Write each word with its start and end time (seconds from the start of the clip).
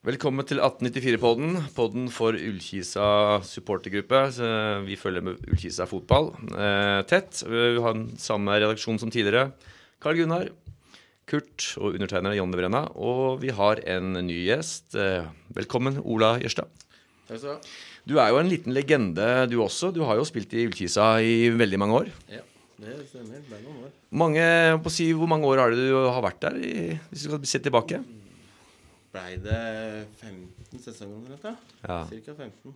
Velkommen 0.00 0.46
til 0.48 0.56
1894-podden, 0.64 1.58
podden 1.76 2.06
for 2.08 2.32
Ullkisa 2.32 3.04
supportergruppe. 3.44 4.20
Vi 4.86 4.94
følger 4.96 5.24
med 5.26 5.42
Ullkisa 5.44 5.84
fotball 5.84 6.30
eh, 6.56 7.02
tett. 7.04 7.42
Vi 7.44 7.82
har 7.84 7.98
den 7.98 8.06
samme 8.16 8.54
redaksjon 8.56 8.96
som 9.02 9.10
tidligere. 9.12 9.50
Karl 10.00 10.22
Gunnar, 10.22 10.46
Kurt 11.28 11.66
og 11.76 11.98
undertegnere 11.98 12.38
Jonny 12.38 12.56
Brenna. 12.56 12.86
Og 12.96 13.42
vi 13.42 13.52
har 13.52 13.82
en 13.92 14.16
ny 14.24 14.38
gjest. 14.46 14.96
Eh, 14.96 15.28
velkommen, 15.58 15.98
Ola 16.00 16.38
Jørstad. 16.40 16.72
Takk 17.28 17.34
skal 17.34 17.44
du 17.44 17.52
ha. 17.52 17.74
Du 18.08 18.16
er 18.24 18.32
jo 18.32 18.40
en 18.40 18.48
liten 18.48 18.72
legende, 18.72 19.28
du 19.52 19.58
også. 19.60 19.92
Du 19.92 20.00
har 20.08 20.16
jo 20.16 20.24
spilt 20.24 20.56
i 20.56 20.64
Ullkisa 20.70 21.10
i 21.20 21.50
veldig 21.52 21.82
mange 21.84 21.98
år. 21.98 22.08
Ja, 22.38 22.40
det 22.80 22.96
stemmer. 23.10 23.44
Det 23.44 23.58
er 23.58 23.68
noen 23.68 23.84
år. 23.84 23.92
Mange, 24.24 24.48
på 24.80 24.94
si, 24.96 25.10
Hvor 25.12 25.28
mange 25.28 25.52
år 25.52 25.60
har 25.66 25.76
du 25.76 25.84
har 26.08 26.24
vært 26.24 26.40
der, 26.48 26.56
i, 26.56 26.96
hvis 27.12 27.28
du 27.28 27.34
skal 27.34 27.52
se 27.52 27.62
tilbake? 27.68 28.00
Blei 29.10 29.34
det 29.42 29.56
15 30.20 30.78
sesonger, 30.84 31.32
dette? 31.34 31.50
Ja. 31.82 31.96
Cirka 32.06 32.34
15. 32.38 32.74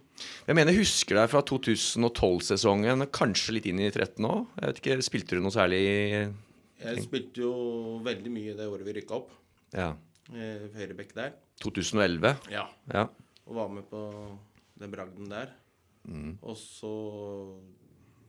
Jeg 0.49 0.57
mener, 0.59 0.75
husker 0.75 1.21
deg 1.21 1.29
fra 1.31 1.43
2012-sesongen, 1.47 3.05
kanskje 3.15 3.55
litt 3.55 3.69
inn 3.71 3.79
i 3.85 3.91
13 3.95 4.27
òg. 4.27 4.49
Jeg 4.59 4.73
vet 4.73 4.81
ikke, 4.83 4.97
Spilte 5.07 5.39
du 5.39 5.45
noe 5.45 5.55
særlig 5.55 5.79
Jeg 5.85 7.05
spilte 7.05 7.45
jo 7.45 7.53
veldig 8.05 8.33
mye 8.35 8.57
det 8.59 8.67
året 8.67 8.89
vi 8.89 8.97
rykka 9.01 9.21
opp. 9.21 9.31
ja, 9.77 9.93
Eh, 10.33 10.71
Høyrebekk 10.73 11.11
der. 11.13 11.35
2011? 11.61 12.31
Ja. 12.51 12.63
Ja. 12.89 13.03
Og 13.45 13.55
var 13.59 13.69
med 13.69 13.85
på 13.91 13.99
den 14.81 14.91
bragden 14.91 15.29
der. 15.29 15.51
Mm. 16.09 16.39
Og 16.41 16.57
så 16.57 16.89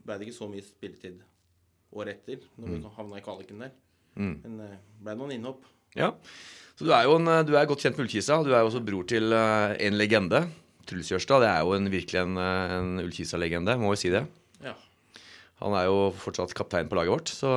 blei 0.03 0.17
det 0.19 0.27
ikke 0.27 0.35
så 0.35 0.49
mye 0.51 0.65
spilletid 0.65 1.21
året 1.95 2.17
etter, 2.19 2.43
når 2.59 2.67
vi 2.73 2.81
havna 2.97 3.17
i 3.21 3.23
kvaliken 3.23 3.63
der. 3.63 3.71
Mm. 4.19 4.33
Men 4.43 4.57
det 4.59 4.67
blei 5.07 5.15
noen 5.15 5.31
innhopp. 5.37 5.63
Ja. 5.95 6.11
Så 6.75 6.83
du 6.83 6.91
er 6.91 7.07
jo 7.07 7.15
en, 7.15 7.31
du 7.47 7.53
er 7.55 7.67
godt 7.69 7.85
kjent 7.85 7.95
med 7.95 8.09
Ullkisa. 8.09 8.41
Du 8.43 8.51
er 8.51 8.59
jo 8.59 8.69
også 8.69 8.83
bror 8.83 9.05
til 9.07 9.31
eh, 9.31 9.75
en 9.87 9.95
legende. 9.95 10.43
Truls 10.85 11.09
Jørstad. 11.13 11.45
Det 11.45 11.49
er 11.49 11.61
jo 11.63 11.75
en, 11.77 11.87
virkelig 11.91 12.19
en, 12.19 12.39
eh, 12.41 12.73
en 12.75 12.89
Ullkisa-legende, 13.05 13.77
må 13.79 13.93
vi 13.93 14.01
si 14.03 14.11
det. 14.13 14.25
Ja. 14.63 14.75
Han 15.63 15.75
er 15.79 15.87
jo 15.87 16.09
fortsatt 16.19 16.53
kaptein 16.57 16.91
på 16.91 16.99
laget 16.99 17.15
vårt, 17.15 17.31
så 17.31 17.51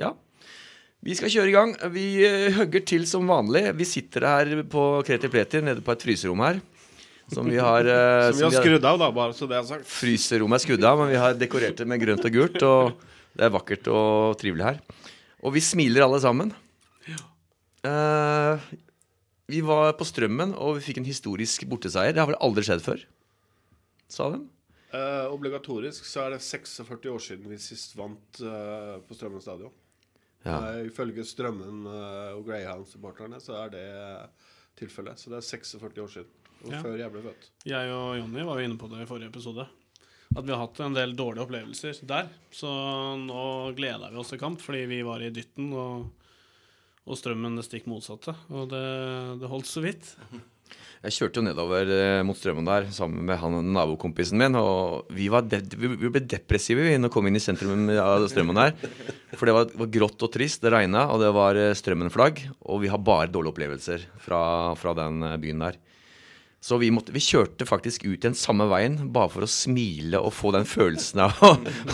ja. 0.00 0.12
Vi 1.06 1.14
skal 1.14 1.30
kjøre 1.30 1.52
i 1.52 1.54
gang. 1.54 1.76
Vi 1.94 2.06
eh, 2.26 2.48
hugger 2.56 2.82
til 2.90 3.06
som 3.06 3.30
vanlig. 3.30 3.68
Vi 3.78 3.86
sitter 3.86 4.26
her 4.26 4.52
på 4.66 4.88
Kreti 5.06 5.30
Pleti 5.30 5.62
nede 5.62 5.84
på 5.86 5.94
et 5.94 6.02
fryserom 6.02 6.42
her. 6.42 6.58
Som 7.30 7.46
vi 7.50 7.62
har, 7.62 7.86
Som 8.34 8.40
vi 8.40 8.48
har 8.48 8.66
skrudd 8.66 8.84
av, 8.86 8.98
da, 8.98 9.12
bare 9.14 9.34
så 9.34 9.46
det 9.50 9.60
er 9.60 9.70
sagt. 9.70 9.86
Fryserommet 9.86 10.58
er 10.58 10.66
skrudd 10.66 10.90
av, 10.90 10.98
men 11.04 11.14
vi 11.14 11.22
har 11.22 11.38
dekorert 11.38 11.78
det 11.78 11.86
med 11.86 12.02
grønt 12.02 12.26
og 12.26 12.34
gult. 12.34 12.58
Og 12.66 13.10
det 13.38 13.46
er 13.46 13.54
vakkert 13.54 13.94
og 13.94 14.38
trivelig 14.42 14.72
her. 14.72 14.86
Og 15.46 15.54
vi 15.54 15.62
smiler 15.62 16.08
alle 16.08 16.18
sammen. 16.22 16.50
Eh, 17.86 18.66
vi 19.46 19.60
var 19.62 19.92
på 19.98 20.06
Strømmen, 20.08 20.54
og 20.58 20.76
vi 20.78 20.84
fikk 20.88 21.00
en 21.02 21.06
historisk 21.08 21.66
borteseier. 21.70 22.14
Det 22.16 22.22
har 22.22 22.30
vel 22.32 22.40
aldri 22.42 22.64
skjedd 22.66 22.82
før, 22.84 23.02
sa 24.10 24.30
de. 24.34 24.40
Eh, 24.96 25.26
obligatorisk 25.34 26.06
så 26.08 26.24
er 26.26 26.34
det 26.36 26.42
46 26.46 27.10
år 27.12 27.22
siden 27.22 27.50
vi 27.50 27.58
sist 27.60 27.94
vant 27.98 28.40
eh, 28.42 28.96
på 29.06 29.16
Strømmen 29.18 29.42
stadion. 29.44 29.74
Ja. 30.46 30.58
Eh, 30.72 30.86
ifølge 30.88 31.24
Strømmen 31.26 31.86
eh, 31.90 32.34
og 32.38 32.44
Greyhound-supporterne 32.48 33.40
så 33.42 33.56
er 33.64 33.72
det 33.74 33.86
tilfellet. 34.78 35.18
Så 35.20 35.32
det 35.32 35.40
er 35.40 35.46
46 35.48 36.02
år 36.04 36.12
siden. 36.18 36.32
Og 36.64 36.72
Ja. 36.72 36.78
før 36.82 36.94
jeg 36.98 37.12
ble 37.12 37.20
født. 37.26 37.50
Jeg 37.68 37.90
og 37.92 38.16
Jonny 38.16 38.42
var 38.46 38.58
jo 38.58 38.64
inne 38.66 38.78
på 38.80 38.88
det 38.90 39.02
i 39.04 39.08
forrige 39.10 39.28
episode. 39.28 39.66
At 40.36 40.42
vi 40.44 40.50
har 40.54 40.62
hatt 40.62 40.80
en 40.82 40.94
del 40.96 41.12
dårlige 41.14 41.44
opplevelser 41.44 42.00
der. 42.08 42.30
Så 42.50 42.66
nå 43.20 43.42
gleda 43.76 44.08
vi 44.10 44.16
oss 44.22 44.32
til 44.32 44.40
kamp, 44.40 44.62
fordi 44.64 44.86
vi 44.90 45.02
var 45.06 45.20
i 45.22 45.30
dytten 45.30 45.68
og, 45.76 46.08
og 47.06 47.18
strømmen 47.18 47.56
det 47.58 47.64
stikk 47.66 47.86
motsatte. 47.90 48.34
Og 48.50 48.68
det, 48.72 48.84
det 49.40 49.50
holdt 49.50 49.70
så 49.70 49.82
vidt. 49.84 50.14
Jeg 51.06 51.14
kjørte 51.14 51.38
jo 51.38 51.44
nedover 51.46 51.90
eh, 51.92 52.22
mot 52.26 52.38
strømmen 52.38 52.66
der 52.66 52.88
sammen 52.94 53.22
med 53.28 53.38
han 53.38 53.54
nabokompisen 53.76 54.40
min. 54.40 54.56
Og 54.58 55.10
vi, 55.14 55.28
de 55.30 55.60
vi 55.76 56.10
ble 56.10 56.24
depressive 56.26 56.82
vi 56.82 56.96
når 56.98 57.12
vi 57.12 57.14
kom 57.14 57.28
inn 57.30 57.38
i 57.38 57.42
sentrum 57.42 57.86
av 57.94 58.26
strømmen 58.32 58.58
der. 58.58 58.74
For 59.36 59.46
det 59.46 59.54
var, 59.54 59.70
var 59.84 59.92
grått 59.98 60.26
og 60.26 60.32
trist. 60.34 60.64
Det 60.64 60.72
regna, 60.74 61.06
og 61.12 61.22
det 61.22 61.30
var 61.36 61.60
strømmenflagg. 61.78 62.42
strømmen-flagg. 62.42 62.70
Og 62.72 62.82
vi 62.82 62.90
har 62.90 63.04
bare 63.06 63.30
dårlige 63.30 63.54
opplevelser 63.54 64.08
fra, 64.26 64.40
fra 64.80 64.96
den 64.98 65.22
eh, 65.28 65.38
byen 65.42 65.62
der. 65.68 65.78
Så 66.66 66.80
vi, 66.82 66.88
måtte, 66.90 67.12
vi 67.14 67.22
kjørte 67.22 67.68
faktisk 67.68 68.08
ut 68.08 68.24
den 68.24 68.34
samme 68.34 68.66
veien 68.66 68.98
bare 69.14 69.30
for 69.30 69.46
å 69.46 69.50
smile 69.50 70.18
og 70.18 70.34
få 70.34 70.50
den 70.56 70.66
følelsen 70.66 71.22
av 71.28 71.36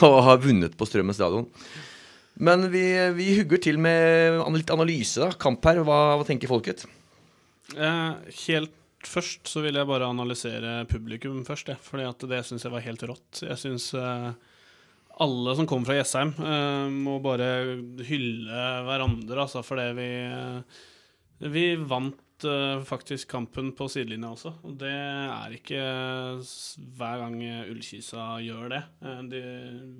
å 0.00 0.12
ha 0.28 0.36
vunnet 0.40 0.78
på 0.78 0.88
Strømmen 0.88 1.16
stadion. 1.16 1.50
Men 2.40 2.68
vi, 2.72 2.84
vi 3.16 3.32
hugger 3.38 3.60
til 3.60 3.78
med 3.82 4.40
litt 4.56 4.72
analyse. 4.72 5.20
da, 5.20 5.32
Kamp 5.36 5.64
her. 5.68 5.82
Hva, 5.84 5.98
hva 6.16 6.26
tenker 6.26 6.50
folket? 6.50 6.86
Eh, 7.76 8.14
helt 8.46 8.78
først 9.06 9.50
så 9.50 9.62
vil 9.64 9.76
jeg 9.78 9.88
bare 9.88 10.08
analysere 10.08 10.82
publikum 10.90 11.42
først, 11.46 11.72
jeg. 11.72 11.82
Fordi 11.84 12.08
det 12.30 12.42
syns 12.46 12.66
jeg 12.66 12.74
var 12.74 12.84
helt 12.86 13.04
rått. 13.10 13.42
Jeg 13.44 13.58
syns 13.60 13.90
eh, 13.98 14.32
alle 15.22 15.54
som 15.58 15.68
kommer 15.68 15.90
fra 15.90 15.98
Jessheim, 15.98 16.32
eh, 16.38 16.88
må 17.04 17.18
bare 17.24 17.48
hylle 18.08 18.66
hverandre, 18.86 19.44
altså, 19.44 19.64
fordi 19.66 19.90
vi 19.98 20.10
eh, 20.24 20.82
Vi 21.42 21.64
vant 21.74 22.44
eh, 22.46 22.82
faktisk 22.86 23.32
kampen 23.32 23.72
på 23.74 23.88
sidelinja 23.90 24.30
også, 24.30 24.52
og 24.62 24.76
det 24.78 24.92
er 24.94 25.56
ikke 25.56 25.80
hver 26.94 27.16
gang 27.24 27.34
Ullkisa 27.72 28.36
gjør 28.46 28.70
det. 28.76 28.82
Eh, 29.02 29.22
de, 29.32 29.42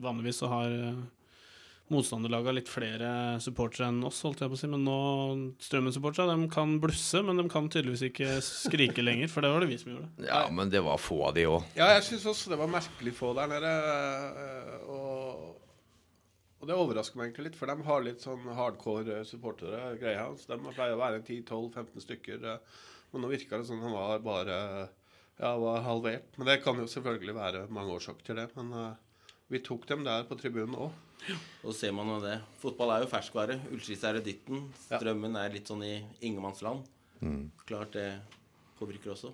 vanligvis 0.05 0.39
så 0.45 0.53
har 0.53 0.77
motstanderlaget 1.93 2.57
litt 2.57 2.71
flere 2.73 3.11
supportere 3.45 3.87
enn 3.93 4.01
oss, 4.09 4.19
holdt 4.27 4.41
jeg 4.43 4.51
på 4.53 4.57
å 4.57 4.61
si. 4.63 4.71
Men 4.73 4.83
nå, 4.89 4.97
Strømmen-supportere, 5.63 6.33
de 6.35 6.49
kan 6.53 6.75
blusse, 6.83 7.23
men 7.27 7.39
de 7.41 7.45
kan 7.53 7.69
tydeligvis 7.73 8.07
ikke 8.09 8.31
skrike 8.45 9.05
lenger, 9.05 9.31
for 9.33 9.45
det 9.45 9.53
var 9.53 9.65
det 9.65 9.71
vi 9.73 9.79
som 9.83 9.93
gjorde. 9.95 10.11
Ja, 10.27 10.43
men 10.51 10.73
det 10.73 10.83
var 10.87 11.01
få 11.01 11.21
av 11.29 11.35
de 11.39 11.45
òg. 11.51 11.67
Ja, 11.79 11.91
jeg 11.97 12.07
syns 12.09 12.27
også 12.33 12.53
det 12.55 12.59
var 12.63 12.73
merkelig 12.73 13.15
få 13.19 13.35
der 13.39 13.53
nede. 13.53 13.75
eh, 14.47 14.89
Og, 14.93 15.59
og 16.63 16.69
det 16.71 16.77
overrasker 16.79 17.19
meg 17.19 17.31
egentlig 17.31 17.51
litt, 17.51 17.57
for 17.59 17.71
de 17.73 17.87
har 17.89 18.03
litt 18.07 18.23
sånn 18.23 18.45
hardcore-supportere, 18.57 19.27
supportere. 19.29 19.95
Greyhounds. 20.03 20.45
De 20.51 20.59
pleier 20.73 20.97
å 20.97 21.01
være 21.01 21.23
10-12-15 21.27 22.05
stykker. 22.09 22.45
eh, 22.57 22.83
Men 23.13 23.25
nå 23.27 23.33
virka 23.33 23.59
det 23.61 23.67
som 23.69 23.81
de 23.83 23.91
var 23.93 24.21
bare 24.25 24.59
ja, 25.41 25.57
var 25.59 25.83
halvert. 25.83 26.37
Men 26.39 26.47
det 26.49 26.61
kan 26.63 26.79
jo 26.79 26.87
selvfølgelig 26.89 27.35
være 27.35 27.65
mange 27.73 27.97
årsaker 27.97 28.25
til 28.29 28.39
det. 28.39 28.47
Men 28.57 28.71
eh, 28.79 28.93
vi 29.53 29.61
tok 29.65 29.85
dem 29.91 30.05
der 30.07 30.25
på 30.29 30.37
tribunen 30.41 30.75
òg. 30.89 30.95
Og 31.63 31.69
så 31.71 31.75
ser 31.85 31.93
man 31.95 32.09
jo 32.11 32.19
det. 32.25 32.39
Fotball 32.63 32.97
er 32.97 33.05
jo 33.05 33.11
ferskvare. 33.13 33.59
Ullskis 33.71 34.03
er 34.09 34.19
i 34.19 34.25
dytten. 34.25 34.65
Strømmen 34.89 35.37
er 35.39 35.53
litt 35.55 35.69
sånn 35.71 35.85
i 35.87 35.95
ingenmannsland. 36.25 36.83
Klart 37.69 37.93
det 37.95 38.09
påvirker 38.81 39.13
også. 39.15 39.31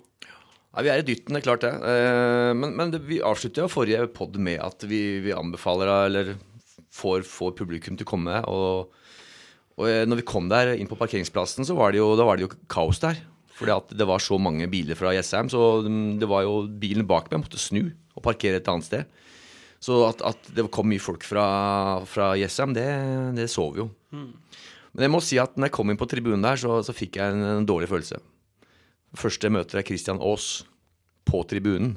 Ja, 0.69 0.83
vi 0.85 0.91
er 0.93 1.01
i 1.01 1.05
dytten, 1.07 1.33
det 1.33 1.39
er 1.41 1.47
klart 1.47 1.63
det. 1.65 1.71
Eh, 1.73 2.51
Men, 2.53 2.75
men 2.77 2.91
det, 2.93 2.99
vi 3.07 3.17
avslutter 3.25 3.65
jo 3.65 3.71
forrige 3.73 4.05
pod 4.13 4.37
med 4.37 4.59
at 4.61 4.85
vi, 4.85 4.99
vi 5.25 5.33
anbefaler, 5.33 5.89
eller 6.05 6.35
får, 6.93 7.23
får 7.25 7.55
publikum 7.57 7.97
til 7.97 8.05
å 8.05 8.11
komme. 8.11 8.37
Og, 8.45 8.93
og 9.79 9.89
eh, 9.89 10.03
når 10.05 10.21
vi 10.21 10.27
kom 10.29 10.51
der 10.51 10.75
inn 10.75 10.91
på 10.91 10.99
parkeringsplassen, 10.99 11.65
så 11.65 11.73
var 11.79 11.95
det 11.95 12.03
jo, 12.03 12.11
da 12.19 12.27
var 12.27 12.37
det 12.37 12.45
jo 12.45 12.53
kaos 12.69 13.01
der. 13.01 13.17
Fordi 13.57 13.97
det 13.97 14.05
var 14.07 14.21
så 14.23 14.37
mange 14.39 14.69
biler 14.71 14.95
fra 14.95 15.11
Jessheim, 15.17 15.49
så 15.51 15.81
mm, 15.83 16.19
det 16.21 16.29
var 16.29 16.45
jo 16.45 16.61
bilen 16.69 17.07
bak 17.09 17.31
meg 17.33 17.41
måtte 17.47 17.59
snu 17.59 17.89
og 18.13 18.21
parkere 18.23 18.61
et 18.61 18.69
annet 18.71 18.85
sted. 18.87 19.09
Så 19.79 20.01
at, 20.09 20.21
at 20.27 20.49
det 20.55 20.65
kom 20.75 20.89
mye 20.91 21.01
folk 21.01 21.23
fra, 21.23 21.45
fra 22.09 22.33
Jessheim, 22.39 22.73
det, 22.75 22.87
det 23.37 23.47
så 23.51 23.69
vi 23.71 23.83
jo. 23.83 23.89
Men 24.91 25.05
jeg 25.05 25.13
må 25.13 25.21
si 25.23 25.37
at 25.39 25.55
når 25.55 25.69
jeg 25.69 25.75
kom 25.77 25.91
inn 25.91 25.99
på 25.99 26.07
tribunen 26.09 26.43
der, 26.43 26.59
så, 26.59 26.81
så 26.83 26.95
fikk 26.95 27.19
jeg 27.19 27.35
en, 27.35 27.45
en 27.61 27.67
dårlig 27.69 27.87
følelse. 27.91 28.19
Første 29.17 29.51
møter 29.53 29.79
er 29.79 29.87
Christian 29.87 30.19
Aas 30.19 30.49
på 31.29 31.43
tribunen. 31.49 31.95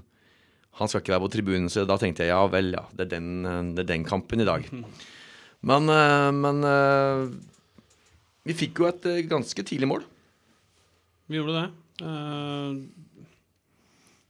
Han 0.81 0.89
skal 0.89 1.03
ikke 1.03 1.13
være 1.17 1.25
på 1.27 1.33
tribunen, 1.35 1.69
så 1.73 1.85
da 1.89 1.99
tenkte 2.01 2.25
jeg 2.25 2.33
ja 2.33 2.41
vel, 2.49 2.71
ja, 2.77 2.87
det 2.97 3.09
er 3.09 3.11
den, 3.17 3.75
det 3.77 3.85
er 3.85 3.91
den 3.91 4.07
kampen 4.09 4.41
i 4.41 4.49
dag. 4.49 4.65
Men, 5.63 5.87
eh, 5.93 6.31
men 6.35 6.65
eh, 6.67 7.21
vi 8.49 8.57
fikk 8.59 8.81
jo 8.83 8.89
et 8.89 9.05
eh, 9.07 9.21
ganske 9.31 9.63
tidlig 9.69 9.87
mål. 9.91 10.07
Vi 11.31 11.39
gjorde 11.39 11.61
det. 11.61 11.69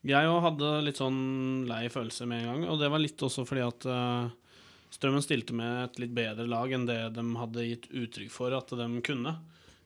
Eh, 0.02 0.10
jeg 0.10 0.30
òg 0.30 0.42
hadde 0.46 0.70
litt 0.86 1.00
sånn 1.00 1.64
lei 1.68 1.86
følelse 1.92 2.26
med 2.26 2.42
en 2.42 2.50
gang, 2.50 2.68
og 2.72 2.80
det 2.82 2.90
var 2.92 3.02
litt 3.02 3.22
også 3.22 3.46
fordi 3.48 3.64
at 3.66 3.86
uh, 3.88 4.30
Strømmen 4.92 5.24
stilte 5.24 5.54
med 5.56 5.86
et 5.86 6.02
litt 6.02 6.12
bedre 6.12 6.44
lag 6.44 6.72
enn 6.74 6.84
det 6.84 6.98
de 7.16 7.22
hadde 7.38 7.64
gitt 7.64 7.86
uttrykk 7.96 8.32
for 8.34 8.52
at 8.52 8.74
de 8.76 8.88
kunne. 9.06 9.32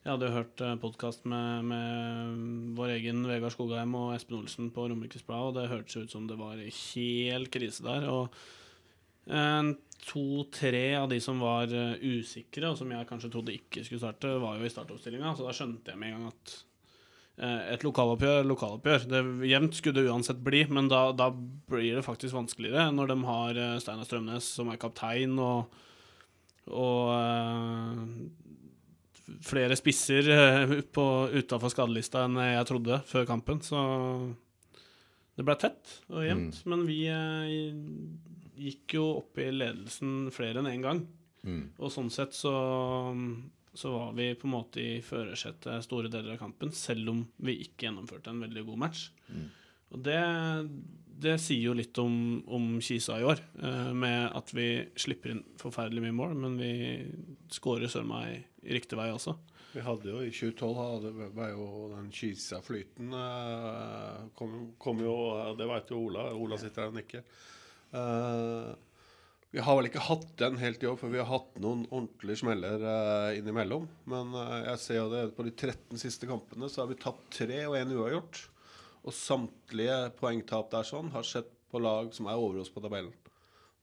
Jeg 0.03 0.11
hadde 0.11 0.27
jo 0.27 0.35
hørt 0.35 0.63
uh, 0.65 0.73
podkast 0.81 1.23
med, 1.29 1.69
med 1.69 2.75
vår 2.75 2.97
egen 2.97 3.23
Vegard 3.29 3.55
Skogheim 3.55 3.95
og 3.95 4.13
Espen 4.17 4.41
Olsen 4.41 4.67
på 4.75 4.89
Romerikes 4.89 5.23
Blad, 5.27 5.51
og 5.51 5.55
det 5.55 5.69
hørtes 5.71 5.95
ut 6.01 6.11
som 6.11 6.27
det 6.27 6.35
var 6.39 6.59
helt 6.59 7.51
krise 7.53 7.87
der. 7.87 8.09
Og 8.11 8.35
eh, 9.31 9.71
to-tre 10.07 10.85
av 10.95 11.09
de 11.11 11.19
som 11.23 11.39
var 11.43 11.71
eh, 11.73 11.99
usikre, 12.03 12.71
og 12.71 12.79
som 12.79 12.91
jeg 12.93 13.07
kanskje 13.09 13.31
trodde 13.33 13.55
ikke 13.55 13.83
skulle 13.85 14.03
starte, 14.03 14.37
var 14.41 14.59
jo 14.59 14.67
i 14.67 14.71
startoppstillinga, 14.71 15.35
så 15.35 15.47
da 15.47 15.55
skjønte 15.55 15.93
jeg 15.93 16.01
med 16.01 16.13
en 16.13 16.17
gang 16.17 16.31
at 16.31 16.55
eh, 16.55 16.66
et 17.37 17.83
lokaloppgjør 17.85 18.47
lokaloppgjør. 18.49 19.03
Det 19.11 19.19
Jevnt 19.45 19.77
skulle 19.77 20.01
det 20.01 20.09
uansett 20.09 20.39
bli, 20.41 20.63
men 20.73 20.89
da, 20.89 21.11
da 21.13 21.29
blir 21.31 21.99
det 21.99 22.05
faktisk 22.05 22.33
vanskeligere 22.33 22.89
når 22.95 23.11
de 23.11 23.17
har 23.27 23.59
eh, 23.61 23.75
Steinar 23.83 24.07
Strømnes 24.09 24.47
som 24.57 24.71
er 24.73 24.79
kaptein, 24.81 25.35
og, 25.37 25.69
og 26.73 27.11
uh, 27.13 28.01
flere 29.45 29.77
spisser 29.77 30.31
eh, 30.33 30.73
utafor 30.81 31.69
skadelista 31.73 32.25
enn 32.25 32.41
jeg 32.41 32.69
trodde 32.71 33.01
før 33.05 33.29
kampen, 33.29 33.61
så 33.61 33.83
det 35.37 35.45
ble 35.45 35.57
tett 35.61 35.93
og 36.09 36.25
jevnt. 36.25 36.63
Men 36.65 36.87
vi 36.89 37.03
uh, 37.13 37.45
gikk 38.57 38.97
jo 38.97 39.11
opp 39.19 39.37
i 39.37 39.51
ledelsen 39.53 40.31
flere 40.33 40.63
enn 40.63 40.73
én 40.73 40.89
gang. 40.89 41.05
Og 41.77 41.93
sånn 41.93 42.09
sett 42.11 42.33
så, 42.35 42.51
så 43.77 43.91
var 43.93 44.13
vi 44.17 44.31
på 44.37 44.47
en 44.49 44.55
måte 44.55 44.81
i 44.81 45.01
førersetet 45.05 45.85
store 45.85 46.09
deler 46.09 46.33
av 46.33 46.41
kampen, 46.41 46.71
selv 46.73 47.11
om 47.13 47.23
vi 47.45 47.59
ikke 47.67 47.87
gjennomførte 47.87 48.33
en 48.33 48.41
veldig 48.41 48.63
god 48.71 48.81
match. 48.87 49.03
Og 49.93 50.01
det, 50.03 50.21
det 51.21 51.35
sier 51.41 51.69
jo 51.69 51.75
litt 51.77 51.97
om, 52.01 52.15
om 52.53 52.65
Kisa 52.83 53.19
i 53.21 53.27
år, 53.27 53.39
eh, 53.61 53.91
med 53.95 54.33
at 54.35 54.51
vi 54.55 54.67
slipper 54.99 55.35
inn 55.35 55.43
forferdelig 55.61 56.03
mye 56.07 56.17
mål, 56.17 56.33
men 56.41 56.57
vi 56.59 56.71
skårer 57.53 57.91
søren 57.91 58.09
meg 58.11 58.65
i 58.65 58.75
riktig 58.75 58.99
vei 58.99 59.11
også. 59.13 59.37
Vi 59.75 59.83
hadde 59.85 60.09
jo 60.09 60.23
i 60.25 60.31
2012 60.33 60.77
hadde, 60.79 61.29
var 61.37 61.53
jo 61.53 61.67
den 61.93 62.09
Kisa-flyten 62.15 63.13
eh, 63.13 64.25
kom, 64.37 64.57
kom 64.81 65.03
jo 65.03 65.13
Det 65.59 65.67
vet 65.69 65.91
jo 65.93 66.01
Ola. 66.07 66.31
Ola 66.33 66.57
sitter 66.57 66.85
her 66.87 66.93
og 66.93 66.97
nikker. 66.97 67.25
Eh, 67.93 68.71
vi 69.55 69.63
har 69.63 69.77
vel 69.77 69.87
ikke 69.87 70.03
hatt 70.03 70.31
den 70.41 70.57
helt 70.59 70.81
i 70.83 70.89
år, 70.89 70.97
for 70.99 71.13
vi 71.13 71.21
har 71.21 71.29
hatt 71.29 71.55
noen 71.63 71.85
ordentlige 71.87 72.41
smeller 72.41 72.83
eh, 72.83 73.37
innimellom. 73.39 73.85
Men 74.11 74.33
eh, 74.35 74.57
jeg 74.73 74.81
ser 74.83 74.99
jo 74.99 75.07
det 75.13 75.21
på 75.37 75.45
de 75.47 75.53
13 75.55 76.01
siste 76.01 76.27
kampene 76.29 76.67
så 76.69 76.83
har 76.83 76.89
vi 76.91 76.99
tapt 76.99 77.29
tre 77.37 77.61
og 77.69 77.77
én 77.79 77.93
uavgjort. 77.95 78.41
Og 79.07 79.15
samtlige 79.15 80.01
poengtap 80.19 80.67
der 80.73 80.87
sånn 80.87 81.13
har 81.13 81.23
skjedd 81.25 81.47
på 81.71 81.79
lag 81.79 82.11
som 82.15 82.27
er 82.27 82.39
over 82.39 82.59
oss 82.63 82.71
på 82.73 82.83
tabellen. 82.83 83.13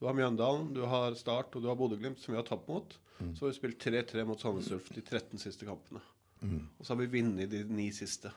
Du 0.00 0.08
har 0.08 0.16
Mjøndalen, 0.18 0.68
du 0.76 0.82
har 0.90 1.16
Start 1.16 1.54
og 1.56 1.64
du 1.64 1.70
har 1.70 1.78
Bodø-Glimt, 1.80 2.20
som 2.20 2.34
vi 2.34 2.40
har 2.40 2.46
tapt 2.48 2.68
mot. 2.68 2.96
Så 3.32 3.46
har 3.46 3.52
vi 3.52 3.56
spilt 3.56 3.80
3-3 3.80 4.24
mot 4.28 4.40
Sandnes 4.40 4.68
Ulf 4.74 4.90
de 4.92 5.00
13 5.00 5.40
siste 5.40 5.64
kampene. 5.68 6.02
Og 6.76 6.84
så 6.84 6.92
har 6.92 6.98
vi 7.00 7.06
vunnet 7.14 7.48
de 7.52 7.62
ni 7.72 7.86
siste. 7.94 8.28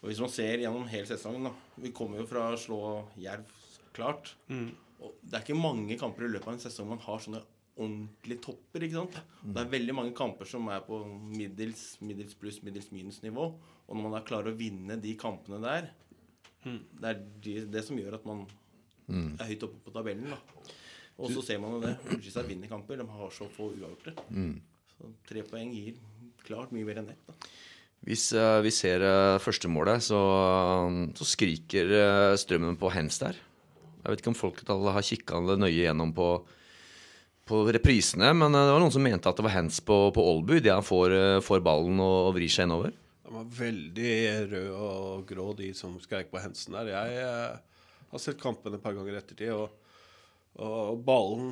Og 0.00 0.08
hvis 0.08 0.18
man 0.24 0.32
ser 0.32 0.58
gjennom 0.64 0.88
hele 0.90 1.06
sesongen, 1.06 1.46
da 1.46 1.52
Vi 1.84 1.92
kommer 1.94 2.18
jo 2.18 2.26
fra 2.26 2.48
å 2.50 2.58
slå 2.58 2.80
Jerv 3.22 3.46
klart. 3.94 4.32
Og 4.50 4.85
det 5.22 5.38
er 5.38 5.44
ikke 5.44 5.58
mange 5.58 5.98
kamper 6.00 6.26
i 6.26 6.32
løpet 6.32 6.50
av 6.50 6.56
en 6.56 6.64
sesong 6.64 6.90
man 6.90 7.02
har 7.04 7.22
sånne 7.22 7.42
ordentlige 7.76 8.42
topper. 8.46 8.86
ikke 8.86 8.98
sant? 8.98 9.18
Det 9.44 9.62
er 9.62 9.72
veldig 9.74 9.94
mange 9.96 10.14
kamper 10.16 10.48
som 10.48 10.68
er 10.72 10.84
på 10.86 11.02
middels, 11.36 11.84
middels 12.00 12.36
pluss, 12.40 12.62
middels 12.64 12.88
minus 12.94 13.20
nivå. 13.24 13.50
Og 13.86 13.92
når 13.94 14.06
man 14.06 14.16
da 14.16 14.22
klarer 14.26 14.52
å 14.52 14.58
vinne 14.58 14.96
de 15.02 15.12
kampene 15.20 15.60
der, 15.62 15.90
det 16.64 17.10
er 17.10 17.20
de, 17.44 17.58
det 17.70 17.84
som 17.86 17.98
gjør 18.00 18.16
at 18.18 18.24
man 18.26 18.46
er 19.12 19.52
høyt 19.52 19.66
oppe 19.68 19.84
på 19.84 19.94
tabellen. 19.94 20.32
da. 20.32 20.72
Og 21.16 21.32
så 21.32 21.44
ser 21.44 21.60
man 21.62 21.76
jo 21.76 21.84
det. 21.84 21.94
Ullskisa 22.10 22.44
vinner 22.44 22.70
kamper. 22.70 22.98
De 23.00 23.06
har 23.08 23.32
så 23.32 23.48
få 23.52 23.70
uavgjorte. 23.76 24.16
Så 24.96 25.12
tre 25.28 25.44
poeng 25.46 25.72
gir 25.72 26.00
klart 26.46 26.72
mye 26.74 26.86
mer 26.88 27.02
enn 27.02 27.12
ett. 27.12 27.22
da. 27.28 27.36
Hvis 28.06 28.28
uh, 28.36 28.60
vi 28.62 28.70
ser 28.74 29.02
uh, 29.02 29.40
førstemålet, 29.42 30.04
så, 30.04 30.20
så 31.16 31.26
skriker 31.26 31.90
uh, 31.90 32.36
strømmen 32.38 32.76
på 32.78 32.90
hens 32.94 33.18
der. 33.22 33.38
Jeg 34.06 34.12
vet 34.12 34.22
ikke 34.22 34.30
om 34.30 34.38
folk 34.38 34.60
har 34.70 35.02
kikka 35.02 35.40
nøye 35.42 35.72
gjennom 35.74 36.12
på, 36.14 36.28
på 37.50 37.64
reprisene, 37.74 38.30
men 38.38 38.54
eh, 38.54 38.68
det 38.68 38.76
var 38.76 38.84
noen 38.84 38.94
som 38.94 39.02
mente 39.02 39.26
at 39.26 39.40
det 39.40 39.46
var 39.48 39.56
hands 39.56 39.80
på, 39.82 39.96
på 40.14 40.26
Olbu 40.30 40.54
idet 40.60 40.76
han 40.76 40.86
får, 40.86 41.14
eh, 41.16 41.40
får 41.42 41.64
ballen 41.66 41.98
og, 41.98 42.28
og 42.28 42.36
vrir 42.38 42.52
seg 42.52 42.68
innover. 42.68 42.94
De 43.26 43.34
var 43.34 43.48
veldig 43.58 44.14
røde 44.52 44.76
og 44.78 45.26
grå, 45.26 45.48
de 45.58 45.72
som 45.74 45.96
skreik 45.98 46.30
på 46.30 46.38
hensen 46.38 46.78
der. 46.78 46.92
Jeg 46.94 47.18
eh, 47.24 47.82
har 48.12 48.22
sett 48.22 48.38
kampen 48.38 48.78
et 48.78 48.84
par 48.84 48.94
ganger 48.94 49.16
i 49.16 49.18
ettertid, 49.18 49.50
og, 49.50 49.74
og, 50.54 50.78
og 50.94 51.02
ballen 51.08 51.50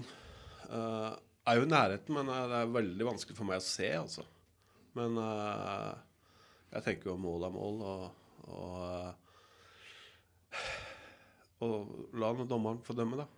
eh, 0.71 1.11
er 1.51 1.59
jo 1.59 1.67
i 1.67 1.73
nærheten, 1.75 2.15
men 2.15 2.31
eh, 2.31 2.47
det 2.53 2.61
er 2.63 2.77
veldig 2.79 3.11
vanskelig 3.11 3.41
for 3.41 3.51
meg 3.51 3.59
å 3.59 3.67
se, 3.67 3.91
altså. 3.99 4.23
Men 4.95 5.19
eh, 5.19 5.91
jeg 6.77 6.87
tenker 6.87 7.11
jo 7.11 7.19
mål 7.19 7.49
er 7.49 7.55
mål, 7.59 7.83
og, 7.91 8.03
og, 8.55 8.71
og 11.65 12.21
la 12.21 12.33
dommeren 12.45 12.81
få 12.85 12.97
dømme, 12.97 13.23
da. 13.23 13.29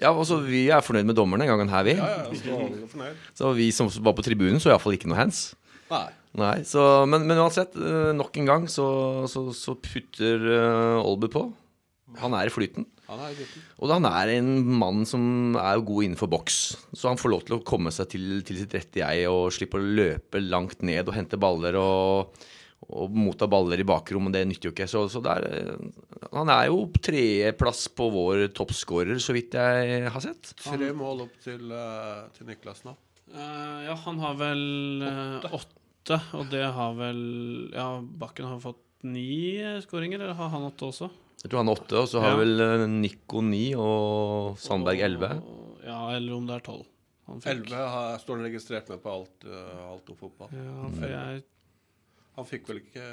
Ja, 0.00 0.12
altså 0.12 0.38
Vi 0.44 0.66
er 0.72 0.84
fornøyd 0.84 1.08
med 1.10 1.16
dommeren 1.18 1.44
den 1.44 1.50
gangen 1.50 1.70
her, 1.72 1.84
vi. 1.86 1.96
Ja, 1.98 2.24
ja, 2.24 2.86
så. 2.88 3.10
Så 3.38 3.52
vi 3.56 3.70
som 3.74 3.90
var 4.00 4.16
på 4.16 4.24
tribunen, 4.24 4.60
så 4.62 4.72
iallfall 4.72 4.96
ikke 4.96 5.10
noe 5.10 5.20
hands. 5.20 5.50
Nei. 5.92 6.08
Nei, 6.40 6.62
så, 6.64 7.04
men, 7.04 7.26
men 7.28 7.42
uansett, 7.42 7.74
eh, 7.76 8.12
nok 8.16 8.38
en 8.40 8.48
gang 8.48 8.62
så, 8.70 8.86
så, 9.28 9.50
så 9.52 9.74
putter 9.76 10.46
uh, 10.48 11.04
Olbu 11.04 11.28
på. 11.32 11.42
Han 12.22 12.32
er 12.36 12.48
i 12.48 12.52
flyten. 12.52 12.86
Han 13.10 13.20
er 13.20 13.34
gutten. 13.36 13.64
Og 13.80 13.92
han 13.92 14.06
er 14.08 14.32
en 14.38 14.48
mann 14.80 15.04
som 15.08 15.56
er 15.60 15.82
god 15.84 16.06
innenfor 16.06 16.30
boks. 16.32 16.58
Så 16.96 17.10
han 17.10 17.20
får 17.20 17.32
lov 17.34 17.44
til 17.44 17.58
å 17.58 17.62
komme 17.66 17.92
seg 17.92 18.08
til, 18.14 18.40
til 18.48 18.62
sitt 18.62 18.72
rette 18.76 19.02
jeg 19.02 19.28
og 19.28 19.52
slippe 19.52 19.80
å 19.80 19.84
løpe 20.00 20.40
langt 20.40 20.80
ned 20.84 21.08
og 21.08 21.16
hente 21.16 21.40
baller 21.40 21.76
og, 21.80 22.44
og 22.90 23.14
motta 23.14 23.46
baller 23.50 23.80
i 23.80 23.86
bakrommet. 23.86 24.34
Det 24.34 24.42
nytter 24.50 24.68
jo 24.70 24.72
ikke. 24.74 24.88
Så, 24.90 25.04
så 25.12 25.22
det 25.24 25.32
er, 25.36 25.46
eh, 25.62 26.26
han 26.32 26.50
er 26.52 26.66
jo 26.70 26.82
tredjeplass 27.02 27.86
på 27.96 28.08
vår 28.12 28.48
toppskårer, 28.56 29.20
så 29.22 29.36
vidt 29.36 29.54
jeg 29.58 30.10
har 30.12 30.24
sett. 30.24 30.52
Tre 30.64 30.90
mål 30.96 31.26
opp 31.28 31.36
til, 31.44 31.70
eh, 31.72 32.24
til 32.36 32.50
Niklas 32.50 32.82
nå. 32.88 32.96
Uh, 33.32 33.78
ja, 33.86 33.94
han 34.04 34.18
har 34.20 34.34
vel 34.36 34.62
åtte. 35.06 35.52
åtte, 35.54 36.18
og 36.36 36.48
det 36.52 36.64
har 36.74 36.96
vel 36.98 37.20
Ja, 37.72 37.86
Bakken 38.02 38.44
har 38.50 38.58
fått 38.60 38.82
ni 39.06 39.56
skåringer, 39.80 40.20
eller 40.20 40.34
har 40.36 40.50
han 40.52 40.66
åtte 40.68 40.84
også? 40.90 41.08
Jeg 41.42 41.48
tror 41.50 41.62
han 41.62 41.70
er 41.72 41.78
åtte, 41.78 41.96
og 42.02 42.10
så 42.10 42.20
har 42.20 42.34
Ja. 42.34 42.40
vel 42.42 42.90
Nico 43.00 43.40
ni 43.40 43.72
og 43.74 44.58
Sandberg 44.60 45.00
elleve. 45.00 45.30
Ja, 45.86 46.10
eller 46.14 46.34
om 46.36 46.44
det 46.46 46.58
er 46.58 46.66
tolv. 46.66 46.84
Han. 47.26 47.40
Elleve 47.46 48.18
står 48.20 48.36
han 48.36 48.44
registrert 48.50 48.88
med 48.92 49.00
på 49.02 49.10
alt, 49.14 49.46
uh, 49.46 49.92
alt 49.94 50.10
om 50.12 50.16
fotball. 50.20 50.52
Ja, 50.52 50.90
for 50.92 51.08
jeg 51.08 51.42
Han 52.38 52.46
fikk 52.48 52.68
vel 52.70 52.80
ikke 52.84 53.06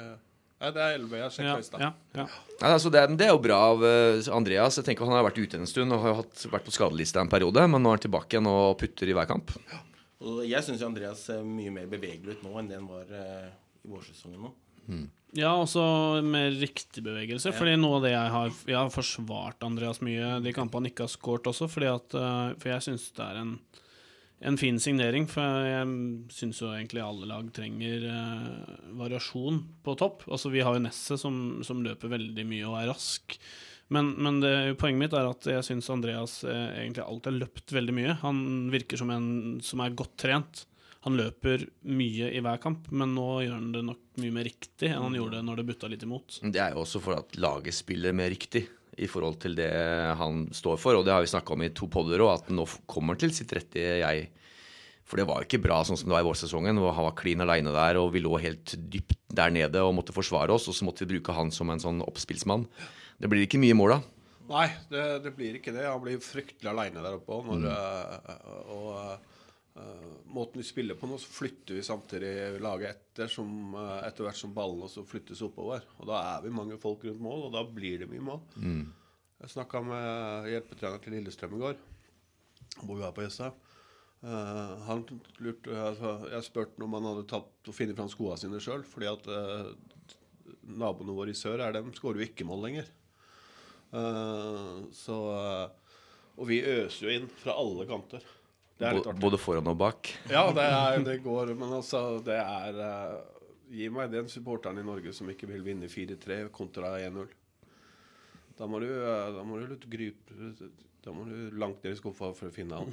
Nei, 0.60 0.68
det 0.76 0.80
er 0.84 0.94
elleve. 0.98 1.16
Jeg 1.16 1.24
har 1.24 1.30
sjekka 1.32 1.52
i 1.56 1.64
stad. 1.64 1.80
ja, 1.80 1.90
ja. 2.18 2.24
Altså 2.68 2.90
det, 2.92 3.00
er- 3.00 3.14
det 3.16 3.24
er 3.24 3.30
jo 3.32 3.38
bra 3.40 3.56
av 3.70 3.84
eh, 3.88 4.18
Andreas. 4.36 4.76
Jeg 4.76 4.84
tenker 4.90 5.08
Han 5.08 5.14
har 5.16 5.24
vært 5.24 5.38
ute 5.40 5.56
en 5.56 5.64
stund 5.70 5.92
og 5.96 6.02
har 6.04 6.18
hatt, 6.18 6.42
vært 6.52 6.66
på 6.68 6.74
skadelista 6.76 7.22
en 7.24 7.30
periode, 7.32 7.62
men 7.64 7.80
nå 7.80 7.88
er 7.88 7.96
han 7.96 8.02
tilbake 8.04 8.36
igjen 8.36 8.48
og 8.50 8.74
putter 8.82 9.08
i 9.08 9.14
hver 9.16 9.28
kamp. 9.30 9.54
Og 10.20 10.42
jeg 10.44 10.60
syns 10.66 10.82
Andreas 10.84 11.22
ser 11.30 11.40
mye 11.48 11.72
mer 11.72 11.86
bevegelig 11.88 12.36
ut 12.36 12.42
nå 12.44 12.52
enn 12.60 12.68
det 12.68 12.76
han 12.76 12.90
var 12.92 13.08
eh, 13.08 13.48
i 13.86 13.88
vårsesongen 13.88 14.44
nå. 14.44 14.52
Ja, 15.38 15.54
også 15.54 15.80
med 16.26 16.56
riktig 16.60 17.04
bevegelse. 17.06 17.52
Fordi 17.56 17.76
noe 17.80 18.00
av 18.00 18.04
det 18.04 18.10
jeg 18.12 18.30
har 18.34 18.48
Jeg 18.66 18.76
har 18.76 18.90
forsvart 18.92 19.62
Andreas 19.64 20.00
mye 20.04 20.40
de 20.44 20.52
kampene 20.52 20.82
han 20.84 20.90
ikke 20.92 21.06
har 21.06 21.12
skåret 21.14 21.46
også, 21.48 21.70
fordi 21.72 21.88
at 21.88 22.16
eh, 22.20 22.52
For 22.60 22.72
jeg 22.74 22.84
syns 22.90 23.08
det 23.16 23.24
er 23.30 23.40
en, 23.46 23.56
en 24.40 24.58
fin 24.60 24.78
signering. 24.80 25.26
For 25.30 25.66
jeg 25.68 25.88
syns 26.34 26.62
jo 26.62 26.70
egentlig 26.72 27.02
alle 27.04 27.28
lag 27.30 27.50
trenger 27.54 28.06
eh, 28.10 28.78
variasjon 29.00 29.62
på 29.84 29.96
topp. 30.00 30.24
Altså 30.30 30.52
Vi 30.52 30.64
har 30.64 30.76
jo 30.76 30.84
Nesset 30.84 31.20
som, 31.20 31.60
som 31.66 31.84
løper 31.84 32.12
veldig 32.12 32.46
mye 32.48 32.70
og 32.70 32.78
er 32.80 32.90
rask. 32.92 33.36
Men, 33.90 34.12
men 34.22 34.38
det, 34.42 34.54
poenget 34.78 35.02
mitt 35.02 35.14
er 35.18 35.26
at 35.26 35.46
jeg 35.50 35.66
syns 35.66 35.90
Andreas 35.90 36.40
eh, 36.46 36.66
egentlig 36.84 37.04
alltid 37.04 37.32
har 37.32 37.40
løpt 37.44 37.74
veldig 37.74 37.96
mye. 37.96 38.18
Han 38.22 38.42
virker 38.72 39.00
som 39.00 39.10
en 39.14 39.30
som 39.66 39.82
er 39.82 39.96
godt 39.98 40.16
trent. 40.22 40.64
Han 41.06 41.16
løper 41.16 41.64
mye 41.88 42.28
i 42.36 42.42
hver 42.44 42.58
kamp, 42.60 42.90
men 42.92 43.14
nå 43.16 43.28
gjør 43.40 43.54
han 43.56 43.70
det 43.72 43.80
nok 43.86 44.20
mye 44.20 44.34
mer 44.36 44.44
riktig 44.44 44.90
enn 44.90 45.06
han 45.06 45.16
gjorde 45.16 45.40
når 45.46 45.60
det 45.60 45.64
butta 45.70 45.88
litt 45.88 46.04
imot. 46.04 46.42
Det 46.44 46.60
er 46.60 46.74
jo 46.74 46.82
også 46.82 47.00
for 47.00 47.16
at 47.16 47.38
laget 47.40 47.72
spiller 47.72 48.12
mer 48.16 48.28
riktig 48.32 48.66
i 49.00 49.08
forhold 49.08 49.38
til 49.40 49.56
det 49.56 49.70
han 50.20 50.44
står 50.54 50.76
for. 50.80 50.98
Og 50.98 51.06
det 51.06 51.14
har 51.14 51.24
vi 51.24 51.32
snakka 51.32 51.56
om 51.56 51.64
i 51.64 51.72
to 51.72 51.88
podder 51.92 52.20
òg, 52.24 52.34
at 52.36 52.52
nå 52.52 52.66
kommer 52.90 53.16
han 53.16 53.22
til 53.24 53.34
sitt 53.34 53.54
rette 53.56 53.80
jeg. 54.02 54.28
For 55.10 55.18
det 55.18 55.26
var 55.26 55.42
jo 55.42 55.48
ikke 55.48 55.62
bra 55.64 55.80
sånn 55.82 55.98
som 55.98 56.06
det 56.06 56.14
var 56.14 56.22
i 56.22 56.28
vårsesongen. 56.28 56.78
Og 56.78 56.92
Han 56.94 57.08
var 57.08 57.16
klin 57.18 57.42
aleine 57.42 57.72
der, 57.74 57.98
og 57.98 58.12
vi 58.14 58.22
lå 58.22 58.36
helt 58.38 58.76
dypt 58.92 59.18
der 59.34 59.50
nede 59.50 59.82
og 59.82 59.96
måtte 59.96 60.14
forsvare 60.14 60.54
oss. 60.54 60.68
Og 60.70 60.76
så 60.78 60.86
måtte 60.86 61.02
vi 61.02 61.16
bruke 61.16 61.34
han 61.34 61.50
som 61.54 61.70
en 61.72 61.82
sånn 61.82 61.98
oppspillsmann. 62.06 62.68
Det 63.18 63.30
blir 63.30 63.42
ikke 63.48 63.58
mye 63.62 63.74
mål 63.74 63.96
da. 63.96 64.00
Nei, 64.50 64.68
det, 64.90 65.02
det 65.26 65.32
blir 65.34 65.58
ikke 65.58 65.74
det. 65.74 65.82
Han 65.86 66.02
blir 66.02 66.22
fryktelig 66.22 66.70
aleine 66.70 67.02
der 67.02 67.18
oppe 67.18 67.36
òg. 67.36 67.50
Og 68.74 68.88
eh, 69.02 70.06
måten 70.30 70.62
vi 70.62 70.66
spiller 70.66 70.98
på 70.98 71.10
nå, 71.10 71.18
så 71.22 71.30
flytter 71.30 71.78
vi 71.78 71.84
samtidig 71.86 72.32
laget 72.62 72.94
etter, 72.94 73.30
som, 73.30 73.50
eh, 73.78 73.96
etter 74.08 74.26
hvert 74.26 74.38
som 74.38 74.54
ballen 74.54 74.82
også 74.86 75.04
flyttes 75.06 75.42
oppover. 75.46 75.82
Og 75.98 76.06
da 76.10 76.22
er 76.36 76.46
vi 76.46 76.54
mange 76.54 76.78
folk 76.82 77.06
rundt 77.06 77.22
mål, 77.22 77.48
og 77.48 77.54
da 77.58 77.62
blir 77.66 78.02
det 78.02 78.10
mye 78.10 78.26
mål. 78.30 78.42
Jeg 79.40 79.54
snakka 79.54 79.80
med 79.86 80.50
hjelpetrener 80.52 81.02
til 81.02 81.14
Lillestrøm 81.16 81.54
i 81.56 81.62
går, 81.62 81.78
hvor 82.82 82.94
vi 82.94 83.02
var 83.02 83.14
på 83.16 83.22
Jessheim. 83.24 83.54
Eh, 84.20 84.72
han 84.84 85.04
lurte, 85.40 85.72
altså, 85.72 86.16
jeg 86.28 86.44
spurte 86.44 86.84
om 86.84 86.96
han 86.98 87.06
hadde 87.08 87.28
tatt 87.30 87.70
og 87.70 87.76
funnet 87.76 87.96
fram 87.96 88.10
skoene 88.12 88.40
sine 88.40 88.60
sjøl, 88.60 88.82
fordi 88.84 89.08
at 89.08 89.28
uh, 89.32 89.70
naboene 90.76 91.14
våre 91.16 91.32
i 91.32 91.38
sør 91.38 91.62
er 91.64 91.72
dem 91.78 91.88
skårer 91.96 92.20
jo 92.20 92.26
ikke 92.28 92.48
mål 92.48 92.66
lenger. 92.66 92.90
Uh, 93.90 94.84
så 94.94 95.16
Og 96.36 96.46
vi 96.46 96.60
øser 96.62 97.06
jo 97.06 97.14
inn 97.16 97.32
fra 97.40 97.56
alle 97.58 97.88
kanter. 97.88 98.26
Er. 98.80 99.00
Både 99.20 99.36
foran 99.40 99.68
og 99.68 99.76
bak. 99.80 100.08
Ja, 100.30 100.46
det, 100.56 100.64
er, 100.64 101.02
det 101.08 101.18
går, 101.24 101.54
men 101.56 101.76
altså, 101.80 102.20
det 102.24 102.38
er 102.40 103.20
Gi 103.70 103.86
meg 103.92 104.08
den 104.10 104.26
supporteren 104.26 104.80
i 104.80 104.82
Norge 104.82 105.12
som 105.14 105.28
ikke 105.30 105.46
vil 105.46 105.60
vinne 105.62 105.86
4-3 105.86 106.40
kontra 106.50 106.88
1-0. 106.98 107.28
Da 108.58 108.66
må 108.66 108.80
du, 108.82 108.88
da 108.90 109.44
må 109.46 109.60
du 109.62 109.76
grype 109.86 110.56
Da 111.00 111.14
må 111.14 111.24
du 111.24 111.56
langt 111.56 111.80
ned 111.84 111.94
i 111.94 111.98
skuffa 111.98 112.32
for 112.36 112.50
å 112.50 112.52
finne 112.52 112.82
han. 112.82 112.90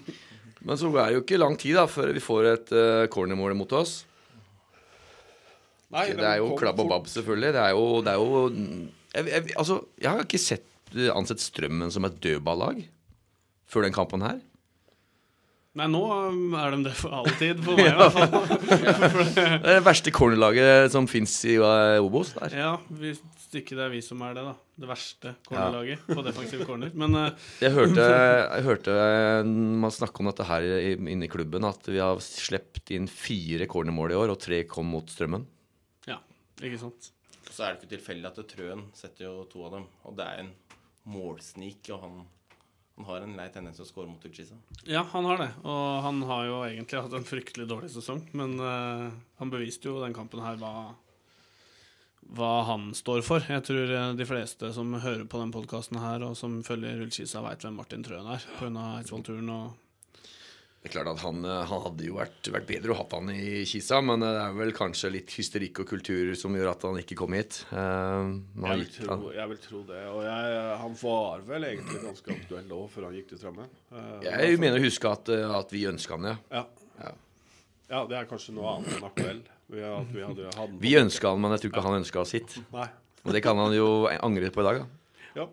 Men 0.66 0.78
så 0.78 0.90
er 0.92 1.00
det 1.00 1.16
jo 1.16 1.24
ikke 1.24 1.40
lang 1.40 1.56
tid 1.58 1.78
da 1.80 1.86
før 1.90 2.12
vi 2.14 2.22
får 2.22 2.48
et 2.52 2.72
uh, 2.76 3.06
cornermål 3.10 3.56
mot 3.58 3.74
oss. 3.74 4.04
Nei, 5.90 6.12
det 6.14 6.26
er 6.26 6.38
jo 6.38 6.52
klabb 6.58 6.78
og 6.78 6.92
babb, 6.92 7.08
selvfølgelig. 7.10 7.50
Det 7.56 7.62
er 7.64 7.72
jo, 7.74 7.86
det 8.06 8.12
er 8.12 8.20
jo 8.20 8.44
jeg, 9.10 9.24
jeg, 9.26 9.46
Altså, 9.58 9.80
jeg 9.98 10.10
har 10.12 10.22
ikke 10.22 10.38
sett 10.38 10.66
ansett 11.14 11.42
Strømmen 11.42 11.90
som 11.94 12.06
et 12.06 12.18
dødballag 12.22 12.84
før 13.70 13.86
den 13.86 13.94
kampen 13.94 14.22
her. 14.22 14.38
Nei, 15.78 15.86
nå 15.86 16.00
um, 16.02 16.54
er 16.58 16.74
de 16.74 16.80
det 16.88 16.94
for 16.98 17.14
alltid, 17.14 17.60
for 17.62 17.78
meg 17.78 17.92
i 17.92 17.98
hvert 17.98 18.14
fall. 18.14 18.32
Det 19.36 19.44
er 19.46 19.76
det 19.78 19.84
verste 19.86 20.14
cornerlaget 20.14 20.90
som 20.94 21.06
fins 21.10 21.36
i 21.46 21.60
uh, 21.62 21.98
Obos. 22.02 22.32
der. 22.38 22.56
Ja, 22.58 22.72
hvis 22.90 23.22
ikke 23.58 23.76
det 23.78 23.84
er 23.86 23.92
vi 23.92 24.00
som 24.04 24.20
er 24.22 24.36
det, 24.36 24.44
da. 24.46 24.54
Det 24.80 24.88
verste 24.88 25.34
cornerlaget 25.48 26.04
på 26.06 26.22
defensiv 26.24 26.64
corner. 26.68 26.92
Men 26.94 27.16
uh... 27.18 27.46
Jeg 27.64 27.74
hørte, 27.74 28.06
jeg 28.56 28.66
hørte 28.66 28.96
man 29.50 29.94
snakke 29.94 30.22
om 30.22 30.30
dette 30.30 30.46
her 30.48 30.66
inne 30.94 31.26
i 31.26 31.32
klubben, 31.32 31.66
at 31.68 31.90
vi 31.90 31.98
har 32.00 32.20
sluppet 32.24 32.94
inn 32.96 33.08
fire 33.10 33.68
cornermål 33.70 34.14
i 34.14 34.20
år, 34.20 34.34
og 34.34 34.42
tre 34.42 34.62
kom 34.70 34.92
mot 34.94 35.10
Strømmen. 35.10 35.46
ja, 36.08 36.20
ikke 36.62 36.80
sant. 36.84 37.10
Så 37.50 37.64
er 37.66 37.74
det 37.74 37.82
ikke 37.82 37.96
tilfeldig 37.96 38.28
at 38.30 38.42
Trøen 38.52 38.84
setter 38.96 39.26
jo 39.26 39.32
to 39.50 39.64
av 39.66 39.74
dem. 39.74 39.88
Og 40.06 40.14
det 40.16 40.26
er 40.26 40.44
en 40.44 40.52
målsnik, 41.10 41.90
og 41.90 42.04
han, 42.04 42.16
han 42.96 43.08
har 43.08 43.26
en 43.26 43.36
lei 43.38 43.48
tendens 43.52 43.80
til 43.80 43.86
å 43.86 43.90
score 43.90 44.10
mot 44.10 44.24
Ullskisa. 44.24 44.58
Ja, 44.88 45.02
han 45.12 45.26
har 45.28 45.40
det. 45.42 45.50
Og 45.64 45.84
han 46.06 46.22
har 46.30 46.46
jo 46.46 46.58
egentlig 46.68 47.02
hatt 47.02 47.16
en 47.18 47.26
fryktelig 47.26 47.66
dårlig 47.70 47.90
sesong. 47.92 48.22
Men 48.38 48.56
uh, 48.62 49.10
han 49.40 49.52
beviste 49.52 49.90
jo 49.90 49.98
den 50.02 50.16
kampen 50.16 50.44
her 50.44 50.60
hva, 50.62 50.92
hva 52.30 52.64
han 52.68 52.90
står 52.94 53.22
for. 53.26 53.40
Jeg 53.48 53.64
tror 53.66 53.90
eh, 53.96 54.12
de 54.18 54.26
fleste 54.28 54.72
som 54.76 54.92
hører 55.02 55.24
på 55.30 55.40
den 55.42 55.50
podkasten 55.54 55.98
her, 56.02 56.22
og 56.28 56.36
som 56.38 56.60
følger 56.66 57.00
Ullkisa, 57.06 57.42
veit 57.46 57.64
hvem 57.64 57.78
Martin 57.80 58.04
Trøen 58.06 58.28
er 58.36 58.44
pga. 58.58 58.70
Eidsvollturen 59.00 59.48
og 59.50 59.70
Det 60.80 60.88
er 60.88 60.92
klart 60.94 61.10
at 61.12 61.20
han, 61.20 61.42
eh, 61.44 61.64
han 61.68 61.82
hadde 61.84 62.06
jo 62.06 62.14
vært, 62.16 62.48
vært 62.54 62.68
bedre 62.70 62.94
å 62.94 62.96
ha 62.96 63.04
han 63.12 63.28
i 63.34 63.64
Kisa, 63.68 63.98
men 64.00 64.22
det 64.24 64.30
er 64.40 64.54
vel 64.56 64.70
kanskje 64.72 65.10
litt 65.12 65.34
hysterikk 65.36 65.82
og 65.82 65.90
kultur 65.90 66.30
som 66.40 66.54
gjør 66.56 66.70
at 66.70 66.86
han 66.88 66.96
ikke 67.02 67.18
kom 67.20 67.34
hit. 67.36 67.58
Uh, 67.68 68.38
Jeg 68.56 68.78
vil, 68.78 68.84
gitt- 68.86 69.00
tro, 69.04 69.32
jeg 69.36 69.48
vil 69.50 69.60
tro 69.66 69.82
det. 69.90 70.00
Og 70.08 70.22
jeg, 70.24 70.62
han 70.84 70.94
var 71.02 71.42
vel 71.50 71.66
egentlig 71.68 72.00
ganske 72.06 72.36
aktuell 72.38 72.70
da, 72.70 72.78
før 72.94 73.08
han 73.10 73.18
gikk 73.18 73.28
til 73.34 73.42
Strømmen. 73.42 73.74
Uh, 73.92 74.20
Jeg 74.24 74.56
mener 74.62 74.78
å 74.80 74.86
huske 74.86 75.12
at, 75.12 75.28
eh, 75.36 75.44
at 75.60 75.74
vi 75.76 75.84
ønska 75.90 76.16
han, 76.16 76.30
ja. 76.32 76.36
Ja. 76.62 76.64
Ja. 77.04 77.12
Ja, 77.90 78.04
det 78.06 78.16
er 78.20 78.28
kanskje 78.30 78.54
noe 78.56 78.76
annet 78.76 78.96
enn 78.96 79.06
aktuell. 79.08 79.40
Vi, 79.70 79.82
at 79.86 80.10
vi 80.14 80.22
hadde 80.24 80.50
hadde 80.56 80.80
Vi 80.82 80.94
ønska 80.98 81.30
han, 81.30 81.40
men 81.42 81.54
jeg 81.54 81.62
tror 81.64 81.72
ikke 81.74 81.84
han 81.86 81.98
ønska 82.00 82.24
sitt. 82.26 82.56
Nei. 82.74 82.88
Og 83.26 83.34
det 83.36 83.42
kan 83.44 83.58
han 83.60 83.74
jo 83.76 83.88
angre 84.18 84.48
på 84.54 84.62
i 84.62 84.66
dag, 84.66 84.80
da. 84.80 85.18
Ja. 85.36 85.46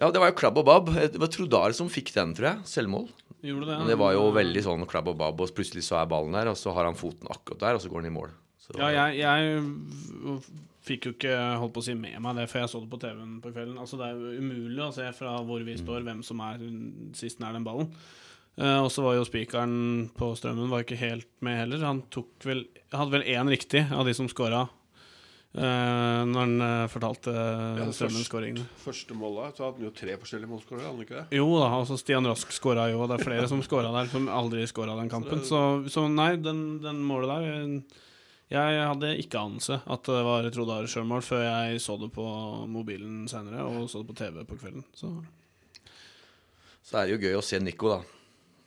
Ja, 0.00 0.08
det 0.10 0.18
var 0.22 0.32
jo 0.32 0.38
klabb 0.40 0.58
og 0.58 0.66
babb. 0.66 0.88
Det 0.94 1.20
var 1.22 1.30
Trodar 1.30 1.74
som 1.76 1.90
fikk 1.92 2.10
den, 2.16 2.32
tror 2.34 2.48
jeg. 2.50 2.64
Selvmål. 2.66 3.06
gjorde 3.44 3.68
det. 3.68 3.76
Men 3.78 3.90
det 3.92 3.98
var 4.00 4.14
jo 4.16 4.24
veldig 4.34 4.62
sånn 4.66 4.86
klabb 4.90 5.12
og 5.12 5.18
babb, 5.20 5.44
og 5.44 5.52
plutselig 5.54 5.84
så 5.86 6.00
er 6.00 6.08
ballen 6.10 6.34
der, 6.34 6.50
og 6.50 6.58
så 6.58 6.74
har 6.74 6.88
han 6.88 6.98
foten 6.98 7.30
akkurat 7.30 7.62
der, 7.62 7.78
og 7.78 7.84
så 7.84 7.92
går 7.92 8.02
han 8.02 8.10
i 8.10 8.14
mål. 8.14 8.32
Så, 8.64 8.74
Ja, 8.80 8.88
jeg, 8.90 9.20
jeg 9.20 10.40
fikk 10.84 11.06
jo 11.08 11.14
ikke 11.14 11.36
holdt 11.60 11.74
på 11.76 11.82
å 11.84 11.86
si 11.86 11.94
med 11.96 12.16
meg 12.24 12.40
det 12.40 12.48
før 12.50 12.64
jeg 12.64 12.72
så 12.74 12.80
det 12.82 12.90
på 12.92 13.00
TV-en 13.04 13.38
på 13.44 13.52
kvelden. 13.54 13.78
Altså 13.80 14.00
Det 14.00 14.08
er 14.08 14.18
jo 14.18 14.42
umulig 14.42 14.82
å 14.84 14.92
se 14.96 15.06
fra 15.16 15.36
hvor 15.46 15.62
vi 15.68 15.76
står, 15.80 16.02
hvem 16.08 16.24
som 16.26 16.42
er 16.44 16.64
sist 17.16 17.40
nær 17.44 17.54
den 17.56 17.64
ballen. 17.66 17.92
Eh, 18.56 18.78
og 18.78 18.90
så 18.92 19.02
var 19.02 19.18
jo 19.18 19.26
spikeren 19.26 20.08
på 20.14 20.30
Strømmen 20.38 20.70
var 20.70 20.84
ikke 20.84 21.00
helt 21.00 21.30
med 21.44 21.58
heller. 21.64 21.82
Han 21.86 22.04
tok 22.14 22.46
vel 22.46 22.66
hadde 22.94 23.14
vel 23.16 23.28
én 23.34 23.50
riktig 23.50 23.84
av 23.92 24.06
de 24.06 24.14
som 24.16 24.28
scora, 24.30 24.62
uh, 25.58 26.22
når 26.28 26.38
han 26.38 26.54
uh, 26.62 26.86
fortalte 26.92 27.32
ja, 27.34 27.88
Strømmen-skåringene. 27.90 28.66
Første 28.84 29.16
målet 29.18 29.58
så 29.58 29.66
hadde 29.66 29.80
han 29.80 29.88
jo 29.88 29.92
tre 29.98 30.16
forskjellige 30.20 30.52
målskårere, 30.52 30.86
hadde 30.86 30.94
han 30.94 31.06
ikke 31.06 31.18
det? 31.18 31.26
Jo 31.40 31.48
da, 31.58 31.68
altså 31.80 31.98
Stian 32.00 32.30
Rask 32.30 32.54
skåra 32.54 32.88
jo, 32.92 33.02
og 33.02 33.10
det 33.10 33.18
er 33.18 33.26
flere 33.26 33.50
som 33.50 33.62
scora 33.66 33.92
der, 33.94 34.10
som 34.12 34.30
aldri 34.32 34.66
scora 34.70 34.96
den 35.00 35.12
kampen. 35.12 35.44
Så, 35.46 35.60
så 35.92 36.06
nei, 36.10 36.34
den, 36.42 36.64
den 36.84 37.02
målet 37.06 37.32
der 37.34 37.48
eh, 37.52 38.02
Jeg 38.54 38.82
hadde 38.84 39.14
ikke 39.18 39.40
anelse 39.42 39.80
at 39.82 40.10
det 40.10 40.24
var 40.26 40.50
Trodar 40.54 40.90
sjølmål 40.90 41.24
før 41.26 41.46
jeg 41.48 41.80
så 41.82 41.98
det 41.98 42.12
på 42.14 42.26
mobilen 42.70 43.24
senere, 43.30 43.66
og 43.66 43.88
så 43.90 44.02
det 44.02 44.12
på 44.12 44.20
TV 44.22 44.44
på 44.46 44.60
kvelden. 44.60 44.86
Så 44.94 45.16
så 46.84 46.98
er 47.00 47.06
det 47.08 47.14
jo 47.14 47.22
gøy 47.22 47.38
å 47.38 47.40
se 47.40 47.56
Nico, 47.64 47.88
da. 47.94 48.23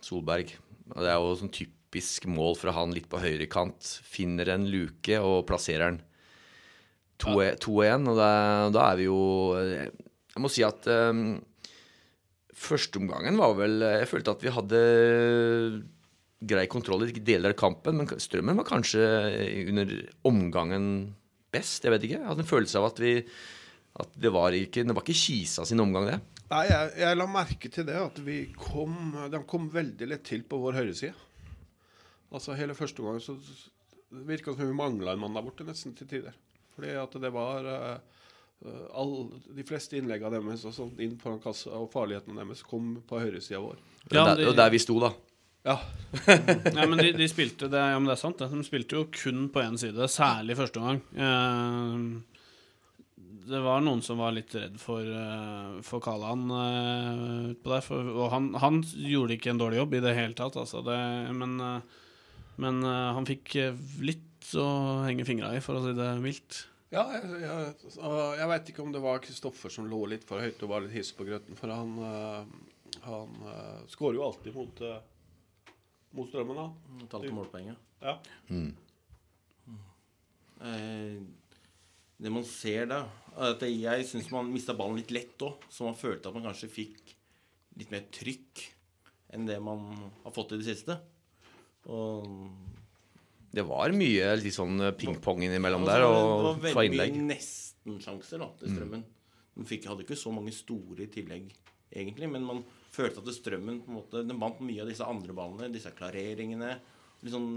Solberg. 0.08 0.54
Det 0.94 1.10
er 1.10 1.20
jo 1.20 1.36
sånn 1.40 1.54
typisk 1.54 2.28
mål 2.32 2.56
fra 2.60 2.74
han 2.78 2.94
litt 2.96 3.10
på 3.12 3.22
høyrekant. 3.22 3.92
Finner 4.08 4.54
en 4.54 4.68
luke 4.72 5.20
og 5.20 5.46
plasserer 5.50 5.92
den. 5.92 6.02
2-1, 7.18 8.10
og 8.12 8.18
da, 8.20 8.32
da 8.70 8.82
er 8.92 8.98
vi 9.00 9.08
jo 9.08 9.22
Jeg 9.58 10.42
må 10.44 10.52
si 10.54 10.62
at 10.62 10.86
um, 10.86 11.40
førsteomgangen 12.54 13.40
var 13.42 13.56
vel 13.58 13.82
Jeg 13.82 14.10
følte 14.12 14.36
at 14.36 14.46
vi 14.46 14.54
hadde 14.54 14.82
grei 16.46 16.68
kontroll 16.70 17.08
i 17.08 17.16
deler 17.18 17.56
av 17.56 17.58
kampen, 17.58 17.98
men 17.98 18.22
Strømmen 18.22 18.60
var 18.60 18.68
kanskje 18.68 19.02
under 19.72 19.96
omgangen 20.30 21.16
best. 21.50 21.82
Jeg 21.82 21.96
vet 21.96 22.06
ikke. 22.06 22.20
Jeg 22.20 22.30
hadde 22.30 22.44
en 22.46 22.52
følelse 22.52 22.78
av 22.78 22.92
at 22.92 23.02
vi 23.02 23.16
at 23.98 24.18
det 24.22 24.30
var 24.34 24.54
ikke, 24.54 24.84
det 24.86 24.94
var 24.94 25.02
ikke 25.02 25.18
Kisa 25.18 25.66
sin 25.66 25.82
omgang, 25.82 26.12
det. 26.12 26.20
Nei, 26.48 26.64
jeg, 26.70 26.92
jeg 27.02 27.18
la 27.18 27.28
merke 27.28 27.72
til 27.72 27.88
det, 27.88 27.98
at 28.00 28.20
vi 28.24 28.38
kom 28.56 29.16
De 29.32 29.42
kom 29.50 29.68
veldig 29.74 30.08
lett 30.08 30.24
til 30.28 30.46
på 30.48 30.60
vår 30.62 30.80
høyreside. 30.80 31.16
Altså 32.32 32.56
hele 32.60 32.76
første 32.76 33.04
gang 33.04 33.20
så 33.24 33.36
virka 34.28 34.52
det 34.52 34.62
som 34.62 34.70
vi 34.70 34.76
mangla 34.76 35.14
en 35.14 35.24
mann 35.24 35.36
der 35.36 35.44
borte, 35.44 35.68
nesten 35.68 35.96
til 35.96 36.08
tider. 36.08 36.36
Fordi 36.76 36.94
at 37.00 37.16
det 37.20 37.32
var 37.34 37.68
uh, 37.68 38.00
all, 38.96 39.14
De 39.56 39.66
fleste 39.68 40.00
innleggene 40.00 40.40
deres 40.40 40.66
og 40.68 40.76
sånt 40.76 41.00
inn 41.04 41.18
foran 41.22 41.42
kassa 41.44 41.74
og 41.76 41.90
farlighetene 41.94 42.40
deres 42.44 42.64
kom 42.68 42.98
på 43.08 43.22
høyresida 43.24 43.62
vår. 43.64 43.80
Ja, 44.12 44.24
var 44.24 44.40
der, 44.40 44.54
der 44.56 44.72
vi 44.72 44.82
sto, 44.84 45.00
da. 45.04 45.12
Ja. 45.68 45.76
ja, 46.78 46.86
men 46.88 47.00
de, 47.02 47.12
de 47.18 47.28
spilte 47.28 47.68
det, 47.72 47.80
ja, 47.92 48.00
men 48.00 48.08
det 48.08 48.16
er 48.16 48.22
sant, 48.22 48.40
det. 48.40 48.48
De 48.54 48.64
spilte 48.64 49.00
jo 49.00 49.08
kun 49.12 49.48
på 49.52 49.64
én 49.66 49.76
side, 49.80 50.08
særlig 50.12 50.56
første 50.60 50.80
omgang. 50.80 51.02
Eh, 51.12 52.37
det 53.48 53.62
var 53.64 53.84
noen 53.86 54.04
som 54.06 54.20
var 54.20 54.36
litt 54.36 54.54
redd 54.56 54.76
for, 54.82 55.04
uh, 55.06 55.78
for 55.86 56.04
Kalan 56.04 56.48
uh, 56.52 57.54
utpå 57.54 57.72
der. 57.74 57.86
For, 57.86 58.12
og 58.18 58.28
han, 58.34 58.52
han 58.60 58.82
gjorde 58.84 59.38
ikke 59.38 59.54
en 59.54 59.62
dårlig 59.62 59.82
jobb 59.82 59.98
i 59.98 60.04
det 60.06 60.18
hele 60.18 60.38
tatt, 60.38 60.60
altså. 60.60 60.84
Det, 60.86 61.00
men 61.38 61.58
uh, 61.64 62.04
men 62.58 62.82
uh, 62.84 63.14
han 63.14 63.28
fikk 63.28 63.54
eh, 63.62 63.76
litt 64.02 64.50
å 64.58 64.66
henge 65.06 65.26
fingra 65.28 65.52
i, 65.54 65.62
for 65.62 65.78
å 65.78 65.84
si 65.84 65.94
det 65.98 66.08
mildt. 66.24 66.64
Ja, 66.90 67.04
jeg, 67.14 67.42
jeg, 67.44 67.76
jeg 68.40 68.50
veit 68.50 68.72
ikke 68.72 68.82
om 68.86 68.94
det 68.96 69.02
var 69.04 69.22
Kristoffer 69.22 69.74
som 69.74 69.90
lå 69.92 70.00
litt 70.10 70.26
for 70.26 70.42
høyt 70.42 70.64
og 70.66 70.72
var 70.72 70.86
litt 70.86 70.96
hiss 70.96 71.12
på 71.14 71.28
grøten, 71.28 71.58
for 71.60 71.74
han, 71.74 71.94
uh, 72.02 72.98
han 73.06 73.38
uh, 73.46 73.84
skårer 73.92 74.18
jo 74.18 74.26
alltid 74.26 74.58
mot, 74.58 74.82
uh, 74.82 75.76
mot 76.18 76.32
strømmen, 76.32 76.64
da. 76.64 77.06
Talte 77.12 77.34
målpoenget. 77.36 77.84
Ja. 78.02 78.18
Eh, 80.58 81.22
det 82.18 82.32
man 82.34 82.46
ser 82.50 82.88
da, 82.90 83.04
at 83.38 83.62
jeg 83.68 84.06
syns 84.10 84.32
man 84.34 84.50
mista 84.50 84.74
ballen 84.78 84.98
litt 84.98 85.14
lett 85.14 85.44
òg. 85.46 85.68
Så 85.70 85.86
man 85.86 85.98
følte 85.98 86.30
at 86.32 86.38
man 86.38 86.48
kanskje 86.50 86.70
fikk 86.72 87.14
litt 87.78 87.92
mer 87.94 88.08
trykk 88.14 88.64
enn 89.36 89.46
det 89.46 89.60
man 89.62 89.84
har 90.24 90.34
fått 90.34 90.56
i 90.56 90.62
det 90.62 90.66
siste. 90.70 90.98
Og 91.94 92.26
Det 93.54 93.64
var 93.68 93.94
mye 93.96 94.34
litt 94.42 94.56
sånn 94.56 94.82
pingpong 94.98 95.46
innimellom 95.46 95.86
Altså, 95.86 95.94
der, 95.94 96.04
det 96.04 96.10
og 96.10 96.42
var 96.48 96.60
fra 96.74 96.82
veldig 96.82 97.28
nesten-sjanser 97.30 98.42
da, 98.44 98.50
til 98.60 98.74
Strømmen. 98.74 99.06
Man 99.58 99.70
fikk, 99.70 99.88
hadde 99.90 100.04
ikke 100.06 100.18
så 100.20 100.34
mange 100.34 100.52
store 100.54 101.06
i 101.06 101.12
tillegg, 101.14 101.48
egentlig, 101.94 102.28
men 102.34 102.44
man 102.46 102.60
følte 102.94 103.22
at 103.24 103.32
Strømmen 103.34 103.80
på 103.86 103.94
en 103.94 103.98
måte, 104.02 104.26
den 104.28 104.42
vant 104.42 104.60
mye 104.66 104.84
av 104.84 104.90
disse 104.92 105.06
andre 105.06 105.34
ballene, 105.38 105.72
disse 105.74 105.94
klareringene. 105.98 106.76
Litt 107.24 107.34
sånn 107.34 107.50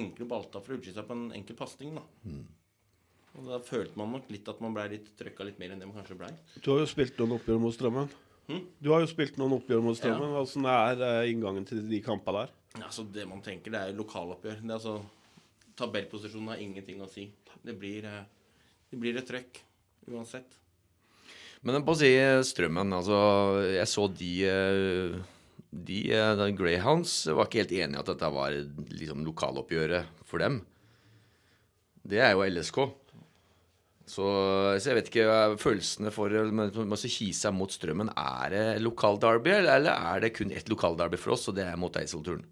enkle 0.00 0.28
balltap 0.30 0.64
fra 0.64 0.76
Ullskisa 0.76 1.04
på 1.04 1.16
en 1.16 1.26
enkel 1.36 1.58
pasning. 1.58 1.96
da. 1.98 2.04
Og 3.38 3.46
da 3.46 3.60
følte 3.62 3.98
man 4.00 4.10
nok 4.16 4.30
litt 4.32 4.48
at 4.50 4.58
man 4.62 4.74
ble 4.74 4.88
litt 4.96 5.12
trøkka 5.18 5.46
litt 5.46 5.60
mer 5.62 5.74
enn 5.74 5.82
det 5.82 5.88
man 5.88 6.00
kanskje 6.00 6.18
blei. 6.18 6.32
Du 6.58 6.72
har 6.72 6.82
jo 6.82 6.88
spilt 6.90 7.20
noen 7.20 7.36
oppgjør 7.38 7.60
mot 7.62 7.76
strømmen. 7.76 8.10
Hm? 8.50 8.64
Du 8.82 8.90
har 8.90 9.04
jo 9.04 9.10
spilt 9.10 9.38
noen 9.38 9.54
oppgjør 9.60 9.84
mot 9.84 9.98
strømmen. 9.98 10.34
Åssen 10.40 10.66
er 10.66 11.04
eh, 11.06 11.30
inngangen 11.30 11.68
til 11.68 11.84
de 11.86 12.02
kampene 12.04 12.44
der? 12.44 12.54
Altså, 12.82 13.06
det 13.06 13.26
man 13.30 13.42
tenker, 13.44 13.74
det 13.74 13.80
er 13.80 13.98
lokaloppgjør. 13.98 14.62
Det 14.62 14.70
er 14.70 14.78
altså, 14.78 14.98
Tabellposisjonen 15.80 16.52
har 16.52 16.62
ingenting 16.62 17.00
å 17.02 17.08
si. 17.10 17.28
Det 17.62 17.76
blir, 17.78 18.06
eh, 18.08 18.24
det 18.90 18.98
blir 19.00 19.18
et 19.18 19.28
trøkk 19.28 19.62
uansett. 20.10 20.58
Men 21.62 21.84
på 21.84 21.92
å 21.92 21.98
si 22.00 22.08
Strømmen, 22.48 22.94
altså 22.96 23.16
Jeg 23.68 23.88
så 23.90 24.06
de 24.08 24.30
eh, 24.48 25.18
De 25.70 25.98
eh, 26.08 26.30
de 26.40 26.46
Greyhounds 26.56 27.26
var 27.28 27.46
ikke 27.46 27.62
helt 27.62 27.74
enig 27.76 27.98
i 27.98 28.00
at 28.00 28.08
dette 28.08 28.30
var 28.32 28.56
liksom 28.90 29.26
lokaloppgjøret 29.26 30.24
for 30.26 30.42
dem. 30.42 30.62
Det 32.00 32.22
er 32.24 32.32
jo 32.32 32.46
LSK. 32.48 32.80
Så, 34.10 34.24
så 34.82 34.90
jeg 34.90 34.96
vet 34.98 35.08
ikke 35.12 35.56
følelsene 35.60 36.10
for 36.14 36.32
å 36.34 36.46
men, 36.50 36.72
seg 36.98 37.12
Kisa 37.14 37.52
mot 37.54 37.70
Strømmen. 37.70 38.10
Er 38.18 38.50
det 38.54 38.64
lokalderby, 38.82 39.52
eller, 39.60 39.92
er 39.92 40.24
det 40.24 40.32
kun 40.34 40.50
ett 40.50 40.70
lokalderby 40.72 41.20
for 41.20 41.36
oss, 41.36 41.46
og 41.50 41.54
det 41.60 41.68
er 41.68 41.78
mot 41.78 41.94
Eidsvollturen? 42.00 42.42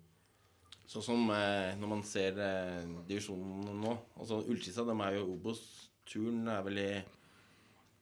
Sånn 0.88 1.04
som 1.04 1.26
eh, 1.34 1.74
når 1.76 1.90
man 1.90 2.04
ser 2.06 2.38
eh, 2.40 2.86
divisjonen 3.08 3.74
nå. 3.82 3.96
Altså 4.20 4.38
Ullkisa, 4.48 4.86
de 4.88 4.94
er 5.04 5.18
jo 5.18 5.26
Obos. 5.34 5.60
Turn 6.08 6.46
er 6.48 6.62
vel 6.64 6.78
i 6.80 6.90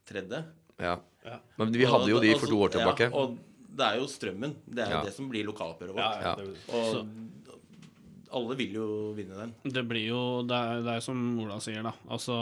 tredje. 0.06 0.42
Ja. 0.78 0.92
Ja. 1.26 1.40
Men 1.58 1.72
vi 1.74 1.88
hadde 1.88 2.12
jo 2.12 2.20
de 2.22 2.34
for 2.36 2.46
to 2.52 2.60
år 2.60 2.68
Altså, 2.68 2.78
tilbake. 2.78 3.08
Ja, 3.08 3.24
og 3.24 3.72
det 3.80 3.88
er 3.88 3.98
jo 3.98 4.06
strømmen. 4.12 4.52
Det 4.68 4.84
er 4.84 4.92
jo 4.92 5.00
Ja. 5.00 5.04
det 5.08 5.14
som 5.16 5.32
blir 5.32 5.48
lokaloppgjøret 5.48 5.96
Ja, 5.96 6.10
vårt. 6.12 6.22
ja, 6.22 6.28
Ja. 6.28 6.34
det, 6.36 6.46
Og 6.76 7.45
alle 8.34 8.56
vil 8.58 8.76
jo 8.78 8.88
vinne 9.16 9.38
den. 9.38 9.54
Det 9.62 9.84
blir 9.86 10.08
jo 10.08 10.20
Det 10.46 10.56
er, 10.56 10.82
det 10.86 10.96
er 10.96 11.04
som 11.04 11.22
Ola 11.42 11.60
sier, 11.62 11.84
da. 11.86 11.92
Altså, 12.10 12.36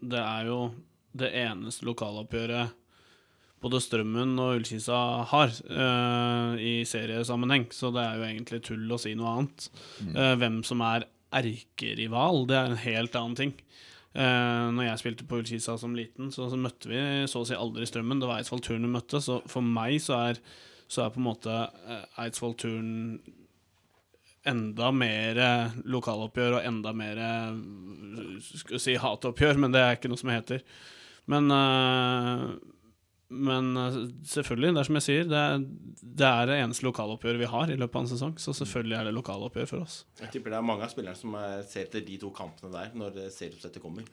det 0.00 0.20
er 0.20 0.50
jo 0.50 0.58
det 1.14 1.30
eneste 1.44 1.86
lokaloppgjøret 1.86 2.80
både 3.64 3.80
Strømmen 3.80 4.36
og 4.42 4.58
Ullkisa 4.58 5.00
har 5.30 5.52
uh, 5.72 6.54
i 6.60 6.82
seriesammenheng, 6.88 7.68
så 7.72 7.90
det 7.94 8.02
er 8.04 8.18
jo 8.18 8.26
egentlig 8.28 8.60
tull 8.66 8.92
å 8.92 9.00
si 9.00 9.14
noe 9.16 9.30
annet. 9.38 9.68
Eh, 10.04 10.34
hvem 10.40 10.60
som 10.66 10.82
er 10.84 11.06
erkerival, 11.34 12.44
det 12.50 12.58
er 12.58 12.70
en 12.70 12.82
helt 12.84 13.16
annen 13.18 13.38
ting. 13.38 13.54
Uh, 14.14 14.70
når 14.76 14.90
jeg 14.90 15.00
spilte 15.00 15.26
på 15.26 15.40
Ullkisa 15.40 15.78
som 15.80 15.96
liten, 15.96 16.28
så, 16.34 16.50
så 16.52 16.58
møtte 16.60 16.90
vi 16.92 17.00
så 17.30 17.42
å 17.42 17.48
si 17.48 17.56
aldri 17.58 17.88
Strømmen. 17.88 18.20
Det 18.22 18.28
var 18.30 18.42
Eidsvoll 18.42 18.62
Turn 18.62 18.84
vi 18.86 18.92
møtte, 18.92 19.22
så 19.24 19.40
for 19.50 19.64
meg 19.64 19.96
så 20.04 20.20
er, 20.28 20.42
så 20.86 21.06
er 21.06 21.14
på 21.14 21.22
en 21.22 21.28
måte 21.30 21.56
uh, 21.56 22.04
Eidsvoll 22.22 22.54
Turn 22.60 22.92
enda 24.48 24.90
mer 24.94 25.40
eh, 25.40 25.74
lokaloppgjør 25.88 26.58
og 26.58 26.68
enda 26.68 26.92
mer 26.96 27.20
eh, 27.24 27.56
skal 28.44 28.76
vi 28.76 28.82
si 28.82 28.96
hatoppgjør, 29.00 29.60
men 29.62 29.74
det 29.74 29.82
er 29.82 29.96
ikke 29.96 30.10
noe 30.12 30.20
som 30.20 30.32
heter. 30.32 30.62
Men, 31.32 31.48
eh, 31.54 32.44
men 33.34 33.70
selvfølgelig, 34.28 34.74
det 34.76 34.82
er 34.82 34.88
som 34.90 35.00
jeg 35.00 35.06
sier, 35.06 35.30
det 35.30 35.40
er, 35.40 35.64
det 36.20 36.28
er 36.28 36.50
det 36.50 36.58
eneste 36.60 36.86
lokaloppgjøret 36.86 37.40
vi 37.40 37.50
har 37.54 37.72
i 37.72 37.78
løpet 37.80 37.98
av 37.98 38.04
en 38.04 38.12
sesong, 38.12 38.36
så 38.40 38.54
selvfølgelig 38.60 38.98
er 38.98 39.08
det 39.08 39.16
lokaloppgjør 39.16 39.72
for 39.72 39.86
oss. 39.86 39.98
Jeg 40.20 40.36
tipper 40.36 40.54
det 40.54 40.60
er 40.60 40.68
mange 40.68 40.86
av 40.86 40.92
spillerne 40.92 41.18
som 41.18 41.34
er, 41.40 41.64
ser 41.70 41.88
etter 41.88 42.04
de 42.06 42.20
to 42.22 42.30
kampene 42.36 42.72
der 42.74 42.94
når 42.94 43.16
det 43.16 43.26
serieoppsettet 43.34 43.82
kommer. 43.82 44.06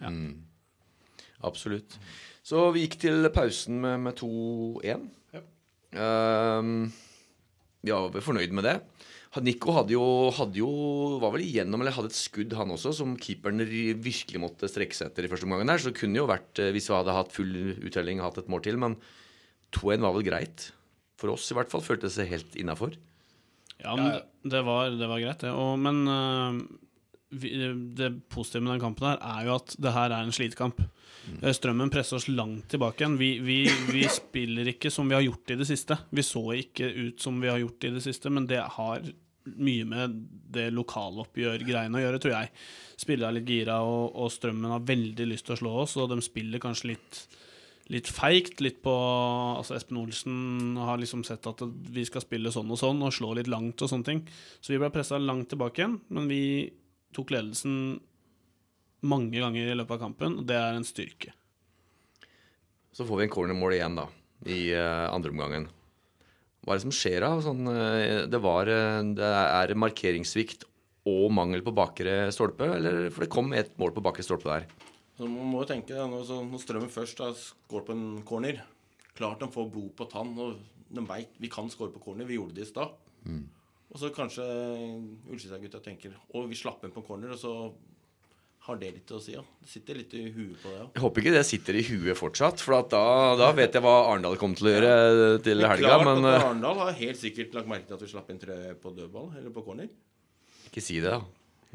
Absolutt. 1.46 1.98
Så 2.46 2.64
vi 2.74 2.86
gikk 2.86 3.00
til 3.02 3.28
pausen 3.34 3.82
med, 3.84 4.00
med 4.06 4.18
2-1. 4.22 5.08
Ja. 5.36 5.42
Um, 5.92 6.92
ja, 7.82 7.98
vi 8.08 8.20
var 8.20 8.26
fornøyd 8.26 8.54
med 8.56 8.68
det. 8.70 8.76
Nico 9.40 9.72
hadde 9.72 9.94
jo, 9.96 10.04
hadde 10.36 10.60
jo 10.60 10.70
var 11.22 11.32
vel 11.32 11.46
igjennom, 11.46 11.80
eller 11.80 11.96
hadde 11.96 12.10
et 12.12 12.18
skudd, 12.18 12.52
han 12.60 12.74
også, 12.74 12.92
som 12.98 13.14
keeperen 13.16 13.64
virkelig 13.64 14.42
måtte 14.44 14.68
strekke 14.68 14.98
seg 14.98 15.08
etter 15.08 15.24
i 15.24 15.32
første 15.32 15.48
omgang. 15.48 15.64
der, 15.70 15.80
Så 15.80 15.92
det 15.94 16.02
kunne 16.02 16.20
jo 16.20 16.28
vært, 16.28 16.52
eh, 16.60 16.74
hvis 16.76 16.90
vi 16.92 16.98
hadde 16.98 17.16
hatt 17.16 17.32
full 17.32 17.54
uttelling, 17.80 18.20
hatt 18.20 18.42
et 18.42 18.52
mål 18.52 18.66
til. 18.66 18.76
Men 18.76 18.98
2-1 19.72 20.04
var 20.04 20.18
vel 20.18 20.28
greit. 20.28 20.72
For 21.16 21.32
oss 21.32 21.48
i 21.48 21.56
hvert 21.56 21.72
fall. 21.72 21.86
Føltes 21.86 22.20
det 22.20 22.28
helt 22.28 22.60
innafor. 22.60 22.98
Ja, 23.80 23.96
men 23.96 24.20
det, 24.44 24.66
var, 24.68 24.92
det 24.92 25.08
var 25.08 25.24
greit, 25.24 25.40
det. 25.46 25.54
Og, 25.56 25.80
men 25.80 26.04
vi, 26.04 26.60
det 27.32 28.10
positive 28.30 28.64
med 28.64 28.76
den 28.76 28.84
kampen 28.84 29.08
her 29.08 29.22
er 29.24 29.48
jo 29.48 29.56
at 29.56 29.76
det 29.80 29.94
her 29.96 30.12
er 30.12 30.26
en 30.26 30.36
slitekamp. 30.36 30.82
Eh, 31.42 31.54
Strømmen 31.56 31.92
presser 31.94 32.20
oss 32.20 32.28
langt 32.32 32.68
tilbake 32.72 33.04
igjen. 33.04 33.18
Vi, 33.20 33.32
vi, 33.46 33.58
vi 33.92 34.06
spiller 34.20 34.72
ikke 34.74 34.92
som 34.92 35.10
vi 35.10 35.18
har 35.18 35.26
gjort 35.26 35.54
i 35.54 35.60
det 35.62 35.68
siste. 35.70 35.98
Vi 36.12 36.26
så 36.26 36.44
ikke 36.60 36.90
ut 36.92 37.24
som 37.24 37.40
vi 37.42 37.52
har 37.52 37.62
gjort 37.62 37.88
i 37.88 37.94
det 37.96 38.04
siste, 38.04 38.32
men 38.34 38.50
det 38.50 38.64
har 38.78 39.06
mye 39.42 39.86
med 39.90 40.18
det 40.54 40.68
lokaloppgjør-greiene 40.76 41.98
å 41.98 42.04
gjøre, 42.04 42.20
tror 42.22 42.36
jeg. 42.36 42.52
Spillerne 43.02 43.32
er 43.32 43.40
litt 43.40 43.50
gira, 43.50 43.80
og, 43.82 44.12
og 44.14 44.34
Strømmen 44.34 44.76
har 44.76 44.84
veldig 44.86 45.32
lyst 45.32 45.48
til 45.48 45.56
å 45.56 45.62
slå 45.64 45.78
oss, 45.86 45.96
og 45.98 46.12
de 46.12 46.20
spiller 46.26 46.62
kanskje 46.62 46.94
litt 46.94 47.24
litt 47.92 48.08
feigt. 48.08 48.62
Litt 48.64 48.80
på 48.86 48.92
Altså 48.94 49.76
Espen 49.76 50.00
Olsen 50.00 50.78
har 50.80 51.00
liksom 51.02 51.26
sett 51.28 51.48
at 51.50 51.64
vi 51.92 52.06
skal 52.08 52.24
spille 52.24 52.54
sånn 52.54 52.72
og 52.72 52.80
sånn, 52.80 53.02
og 53.04 53.16
slå 53.16 53.34
litt 53.38 53.52
langt 53.52 53.82
og 53.84 53.92
sånne 53.92 54.08
ting. 54.08 54.22
Så 54.62 54.74
vi 54.74 54.80
ble 54.82 54.92
pressa 54.94 55.20
langt 55.20 55.50
tilbake 55.52 55.84
igjen, 55.84 55.98
men 56.14 56.30
vi 56.32 56.44
tok 57.16 57.34
ledelsen 57.34 58.00
mange 59.02 59.42
ganger 59.42 59.72
i 59.72 59.78
løpet 59.78 59.98
av 59.98 60.04
kampen, 60.06 60.40
og 60.42 60.48
det 60.50 60.58
er 60.58 60.78
en 60.78 60.88
styrke. 60.88 61.34
Så 62.92 63.08
får 63.08 63.22
vi 63.22 63.28
en 63.28 63.34
cornermål 63.34 63.78
igjen, 63.78 63.98
da, 63.98 64.08
i 64.46 64.60
uh, 64.76 65.08
andre 65.10 65.32
omgangen. 65.34 65.70
Hva 66.62 66.76
er 66.76 66.82
det 66.82 66.86
som 66.86 66.94
skjer 66.94 67.24
da? 67.24 67.32
Sånn, 67.42 67.66
eh, 67.72 68.28
det, 68.30 68.38
var, 68.44 68.70
eh, 68.70 69.00
det 69.18 69.26
er 69.26 69.72
markeringssvikt 69.82 70.68
og 71.10 71.32
mangel 71.34 71.64
på 71.66 71.74
bakre 71.74 72.28
stolpe? 72.36 72.68
Eller, 72.76 73.08
for 73.10 73.26
det 73.26 73.32
kom 73.34 73.50
et 73.58 73.72
mål 73.82 73.96
på 73.96 74.04
bakre 74.06 74.22
stolpe 74.22 74.46
der. 74.46 74.68
Så 75.18 75.26
man 75.26 75.50
må 75.50 75.64
jo 75.64 75.72
tenke, 75.72 75.96
da, 75.98 76.06
når, 76.12 76.30
når 76.52 76.62
Strømmen 76.62 76.94
først 76.94 77.24
har 77.24 77.34
skåret 77.34 77.90
på 77.90 77.96
en 77.98 78.22
corner 78.28 78.62
Klart 79.18 79.42
de 79.42 79.50
får 79.52 79.66
blod 79.74 79.90
på 79.98 80.06
tann, 80.10 80.30
og 80.40 80.62
de 80.94 81.02
veit 81.10 81.34
vi 81.42 81.50
kan 81.52 81.68
skåre 81.70 81.92
på 81.92 82.00
corner. 82.06 82.30
Vi 82.30 82.38
gjorde 82.38 82.56
det 82.56 82.64
i 82.64 82.70
stad. 82.70 82.94
Og 83.92 84.00
så 84.00 84.12
kanskje 84.16 84.44
Ullskisa-gutta 85.28 85.82
tenker 85.84 86.14
Å, 86.16 86.44
vi 86.48 86.56
slapp 86.56 86.86
inn 86.88 86.94
på 86.96 87.04
corner, 87.06 87.34
og 87.36 87.40
så 87.42 87.54
har 88.68 88.78
det 88.78 88.92
litt 88.94 89.12
å 89.12 89.18
si, 89.20 89.34
ja. 89.34 89.42
Det 89.58 89.72
sitter 89.72 89.98
litt 89.98 90.12
i 90.14 90.28
huet 90.30 90.60
på 90.62 90.70
det 90.70 90.84
òg. 90.84 90.90
Jeg 90.94 91.02
håper 91.02 91.24
ikke 91.24 91.34
det 91.34 91.42
sitter 91.50 91.80
i 91.80 91.82
huet 91.88 92.18
fortsatt, 92.20 92.62
for 92.62 92.78
at 92.78 92.92
da, 92.94 93.04
da 93.40 93.50
vet 93.58 93.74
jeg 93.74 93.82
hva 93.82 93.96
Arendal 94.12 94.38
kommer 94.38 94.60
til 94.60 94.70
å 94.70 94.74
gjøre 94.76 94.92
til 95.48 95.66
helga. 95.66 95.96
Klart 95.98 96.10
at 96.12 96.22
eh, 96.22 96.38
Arendal 96.38 96.82
har 96.84 96.98
helt 97.00 97.20
sikkert 97.20 97.58
lagt 97.58 97.72
merke 97.72 97.90
til 97.90 97.98
at 97.98 98.06
vi 98.06 98.10
slapp 98.14 98.30
inn 98.30 98.42
tre 98.44 98.58
på 98.84 98.94
dødball, 98.94 99.32
eller 99.40 99.56
på 99.56 99.66
corner. 99.66 99.90
ikke 100.70 100.84
si 100.86 101.00
det, 101.02 101.16
da. 101.18 101.24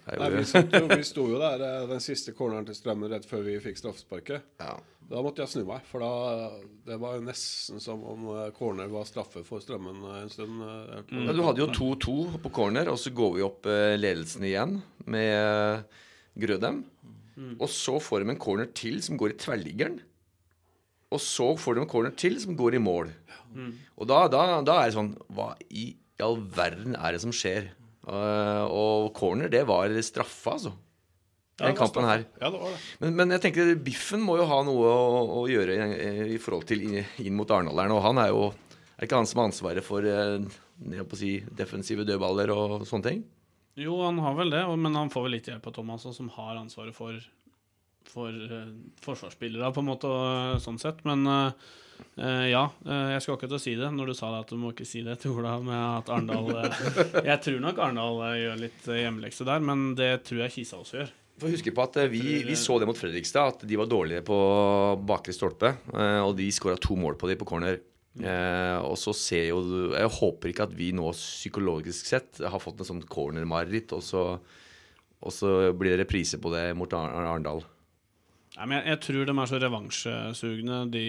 Nei, 0.07 0.29
vi, 0.37 0.45
satt 0.47 0.75
jo, 0.77 0.87
vi 0.93 1.03
sto 1.11 1.25
jo 1.33 1.41
der 1.43 1.67
eh, 1.67 1.89
den 1.91 2.05
siste 2.05 2.37
corneren 2.39 2.69
til 2.69 2.79
Strømmen 2.79 3.11
rett 3.11 3.27
før 3.27 3.43
vi 3.49 3.59
fikk 3.65 3.83
straffesparket. 3.83 4.47
ja. 4.63 4.77
Da 5.07 5.21
måtte 5.23 5.45
jeg 5.45 5.53
snu 5.53 5.63
meg, 5.69 5.85
for 5.87 6.03
da 6.03 6.49
det 6.87 6.97
var 6.99 7.21
nesten 7.23 7.79
som 7.83 8.03
om 8.11 8.25
eh, 8.35 8.49
corner 8.57 8.91
var 8.91 9.07
straffe 9.07 9.45
for 9.47 9.63
Strømmen 9.63 10.01
eh, 10.03 10.19
en 10.25 10.33
stund. 10.33 10.65
Mm. 11.13 11.29
du 11.31 11.43
hadde 11.47 11.63
jo 11.63 11.69
2-2 11.71 12.17
på 12.43 12.53
corner, 12.57 12.91
og 12.91 12.99
så 12.99 13.13
går 13.15 13.37
vi 13.37 13.45
opp 13.47 13.71
ledelsen 14.01 14.47
igjen 14.49 14.81
med 15.07 15.87
Grødem. 16.37 16.83
Grødem. 17.37 17.55
Og 17.61 17.69
så 17.73 17.99
får 18.01 18.23
de 18.23 18.33
en 18.33 18.41
corner 18.41 18.69
til 18.77 18.99
som 19.05 19.17
går 19.21 19.33
i 19.33 19.39
tverrliggeren. 19.41 20.01
Og 21.13 21.21
så 21.23 21.53
får 21.57 21.77
de 21.77 21.85
en 21.85 21.89
corner 21.89 22.13
til 22.19 22.37
som 22.43 22.57
går 22.59 22.77
i 22.77 22.83
mål. 22.83 23.13
Og 23.97 24.09
da, 24.11 24.25
da, 24.33 24.43
da 24.67 24.75
er 24.83 24.91
det 24.91 24.97
sånn 24.99 25.15
Hva 25.33 25.53
i 25.71 25.87
all 26.21 26.37
verden 26.57 26.97
er 26.99 27.15
det 27.15 27.23
som 27.23 27.33
skjer? 27.33 27.71
Og 28.05 29.13
corner, 29.17 29.49
det 29.53 29.63
var 29.69 29.93
straffa, 30.05 30.57
altså. 30.57 30.75
Den 31.57 31.73
ja, 31.73 31.77
kampen 31.79 32.05
her. 32.05 32.27
Ja, 32.37 32.51
det 32.53 32.59
var 32.61 32.75
det. 32.75 32.81
Men, 33.01 33.15
men 33.17 33.33
jeg 33.33 33.43
tenker 33.47 33.71
Biffen 33.81 34.21
må 34.21 34.35
jo 34.37 34.45
ha 34.51 34.59
noe 34.67 34.91
å, 34.93 35.21
å 35.39 35.45
gjøre 35.49 35.77
i, 35.77 36.09
i 36.35 36.41
forhold 36.43 36.67
til 36.69 36.85
inn, 36.85 36.99
inn 37.25 37.37
mot 37.37 37.49
Arendaleren. 37.49 37.95
Og 37.97 38.05
han 38.05 38.21
er 38.21 38.29
jo 38.35 38.51
Er 38.97 39.07
ikke 39.07 39.21
han 39.21 39.29
som 39.29 39.41
har 39.41 39.49
ansvaret 39.51 39.85
for 39.85 40.05
eh, 40.09 40.45
si, 41.17 41.33
defensive 41.57 42.05
dødballer 42.09 42.53
og 42.53 42.85
sånne 42.89 43.09
ting? 43.09 43.25
Jo, 43.77 43.97
han 44.05 44.21
har 44.25 44.37
vel 44.39 44.53
det, 44.53 44.63
men 44.81 44.95
han 44.97 45.11
får 45.13 45.27
vel 45.27 45.35
litt 45.37 45.49
hjelp 45.51 45.67
av 45.69 45.75
Thomas, 45.77 46.07
som 46.17 46.31
har 46.33 46.57
ansvaret 46.57 46.97
for, 46.97 47.17
for 48.09 48.33
eh, 48.33 48.71
forsvarsspillere, 49.05 49.69
på 49.73 49.85
en 49.85 49.91
måte, 49.91 50.09
og, 50.09 50.63
sånn 50.65 50.81
sett. 50.81 51.03
Men 51.09 51.29
eh, 51.29 51.67
eh, 52.21 52.47
ja, 52.55 52.63
eh, 52.87 53.17
jeg 53.19 53.27
til 53.43 53.59
å 53.59 53.61
si 53.61 53.77
det 53.77 53.93
når 53.93 54.13
du 54.13 54.17
sa 54.17 54.33
det 54.33 54.47
at 54.47 54.53
du 54.53 54.61
må 54.61 54.73
ikke 54.73 54.89
si 54.89 55.05
det 55.05 55.19
til 55.21 55.37
Ola 55.37 55.59
med 55.61 55.77
at 55.77 56.09
Arendal 56.09 56.49
eh, 56.57 56.81
Jeg 57.33 57.45
tror 57.45 57.61
nok 57.65 57.85
Arendal 57.85 58.25
gjør 58.41 58.65
litt 58.65 58.89
hjemmelekse 58.89 59.49
der, 59.49 59.65
men 59.73 59.93
det 59.97 60.13
tror 60.29 60.47
jeg 60.47 60.57
Kisa 60.57 60.81
også 60.81 61.03
gjør. 61.03 61.15
For 61.39 61.53
huske 61.53 61.73
på 61.77 61.83
at 61.85 61.97
eh, 62.01 62.09
vi, 62.09 62.21
vi 62.49 62.55
så 62.57 62.79
det 62.81 62.87
mot 62.89 62.97
Fredrikstad, 62.97 63.51
at 63.59 63.67
de 63.69 63.77
var 63.77 63.89
dårlige 63.91 64.23
på 64.25 64.37
bakre 65.07 65.35
stolpe. 65.37 65.75
eh, 65.93 66.21
Og 66.25 66.35
de 66.39 66.47
skåra 66.55 66.79
to 66.81 66.97
mål 66.97 67.19
på 67.21 67.29
dem 67.29 67.39
på 67.43 67.49
corner. 67.49 67.81
Eh, 68.17 68.79
og 68.81 68.95
så 68.97 69.13
ser 69.13 69.51
jo 69.51 69.59
Jeg 69.93 70.09
håper 70.09 70.49
ikke 70.49 70.65
at 70.65 70.73
vi 70.73 70.87
nå 70.97 71.11
psykologisk 71.13 72.07
sett 72.09 72.39
har 72.41 72.59
fått 72.63 72.81
en 72.81 72.89
sånn 72.89 73.03
corner-mareritt, 73.05 73.93
og, 73.93 74.01
så- 74.01 74.39
og 75.21 75.33
så 75.33 75.73
blir 75.77 75.93
det 75.97 76.07
reprise 76.07 76.39
på 76.41 76.49
det 76.55 76.71
mot 76.75 76.89
Ar- 76.97 77.13
Arendal. 77.35 77.61
Nei, 78.57 78.65
men 78.65 78.79
jeg, 78.81 78.87
jeg 78.95 79.01
tror 79.05 79.27
de 79.29 79.35
er 79.37 79.51
så 79.53 79.59
revansjesugne, 79.61 80.91
de, 80.91 81.05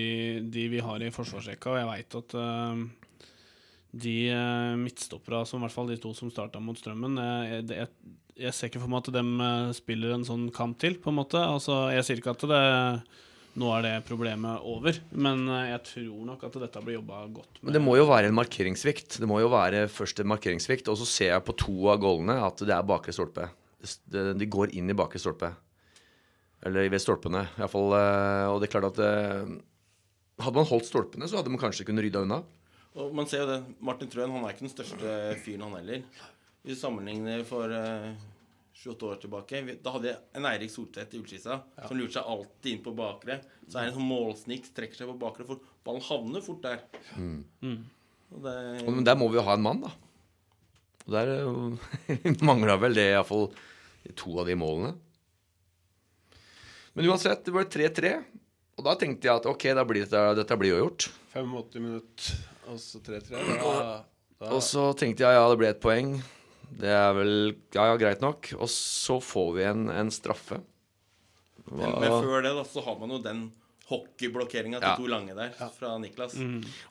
de 0.51 0.67
vi 0.67 0.79
har 0.83 0.99
i 0.99 1.09
forsvarsrekka. 1.15 1.71
Og 1.71 1.77
jeg 1.79 1.87
veit 1.93 2.15
at 2.19 2.35
eh, 2.35 2.83
de 4.03 4.15
uh, 4.33 4.75
midtstoppera, 4.79 5.43
som 5.47 5.59
i 5.61 5.65
hvert 5.65 5.73
fall 5.75 5.91
de 5.91 5.97
to 6.03 6.13
som 6.17 6.29
starta 6.33 6.61
mot 6.63 6.77
Strømmen 6.79 7.17
jeg, 7.19 7.65
det- 7.69 7.77
jeg, 7.83 7.89
jeg 8.37 8.53
ser 8.53 8.69
ikke 8.69 8.81
for 8.83 8.91
meg 8.93 9.01
at 9.07 9.15
de 9.15 9.21
eh, 9.41 9.69
spiller 9.73 10.11
en 10.13 10.25
sånn 10.27 10.43
kamp 10.53 10.75
til, 10.77 10.99
på 11.01 11.09
en 11.09 11.15
måte. 11.17 11.39
Altså, 11.41 11.87
jeg 11.89 12.03
sier 12.05 12.19
ikke 12.21 12.35
at 12.35 12.43
det 12.51 12.59
nå 13.57 13.71
er 13.73 13.81
det 13.87 13.93
problemet 14.05 14.61
over, 14.69 14.99
men 15.17 15.39
eh, 15.49 15.71
jeg 15.71 15.79
tror 15.87 16.19
nok 16.27 16.43
at 16.45 16.57
dette 16.61 16.83
blir 16.85 16.99
jobba 16.99 17.23
godt 17.33 17.57
Men 17.65 17.73
det 17.73 17.81
må 17.81 17.95
jo 17.97 18.05
være 18.05 18.29
en 18.29 18.37
markeringssvikt. 18.37 19.17
Det 19.23 19.29
må 19.31 19.39
jo 19.41 19.49
være 19.49 19.87
først 19.89 20.21
en 20.21 20.29
markeringssvikt, 20.29 20.91
og 20.93 20.99
så 21.01 21.07
ser 21.09 21.31
jeg 21.33 21.45
på 21.47 21.55
to 21.57 21.73
av 21.89 21.97
goalene 22.03 22.35
at 22.45 22.61
det 22.61 22.75
er 22.77 22.85
bakre 22.85 23.15
stolpe. 23.17 23.47
De 24.13 24.49
går 24.53 24.75
inn 24.77 24.93
i 24.93 24.97
bakre 25.01 25.17
stolpe. 25.23 25.49
Eller 26.65 26.89
ved 26.93 27.01
stolpene, 27.01 27.47
iallfall. 27.57 27.91
Og 28.53 28.61
det 28.61 28.69
er 28.69 28.73
klart 28.77 28.91
at 28.93 29.01
eh, 29.01 29.57
Hadde 30.45 30.59
man 30.61 30.69
holdt 30.69 30.85
stolpene, 30.85 31.25
så 31.25 31.39
hadde 31.39 31.49
man 31.49 31.57
kanskje 31.63 31.87
kunnet 31.89 32.05
rydda 32.05 32.21
unna. 32.21 32.43
Og 32.97 33.13
man 33.15 33.27
ser 33.29 33.43
jo 33.43 33.49
det. 33.51 33.59
Martin 33.85 34.09
Trøen 34.09 34.33
han 34.33 34.45
er 34.47 34.55
ikke 34.55 34.65
den 34.65 34.73
største 34.73 35.13
fyren, 35.43 35.67
han 35.67 35.77
heller. 35.79 36.01
Hvis 36.63 36.79
du 36.79 36.81
sammenligner 36.81 37.43
for 37.47 37.71
eh, 37.71 38.15
28 38.77 39.07
år 39.07 39.19
tilbake 39.21 39.61
Da 39.81 39.93
hadde 39.95 40.09
jeg 40.09 40.17
en 40.37 40.47
Eirik 40.49 40.71
Soltvedt 40.73 41.13
i 41.15 41.19
Ullskisa 41.21 41.59
som 41.87 41.97
lurte 41.97 42.17
seg 42.17 42.31
alltid 42.33 42.71
inn 42.73 42.83
på 42.85 42.93
bakre. 42.97 43.39
Så 43.67 43.77
er 43.77 43.87
det 43.87 43.93
en 43.93 43.99
sånn 43.99 44.09
målsnik, 44.09 44.67
trekker 44.75 44.99
seg 44.99 45.11
på 45.11 45.17
bakre, 45.21 45.45
for 45.47 45.61
ballen 45.85 46.03
havner 46.07 46.43
fort 46.45 46.65
der. 46.65 46.83
Og 47.17 48.43
det, 48.43 48.55
Men 48.85 49.05
der 49.07 49.17
må 49.19 49.29
vi 49.31 49.39
jo 49.39 49.45
ha 49.47 49.55
en 49.55 49.65
mann, 49.65 49.85
da. 49.85 49.93
Og 51.07 51.15
der 51.15 51.31
mangla 52.49 52.75
vel 52.81 52.97
det 52.97 53.07
iallfall 53.13 53.47
to 54.17 54.37
av 54.41 54.49
de 54.49 54.57
målene. 54.59 54.93
Men 56.97 57.07
uansett, 57.11 57.45
det 57.45 57.53
ble 57.53 57.63
3-3. 57.69 58.13
Og 58.77 58.85
da 58.85 58.93
tenkte 58.99 59.29
jeg 59.29 59.39
at 59.39 59.47
ok, 59.49 59.65
da 59.77 59.83
blir 59.87 60.05
dette, 60.05 60.21
dette 60.37 60.57
blir 60.59 60.75
jo 60.75 60.83
gjort. 60.83 61.07
85 61.33 61.81
minutter, 61.83 62.37
og 62.71 62.79
så 62.81 62.99
3-3. 63.03 63.29
Da, 63.31 63.75
da, 64.39 64.49
Og 64.53 64.61
så 64.65 64.89
tenkte 64.99 65.23
jeg 65.25 65.37
ja, 65.37 65.45
det 65.51 65.57
ble 65.61 65.69
et 65.73 65.81
poeng. 65.83 66.17
Det 66.77 66.89
er 66.91 67.13
vel 67.15 67.31
ja, 67.73 67.85
ja, 67.91 67.95
greit 67.99 68.21
nok. 68.21 68.51
Og 68.59 68.69
så 68.71 69.19
får 69.23 69.53
vi 69.55 69.63
en, 69.69 69.87
en 69.93 70.11
straffe. 70.11 70.59
Men, 71.71 71.95
men 71.99 72.11
før 72.23 72.43
det 72.45 72.53
da, 72.55 72.63
så 72.67 72.83
har 72.85 72.99
man 72.99 73.11
jo 73.15 73.21
den 73.23 73.41
hockeyblokkeringa 73.89 74.79
til 74.81 74.87
Ja. 74.89 74.95
to 74.99 75.07
lange 75.07 75.35
der 75.35 75.53
fra 75.77 75.93
Niklas. 75.99 76.35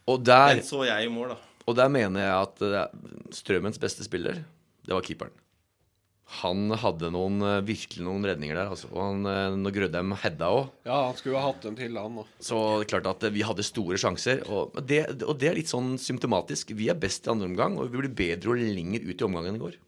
Og 0.08 0.24
der, 0.24 0.54
Den 0.56 0.64
så 0.64 0.82
jeg 0.88 1.06
i 1.06 1.12
mål, 1.12 1.34
da. 1.34 1.36
og 1.66 1.76
der 1.76 1.88
mener 1.92 2.20
jeg 2.24 2.36
at 2.40 2.56
er 2.82 3.80
beste 3.80 4.04
spiller, 4.04 4.42
det 4.86 4.94
var 4.94 5.04
keeperen. 5.04 5.32
Han 6.42 6.72
hadde 6.74 7.12
noen, 7.14 7.38
eh, 7.38 7.60
virkelig 7.62 8.02
noen 8.02 8.24
redninger 8.26 8.58
der. 8.58 8.70
Altså. 8.74 8.90
Og 8.90 8.98
han, 8.98 9.26
eh, 9.30 9.54
når 9.54 9.74
Grødem 9.76 10.14
hedda 10.24 10.50
òg, 10.50 10.70
ja, 10.84 11.06
han 11.06 11.14
skulle 11.14 11.36
jo 11.36 11.44
hatt 11.44 11.62
dem 11.62 11.76
til, 11.78 11.96
han 11.96 12.18
òg. 12.18 12.26
så 12.42 12.58
det 12.80 12.86
er 12.86 13.00
klart 13.00 13.10
at 13.14 13.32
vi 13.32 13.46
hadde 13.46 13.62
store 13.62 13.96
sjanser. 13.96 14.42
Og 14.50 14.74
det, 14.84 15.22
og 15.22 15.38
det 15.38 15.50
er 15.50 15.54
litt 15.54 15.70
sånn 15.70 15.94
symptomatisk. 15.96 16.74
Vi 16.74 16.90
er 16.90 16.98
best 16.98 17.26
i 17.26 17.30
andre 17.30 17.46
omgang, 17.46 17.78
og 17.78 17.90
vi 17.90 18.02
blir 18.02 18.14
bedre 18.14 18.50
og 18.50 18.58
lenger 18.58 19.06
ut 19.06 19.20
i 19.20 19.24
omgangen 19.24 19.54
enn 19.54 19.60
i 19.60 19.64
går. 19.66 19.78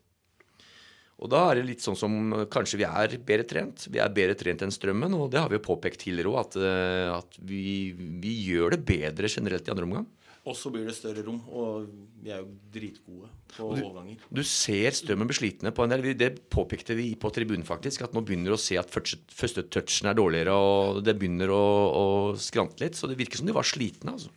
Og 1.18 1.30
da 1.32 1.40
er 1.48 1.58
det 1.58 1.66
litt 1.66 1.82
sånn 1.82 1.98
som 1.98 2.14
eh, 2.34 2.46
kanskje 2.50 2.78
vi 2.78 2.86
er 2.86 3.16
bedre 3.18 3.46
trent. 3.50 3.88
Vi 3.90 3.98
er 4.02 4.14
bedre 4.14 4.36
trent 4.38 4.62
enn 4.62 4.74
Strømmen, 4.74 5.16
og 5.18 5.32
det 5.32 5.42
har 5.42 5.50
vi 5.50 5.58
jo 5.58 5.66
påpekt 5.66 6.04
tidligere 6.04 6.30
òg, 6.30 6.38
at, 6.44 6.58
eh, 6.62 7.10
at 7.16 7.40
vi, 7.42 7.90
vi 8.22 8.36
gjør 8.46 8.76
det 8.76 8.84
bedre 8.86 9.30
generelt 9.32 9.66
i 9.66 9.74
andre 9.74 9.88
omgang. 9.88 10.06
Og 10.48 10.56
så 10.56 10.70
blir 10.72 10.86
det 10.88 10.96
større 10.96 11.22
rom, 11.26 11.42
og 11.52 11.88
vi 12.24 12.32
er 12.32 12.40
jo 12.40 12.48
dritgode 12.72 13.28
på 13.52 13.68
overganger. 13.68 14.22
Du 14.32 14.40
ser 14.46 14.96
Strømmen 14.96 15.28
beslitende 15.28 15.68
slitne 15.68 15.74
på 15.76 15.84
en 15.84 15.92
del. 15.92 16.06
Det 16.18 16.30
påpekte 16.52 16.96
vi 16.96 17.10
på 17.20 17.30
tribunen, 17.34 17.66
faktisk. 17.68 18.06
At 18.06 18.16
nå 18.16 18.22
begynner 18.24 18.54
du 18.54 18.56
å 18.56 18.60
se 18.60 18.78
at 18.80 18.90
første, 18.92 19.20
første 19.28 19.66
touchen 19.68 20.08
er 20.08 20.16
dårligere, 20.16 20.54
og 20.56 21.02
det 21.04 21.18
begynner 21.20 21.52
å, 21.52 21.64
å 22.00 22.04
skrante 22.40 22.80
litt. 22.84 22.96
Så 22.96 23.10
det 23.10 23.18
virker 23.20 23.40
som 23.40 23.48
de 23.50 23.56
var 23.56 23.68
slitne, 23.68 24.16
altså. 24.16 24.32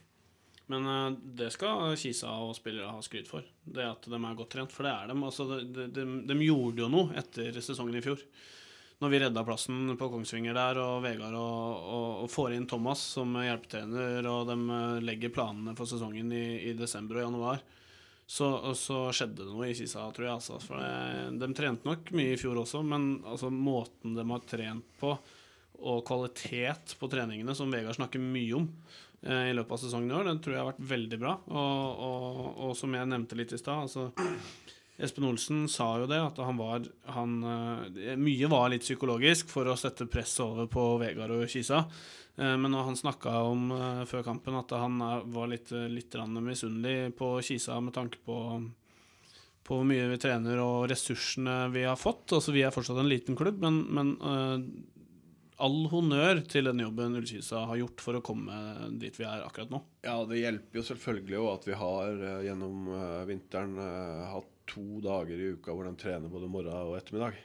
Men 0.72 0.88
eh, 0.88 1.20
det 1.42 1.52
skal 1.56 1.96
Kisa 2.00 2.32
og 2.46 2.56
spillere 2.56 2.94
ha 2.94 3.04
skryt 3.04 3.30
for. 3.32 3.46
Det 3.64 3.88
at 3.88 4.08
de 4.08 4.18
er 4.20 4.40
godt 4.40 4.54
trent. 4.56 4.74
For 4.74 4.88
det 4.88 4.94
er 4.94 5.12
dem. 5.12 5.24
Altså, 5.28 5.48
de, 5.62 5.88
de, 5.92 6.08
de 6.28 6.40
gjorde 6.48 6.86
jo 6.86 6.92
noe 6.92 7.16
etter 7.20 7.60
sesongen 7.64 8.00
i 8.00 8.04
fjor. 8.04 8.22
Når 9.02 9.10
vi 9.10 9.20
redda 9.20 9.42
plassen 9.42 9.96
på 9.98 10.08
Kongsvinger 10.14 10.54
der, 10.54 10.78
og 10.78 11.00
Vegard 11.02 11.34
og, 11.34 11.86
og, 11.90 12.10
og 12.22 12.28
får 12.30 12.54
inn 12.54 12.68
Thomas 12.70 13.02
som 13.16 13.34
hjelpetrener, 13.34 14.28
og 14.30 14.52
de 14.52 14.58
eh, 14.62 15.00
legger 15.02 15.34
planene 15.34 15.74
for 15.78 15.90
sesongen 15.90 16.30
i, 16.38 16.70
i 16.70 16.74
desember 16.78 17.18
og 17.18 17.26
januar, 17.26 17.64
så, 18.30 18.52
så 18.78 19.08
skjedde 19.10 19.42
det 19.42 19.48
noe 19.50 19.72
i 19.72 19.74
Kisa, 19.76 20.04
tror 20.14 20.28
jeg. 20.28 20.36
Altså. 20.36 20.60
For 20.62 20.78
det, 20.78 21.40
de 21.42 21.50
trente 21.58 21.90
nok 21.90 22.12
mye 22.14 22.36
i 22.36 22.38
fjor 22.40 22.62
også, 22.62 22.84
men 22.86 23.08
altså, 23.26 23.50
måten 23.50 24.14
de 24.16 24.28
har 24.30 24.46
trent 24.54 24.94
på, 25.02 25.16
og 25.82 26.04
kvalitet 26.06 26.94
på 27.00 27.10
treningene, 27.10 27.58
som 27.58 27.74
Vegard 27.74 27.98
snakker 27.98 28.22
mye 28.22 28.54
om 28.60 28.70
eh, 29.26 29.48
i 29.50 29.58
løpet 29.58 29.80
av 29.80 29.82
sesongen 29.82 30.14
i 30.14 30.18
år, 30.20 30.30
den 30.30 30.44
tror 30.46 30.56
jeg 30.56 30.62
har 30.62 30.70
vært 30.70 30.86
veldig 30.94 31.20
bra. 31.26 31.34
Og, 31.50 32.06
og, 32.06 32.46
og 32.68 32.78
som 32.78 32.94
jeg 32.94 33.10
nevnte 33.10 33.42
litt 33.42 33.58
i 33.58 33.60
stad, 33.60 33.90
altså 33.90 34.12
Espen 35.02 35.26
Olsen 35.26 35.66
sa 35.70 35.96
jo 36.00 36.08
det, 36.10 36.20
at 36.22 36.38
han 36.42 36.58
var 36.60 36.86
han, 37.16 37.38
eh, 37.44 38.16
Mye 38.20 38.50
var 38.52 38.70
litt 38.70 38.86
psykologisk 38.86 39.50
for 39.50 39.66
å 39.70 39.78
sette 39.80 40.06
press 40.12 40.36
over 40.44 40.70
på 40.72 40.84
Vegard 41.02 41.34
og 41.34 41.48
Kisa. 41.50 41.86
Eh, 42.38 42.56
Men 42.58 42.72
når 42.72 42.92
han 42.92 43.00
snakka 43.00 43.34
om 43.50 43.72
eh, 43.72 44.04
før 44.06 44.26
kampen 44.28 44.60
at 44.60 44.72
han 44.78 45.00
var 45.34 45.50
litt, 45.50 45.72
litt 45.72 46.14
misunnelig 46.38 47.16
på 47.18 47.40
Kisa 47.42 47.80
med 47.82 47.98
tanke 47.98 48.22
på 48.26 48.38
på 49.62 49.76
hvor 49.78 49.86
mye 49.86 50.08
vi 50.10 50.18
trener 50.18 50.58
og 50.58 50.88
ressursene 50.90 51.70
vi 51.72 51.84
har 51.86 51.96
fått. 51.96 52.34
Altså 52.34 52.52
Vi 52.52 52.64
er 52.66 52.74
fortsatt 52.74 52.98
en 52.98 53.08
liten 53.08 53.38
klubb, 53.38 53.60
men, 53.62 53.76
men 53.94 54.16
all 55.62 55.86
honnør 55.92 56.42
til 56.50 56.66
den 56.66 56.82
jobben 56.82 57.14
Ullkisa 57.20 57.62
har 57.70 57.78
gjort 57.78 58.02
for 58.02 58.18
å 58.18 58.24
komme 58.26 58.58
dit 59.00 59.14
vi 59.22 59.28
er 59.30 59.46
akkurat 59.46 59.70
nå. 59.70 59.84
Ja, 60.02 60.18
det 60.26 60.42
hjelper 60.42 60.82
jo 60.82 60.84
selvfølgelig 60.90 61.38
jo 61.38 61.46
at 61.54 61.70
vi 61.70 61.78
har 61.78 62.26
gjennom 62.48 62.90
vinteren 63.30 63.78
hatt 64.34 64.51
to 64.70 65.02
dager 65.04 65.40
i 65.40 65.54
uka 65.56 65.74
hvor 65.76 65.88
de 65.88 65.96
trener 66.00 66.32
både 66.32 66.50
morgen 66.52 66.74
og 66.92 66.98
ettermiddag. 67.00 67.40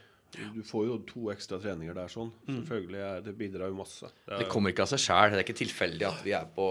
Du 0.55 0.61
får 0.67 0.87
jo 0.89 0.97
to 1.09 1.29
ekstra 1.33 1.59
treninger 1.63 1.95
der 1.97 2.11
sånn. 2.13 2.33
Selvfølgelig 2.45 2.99
er, 3.01 3.21
Det 3.25 3.33
bidrar 3.39 3.71
jo 3.71 3.79
masse. 3.79 4.11
Det 4.27 4.35
er, 4.35 4.43
Det 4.43 4.49
kommer 4.53 4.73
ikke 4.75 4.85
av 4.85 4.91
seg 4.93 5.01
sjæl. 5.01 5.31
Det 5.33 5.39
er 5.41 5.47
ikke 5.47 5.61
tilfeldig 5.63 6.09
at 6.09 6.25
vi 6.27 6.35
er 6.37 6.49
på, 6.57 6.67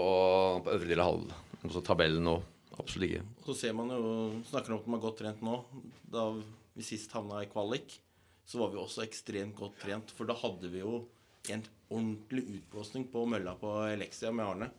på 0.62 0.74
øvre 0.76 0.90
del 0.90 1.02
av 1.02 1.10
halv, 1.10 1.32
Også 1.66 1.82
tabellen 1.82 2.22
nå. 2.28 2.36
Absolutt 2.76 3.08
ikke. 3.08 3.24
Og 3.40 3.48
så 3.48 3.56
ser 3.62 3.74
man 3.74 3.90
jo, 3.90 4.10
snakker 4.50 4.74
om 4.74 4.82
at 4.82 4.86
man 4.92 5.00
har 5.00 5.06
godt 5.08 5.20
trent 5.22 5.42
nå. 5.42 5.56
Da 6.12 6.26
vi 6.76 6.84
sist 6.84 7.14
havna 7.16 7.40
i 7.42 7.48
kvalik, 7.50 7.96
så 8.46 8.60
var 8.60 8.70
vi 8.70 8.78
også 8.78 9.02
ekstremt 9.06 9.56
godt 9.58 9.80
trent. 9.82 10.12
For 10.14 10.28
da 10.28 10.36
hadde 10.38 10.70
vi 10.70 10.84
jo 10.84 11.00
en 11.50 11.64
ordentlig 11.88 12.44
utblåsning 12.58 13.08
på 13.10 13.24
mølla 13.30 13.56
på 13.58 13.72
Elexia 13.88 14.30
med 14.34 14.46
Arne. 14.46 14.70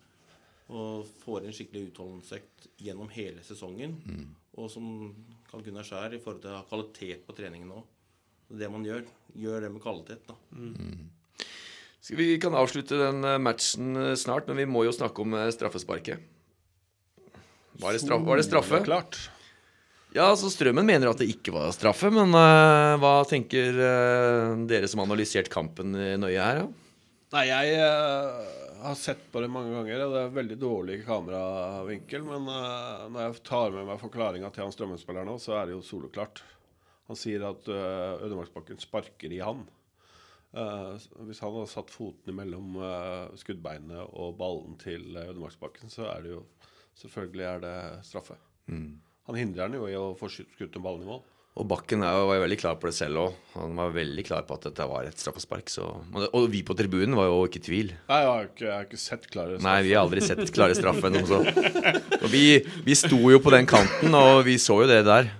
Og 0.67 1.08
får 1.25 1.47
en 1.47 1.56
skikkelig 1.56 1.89
utholdenhetsøkt 1.89 2.69
gjennom 2.84 3.10
hele 3.15 3.43
sesongen. 3.43 3.97
Og 4.58 4.69
som 4.71 4.88
Karl 5.52 5.64
Gunnar 5.66 5.86
Skjær 5.88 6.16
i 6.16 6.20
forhold 6.22 6.42
til 6.44 6.54
å 6.54 6.60
ha 6.60 6.66
kvalitet 6.68 7.24
på 7.28 7.36
treningen 7.38 7.70
nå. 7.72 7.84
Det 8.48 8.70
man 8.72 8.86
gjør, 8.88 9.04
gjør 9.36 9.66
det 9.66 9.72
med 9.74 9.84
kvalitet, 9.84 10.24
da. 10.28 10.36
Mm. 10.56 11.08
vi 12.16 12.28
kan 12.40 12.56
avslutte 12.56 13.00
den 13.00 13.24
eh, 13.28 13.40
matchen 13.40 13.96
eh, 14.00 14.14
snart, 14.16 14.48
men 14.48 14.62
vi 14.62 14.68
må 14.70 14.86
jo 14.88 14.96
snakke 14.96 15.24
om 15.24 15.36
eh, 15.36 15.50
straffesparket. 15.56 16.24
Var 17.78 17.94
det, 17.94 18.02
straff, 18.02 18.24
var 18.26 18.40
det 18.40 18.48
straffe? 18.48 18.80
Klart. 18.86 19.20
Ja, 20.16 20.32
altså 20.32 20.50
Strømmen 20.50 20.88
mener 20.88 21.12
at 21.12 21.20
det 21.22 21.28
ikke 21.30 21.54
var 21.54 21.70
straffe, 21.76 22.10
men 22.10 22.32
uh, 22.34 22.96
hva 22.98 23.20
tenker 23.30 23.76
uh, 23.76 24.56
dere 24.66 24.88
som 24.90 25.04
har 25.04 25.10
analysert 25.12 25.52
kampen 25.54 25.92
nøye 25.94 26.40
her? 26.42 26.64
Ja? 26.64 26.88
Nei, 27.36 27.44
jeg 27.50 27.74
eh, 27.84 28.66
har 28.82 28.98
sett 29.00 29.24
på 29.32 29.42
det 29.44 29.50
mange 29.52 29.74
ganger, 29.76 30.04
og 30.06 30.13
det 30.13 30.22
er 30.24 30.36
veldig 30.36 30.58
dårlig 30.62 30.98
kameravinkel. 31.08 32.26
Men 32.28 32.50
uh, 32.52 33.08
når 33.12 33.24
jeg 33.24 33.42
tar 33.48 33.74
med 33.76 33.88
meg 33.90 34.02
forklaringa 34.02 34.52
til 34.54 34.66
han 34.66 34.76
Strømmen-spilleren 34.76 35.30
nå, 35.32 35.38
så 35.42 35.58
er 35.58 35.68
det 35.68 35.78
jo 35.78 35.86
soloklart. 35.86 36.44
Han 37.08 37.20
sier 37.20 37.46
at 37.48 37.68
uh, 37.72 38.20
Ødemarksbakken 38.26 38.82
sparker 38.82 39.34
i 39.34 39.42
han. 39.44 39.66
Uh, 40.56 40.96
hvis 41.28 41.42
han 41.44 41.54
hadde 41.54 41.70
satt 41.72 41.92
foten 41.94 42.36
mellom 42.38 42.78
uh, 42.80 43.34
skuddbeinet 43.40 44.13
og 44.16 44.38
ballen 44.40 44.78
til 44.82 45.10
Ødemarksbakken, 45.13 45.92
så 45.94 46.10
er 46.13 46.26
det 46.26 46.36
jo 46.38 46.46
Selvfølgelig 46.98 47.44
er 47.46 47.60
det 47.62 47.80
straffe. 48.08 48.34
Han 49.30 49.36
hindrer 49.38 49.68
han 49.68 49.76
jo 49.78 49.84
i 49.86 49.94
å 49.94 50.16
få 50.18 50.32
skutt 50.34 50.56
skutt 50.56 50.80
ballen 50.82 51.04
i 51.06 51.10
mål. 51.12 51.20
Og 51.58 51.65
Bakken 51.65 52.04
var 52.06 52.36
jo 52.38 52.43
veldig 52.43 52.58
klar 52.62 52.76
på 52.78 52.89
det 52.89 52.93
selv 52.93 53.22
òg. 53.24 53.38
Han 53.56 53.78
var 53.80 53.93
veldig 53.96 54.24
klar 54.28 54.43
på 54.46 54.54
at 54.60 54.67
dette 54.67 54.86
var 54.86 55.08
et 55.10 55.17
straffespark. 55.17 55.72
Så. 55.74 55.88
Og 56.30 56.46
vi 56.54 56.62
på 56.65 56.76
tribunen 56.78 57.17
var 57.17 57.32
jo 57.32 57.39
ikke 57.48 57.62
i 57.63 57.65
tvil. 57.65 57.89
Nei, 58.12 58.20
jeg 58.22 58.30
har 58.30 58.46
ikke, 58.52 58.65
jeg 58.67 58.74
har 58.76 58.86
ikke 58.86 59.00
sett 59.02 59.26
klare 59.34 59.58
Nei, 59.65 59.78
vi 59.88 59.96
har 59.96 60.06
aldri 60.06 60.22
sett 60.22 60.54
klare 60.54 60.78
straffer. 60.78 61.17
Og 61.17 62.28
vi, 62.30 62.43
vi 62.86 62.98
sto 62.98 63.17
jo 63.34 63.41
på 63.41 63.54
den 63.56 63.65
kanten, 63.70 64.13
og 64.13 64.43
vi 64.46 64.60
så 64.62 64.84
jo 64.84 64.89
det 64.91 65.02
der. 65.08 65.32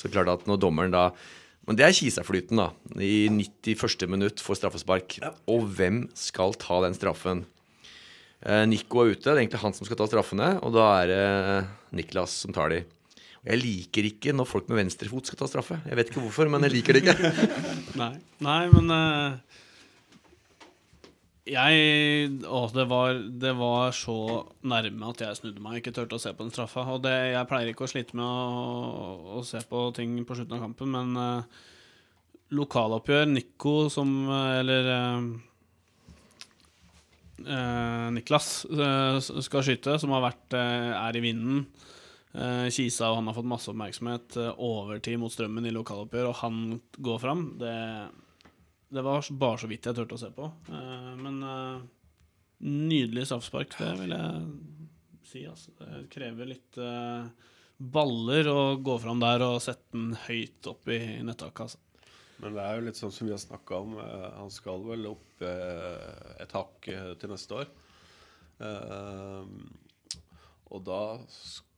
Så 0.00 0.10
klart 0.10 0.32
at 0.32 0.48
når 0.48 0.58
dommeren 0.62 0.94
da 0.94 1.10
Men 1.68 1.76
det 1.78 1.84
er 1.86 1.94
Kisaflyten, 1.94 2.58
da. 2.58 2.70
I 2.98 3.28
91. 3.30 4.08
minutt 4.10 4.42
får 4.42 4.58
straffespark. 4.58 5.20
Og 5.46 5.68
hvem 5.76 6.08
skal 6.18 6.56
ta 6.58 6.80
den 6.82 6.96
straffen? 6.98 7.44
Eh, 8.42 8.64
Nico 8.66 9.04
er 9.04 9.12
ute. 9.12 9.22
Det 9.22 9.36
er 9.36 9.42
egentlig 9.44 9.60
han 9.62 9.76
som 9.76 9.86
skal 9.86 10.00
ta 10.00 10.08
straffene. 10.10 10.56
Og 10.64 10.74
da 10.74 10.88
er 11.04 11.12
det 11.12 11.28
Niklas 12.00 12.40
som 12.42 12.56
tar 12.56 12.74
de. 12.74 12.80
Jeg 13.40 13.56
liker 13.56 14.04
ikke 14.04 14.34
når 14.36 14.48
folk 14.48 14.66
med 14.68 14.82
venstrefot 14.82 15.30
skal 15.30 15.38
ta 15.40 15.46
straffe. 15.48 15.78
Jeg 15.88 15.96
vet 15.96 16.10
ikke 16.10 16.20
hvorfor, 16.26 16.50
men 16.52 16.66
jeg 16.66 16.74
liker 16.74 16.96
det 16.96 17.00
ikke. 17.06 17.30
Nei, 18.00 18.12
Nei 18.44 18.60
men 18.68 18.92
uh, 18.92 19.38
Jeg 21.48 22.34
Å, 22.44 22.60
det 22.76 22.84
var, 22.90 23.16
det 23.16 23.54
var 23.56 23.96
så 23.96 24.18
nærme 24.60 25.08
at 25.08 25.24
jeg 25.24 25.38
snudde 25.38 25.64
meg 25.64 25.80
ikke 25.80 25.94
turte 25.96 26.18
å 26.18 26.22
se 26.22 26.34
på 26.36 26.44
den 26.44 26.52
straffa. 26.52 26.84
Og 26.92 27.00
det, 27.06 27.16
jeg 27.32 27.48
pleier 27.48 27.72
ikke 27.72 27.86
å 27.88 27.92
slite 27.94 28.18
med 28.20 28.28
å, 28.28 29.38
å 29.40 29.44
se 29.48 29.62
på 29.70 29.86
ting 29.96 30.20
på 30.28 30.36
slutten 30.36 30.58
av 30.58 30.66
kampen, 30.66 30.92
men 30.92 31.16
uh, 31.16 31.62
lokaloppgjør, 32.52 33.24
Nico 33.30 33.74
som 33.94 34.10
eh, 34.26 34.58
Eller 34.58 34.88
uh, 34.90 35.22
Niklas 38.12 38.50
skal 39.46 39.64
skyte, 39.64 39.96
som 40.02 40.12
har 40.12 40.26
vært, 40.26 40.52
er 40.52 41.16
i 41.16 41.22
vinden. 41.24 41.62
Eh, 42.34 42.68
Kisa 42.70 43.08
og 43.10 43.16
han 43.18 43.26
har 43.26 43.34
fått 43.34 43.48
masse 43.50 43.70
oppmerksomhet. 43.72 44.36
eh, 44.38 44.52
overtid 44.62 45.18
mot 45.18 45.32
strømmen 45.32 45.66
i 45.66 45.72
lokaloppgjør, 45.74 46.28
og 46.30 46.36
han 46.44 46.80
går 47.02 47.18
fram. 47.22 47.58
Det, 47.58 47.74
det 48.94 49.02
var 49.02 49.24
bare 49.32 49.58
så 49.58 49.66
vidt 49.70 49.86
jeg 49.90 49.94
turte 49.98 50.14
å 50.14 50.18
se 50.22 50.30
på. 50.36 50.46
Eh, 50.70 51.10
men 51.18 51.40
nydelig 52.60 53.26
straffespark, 53.26 53.74
det 53.78 53.92
vil 54.02 54.14
jeg 54.14 54.42
si. 55.26 55.44
Altså. 55.48 55.70
Det 55.80 56.04
krever 56.12 56.46
litt 56.52 56.78
baller 57.80 58.48
å 58.52 58.58
gå 58.84 58.98
fram 59.00 59.20
der 59.22 59.40
og 59.46 59.60
sette 59.64 59.90
den 59.96 60.10
høyt 60.26 60.66
opp 60.68 60.88
i 60.92 60.98
nettaket. 61.24 61.60
Altså. 61.64 61.78
Men 62.40 62.54
det 62.56 62.62
er 62.64 62.76
jo 62.78 62.84
litt 62.86 62.98
sånn 63.00 63.12
som 63.12 63.26
vi 63.26 63.32
har 63.34 63.40
snakka 63.40 63.78
om. 63.84 63.94
Han 64.36 64.50
skal 64.52 64.82
vel 64.84 65.06
opp 65.10 65.42
et 65.44 66.52
hakk 66.56 66.90
til 67.20 67.32
neste 67.32 67.56
år. 67.62 67.66
Og 70.70 70.84
da 70.86 71.00
sk- 71.26 71.64
det- 71.64 71.69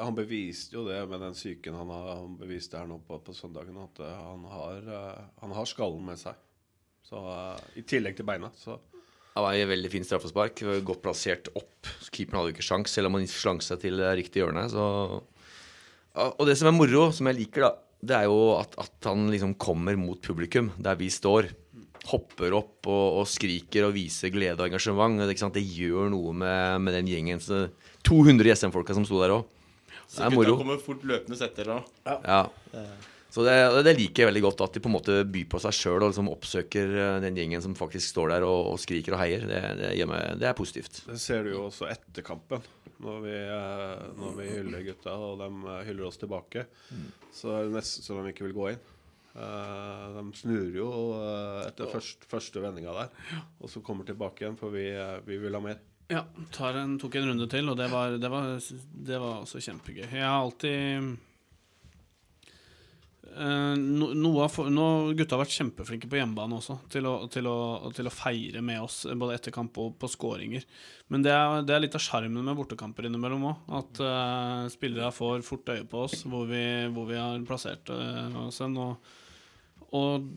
Han 0.00 0.16
beviste 0.16 0.76
jo 0.76 0.84
det 0.86 0.98
med 1.10 1.22
den 1.22 1.34
psyken 1.36 1.76
han 1.78 1.90
har 1.92 2.06
Han 2.22 2.36
beviste 2.40 2.78
her 2.78 2.88
nå 2.90 3.00
på, 3.06 3.18
på 3.24 3.34
søndagen, 3.36 3.76
at 3.82 4.00
eh, 4.04 4.22
han 4.28 4.46
har, 4.50 4.78
eh, 4.98 5.26
han 5.42 5.54
har 5.56 5.68
skallen 5.68 6.04
med 6.06 6.20
seg. 6.20 6.38
Så 7.06 7.20
eh, 7.20 7.66
I 7.82 7.84
tillegg 7.88 8.18
til 8.18 8.28
beina. 8.28 8.52
Så 8.58 8.78
Det 9.30 9.44
var 9.44 9.56
en 9.56 9.72
veldig 9.72 9.92
fin 9.92 10.06
straffespark. 10.06 10.64
Godt 10.86 11.04
plassert 11.04 11.52
opp. 11.54 11.90
Keeperen 12.10 12.40
hadde 12.40 12.52
jo 12.52 12.56
ikke 12.58 12.68
sjans, 12.70 12.94
selv 12.94 13.10
om 13.10 13.18
han 13.18 13.28
slang 13.30 13.62
seg 13.64 13.82
til 13.84 14.02
riktig 14.18 14.42
hjørne. 14.42 14.66
Så. 14.72 14.84
Og 16.20 16.44
det 16.48 16.58
som 16.58 16.70
er 16.70 16.76
moro, 16.76 17.08
som 17.14 17.30
jeg 17.30 17.38
liker, 17.38 17.68
da, 17.68 17.72
det 18.00 18.16
er 18.16 18.26
jo 18.28 18.38
at, 18.56 18.74
at 18.80 19.10
han 19.10 19.28
liksom 19.32 19.54
kommer 19.60 19.98
mot 20.00 20.20
publikum, 20.24 20.72
der 20.80 20.98
vi 21.00 21.10
står. 21.12 21.50
Hopper 22.10 22.56
opp 22.56 22.88
og, 22.88 23.20
og 23.20 23.28
skriker 23.28 23.86
og 23.86 23.94
viser 23.94 24.32
glede 24.32 24.58
og 24.58 24.70
engasjement. 24.70 25.20
Det, 25.20 25.30
ikke 25.34 25.44
sant? 25.44 25.58
det 25.58 25.66
gjør 25.66 26.10
noe 26.14 26.32
med, 26.32 26.80
med 26.86 26.96
den 26.96 27.10
gjengen. 27.12 27.42
Så 27.44 27.66
200 28.08 28.56
SM-folka 28.56 28.96
som 28.96 29.06
sto 29.08 29.20
der 29.20 29.36
òg. 29.36 29.46
Det 29.86 30.16
Så 30.16 30.24
er 30.26 30.32
gutta 30.32 30.40
moro. 30.40 30.58
kommer 30.58 30.82
fort 30.82 31.04
løpende 31.06 31.38
etter 31.46 31.70
da. 31.70 31.80
Ja. 32.24 32.40
Så 33.30 33.44
det, 33.46 33.54
det 33.86 33.94
liker 33.94 34.24
jeg 34.24 34.30
veldig 34.32 34.42
godt, 34.42 34.62
at 34.64 34.74
de 34.74 34.80
på 34.82 34.90
en 34.90 34.96
måte 34.96 35.20
byr 35.22 35.46
på 35.52 35.60
seg 35.62 35.74
sjøl 35.76 36.00
og 36.02 36.10
liksom 36.10 36.30
oppsøker 36.32 36.94
eh, 36.98 37.18
den 37.22 37.36
gjengen 37.38 37.62
som 37.62 37.76
faktisk 37.78 38.10
står 38.10 38.32
der 38.32 38.46
og, 38.46 38.72
og 38.72 38.80
skriker 38.82 39.14
og 39.14 39.22
heier. 39.22 39.44
Det, 39.46 39.60
det, 39.78 39.90
gjør 40.00 40.10
meg, 40.10 40.24
det 40.40 40.48
er 40.50 40.56
positivt. 40.58 41.02
Det 41.06 41.18
ser 41.22 41.46
du 41.46 41.52
jo 41.52 41.68
også 41.68 41.86
etter 41.92 42.26
kampen, 42.26 42.64
når 42.98 43.20
vi, 43.28 43.36
eh, 43.38 44.08
når 44.18 44.34
vi 44.40 44.48
hyller 44.56 44.82
gutta, 44.88 45.14
og 45.14 45.38
de 45.44 45.50
eh, 45.76 45.84
hyller 45.92 46.08
oss 46.10 46.18
tilbake. 46.18 46.66
Så 47.36 47.54
er 47.54 47.68
det 47.68 47.76
nesten 47.78 48.08
så 48.08 48.18
de 48.18 48.34
ikke 48.34 48.48
vil 48.48 48.56
gå 48.56 48.72
inn. 48.72 48.82
Eh, 49.30 50.06
de 50.16 50.24
snur 50.34 50.74
jo 50.74 50.88
uh, 51.14 51.60
etter 51.62 51.90
først, 51.92 52.26
første 52.30 52.62
vendinga 52.64 52.94
der, 52.96 53.12
og 53.62 53.70
så 53.70 53.82
kommer 53.86 54.08
tilbake 54.08 54.42
igjen, 54.42 54.58
for 54.58 54.74
vi, 54.74 54.88
uh, 54.90 55.20
vi 55.26 55.38
vil 55.38 55.54
ha 55.54 55.62
mer. 55.62 55.78
Ja, 56.10 56.24
tar 56.50 56.80
en, 56.80 56.96
tok 56.98 57.14
en 57.20 57.28
runde 57.30 57.46
til, 57.50 57.70
og 57.70 57.78
det 57.78 57.86
var, 57.92 58.16
det 58.18 58.30
var, 58.32 58.56
det 59.10 59.20
var 59.22 59.44
også 59.44 59.62
kjempegøy. 59.62 60.08
Jeg 60.08 60.26
har 60.26 60.40
alltid 60.40 61.12
no, 63.38 64.10
noe 64.16 64.48
for- 64.50 64.70
nå, 64.72 64.86
Gutta 65.18 65.36
har 65.36 65.44
vært 65.44 65.54
kjempeflinke 65.54 66.08
på 66.10 66.18
hjemmebane 66.18 66.58
også, 66.58 66.76
til 66.90 67.06
å, 67.06 67.14
til, 67.30 67.46
å, 67.46 67.90
til 67.94 68.10
å 68.10 68.12
feire 68.14 68.62
med 68.64 68.82
oss, 68.82 69.04
både 69.06 69.36
etter 69.38 69.54
kamp 69.54 69.78
og 69.80 69.94
på 70.00 70.10
skåringer. 70.10 70.66
Men 71.10 71.24
det 71.26 71.32
er, 71.34 71.62
det 71.66 71.76
er 71.76 71.84
litt 71.84 71.96
av 71.98 72.04
sjarmen 72.04 72.44
med 72.46 72.58
bortekamper 72.58 73.08
innimellom 73.08 73.48
òg. 73.52 73.64
At 73.80 74.02
uh, 74.02 74.68
spillere 74.72 75.12
får 75.14 75.46
fort 75.46 75.72
øye 75.72 75.86
på 75.88 76.04
oss 76.06 76.24
hvor 76.26 76.46
vi, 76.50 76.62
hvor 76.94 77.08
vi 77.10 77.18
har 77.18 77.40
plassert 77.48 77.90
eh, 77.94 78.38
oss 78.44 78.60
hen. 78.62 78.76
Og, 78.78 79.10
og 79.96 80.30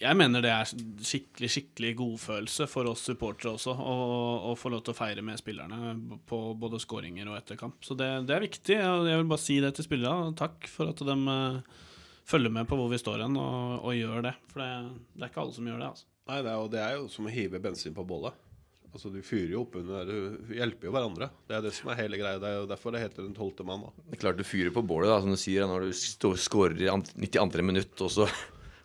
jeg 0.00 0.16
mener 0.16 0.40
det 0.40 0.52
er 0.52 0.68
skikkelig 1.04 1.50
skikkelig 1.52 1.90
godfølelse 1.98 2.66
for 2.72 2.88
oss 2.88 3.02
supportere 3.04 3.52
også, 3.58 3.74
å, 3.76 4.54
få 4.56 4.72
lov 4.72 4.84
til 4.86 4.94
å 4.94 4.96
feire 4.96 5.24
med 5.24 5.40
spillerne 5.40 5.92
på 6.28 6.38
både 6.60 6.80
skåringer 6.80 7.28
og 7.28 7.36
etter 7.36 7.60
kamp. 7.60 7.76
Så 7.84 7.96
det, 7.98 8.08
det 8.28 8.36
er 8.36 8.46
viktig. 8.46 8.78
Jeg 8.80 9.20
vil 9.20 9.28
bare 9.28 9.42
si 9.42 9.58
det 9.60 9.74
til 9.76 9.86
spillerne. 9.86 10.32
Takk 10.40 10.68
for 10.72 10.94
at 10.94 11.04
de 11.04 11.16
eh, 11.34 11.80
følger 12.28 12.50
med 12.52 12.68
på 12.68 12.76
hvor 12.78 12.90
vi 12.92 12.98
står 13.00 13.22
hen, 13.24 13.36
og, 13.40 13.84
og 13.84 13.94
gjør 13.96 14.22
det. 14.28 14.34
For 14.52 14.60
det, 14.62 14.70
det 15.16 15.22
er 15.26 15.32
ikke 15.32 15.42
alle 15.44 15.56
som 15.56 15.66
gjør 15.70 15.78
det. 15.82 15.88
altså. 15.94 16.06
Nei, 16.30 16.38
det 16.44 16.50
er, 16.52 16.60
jo, 16.60 16.68
det 16.70 16.80
er 16.84 16.94
jo 16.98 17.08
som 17.10 17.26
å 17.26 17.32
hive 17.34 17.60
bensin 17.64 17.94
på 17.96 18.04
bålet. 18.06 18.36
Altså, 18.90 19.10
Du 19.14 19.20
fyrer 19.22 19.52
jo 19.54 19.60
opp 19.62 19.76
under 19.78 20.04
Du 20.06 20.54
hjelper 20.54 20.88
jo 20.88 20.92
hverandre. 20.94 21.28
Det 21.46 21.54
er 21.56 21.62
det 21.62 21.70
som 21.76 21.90
er 21.92 21.98
hele 22.02 22.18
greia. 22.18 22.38
Det 22.42 22.48
er 22.50 22.56
jo 22.60 22.68
derfor 22.70 22.90
det 22.94 23.02
heter 23.04 23.22
Den 23.26 23.34
tolvte 23.36 23.62
mann. 23.66 23.84
da. 23.86 23.92
Det 24.10 24.16
er 24.18 24.22
klart 24.24 24.38
du 24.40 24.46
fyrer 24.46 24.72
på 24.74 24.82
bålet, 24.82 25.10
da, 25.12 25.20
som 25.22 25.30
du 25.30 25.38
sier, 25.38 25.66
når 25.70 25.88
du 25.90 25.92
skårer 26.42 26.80
i 26.82 26.88
an- 26.90 27.06
92. 27.14 27.62
minutt, 27.66 27.94
og 28.02 28.10
så, 28.10 28.26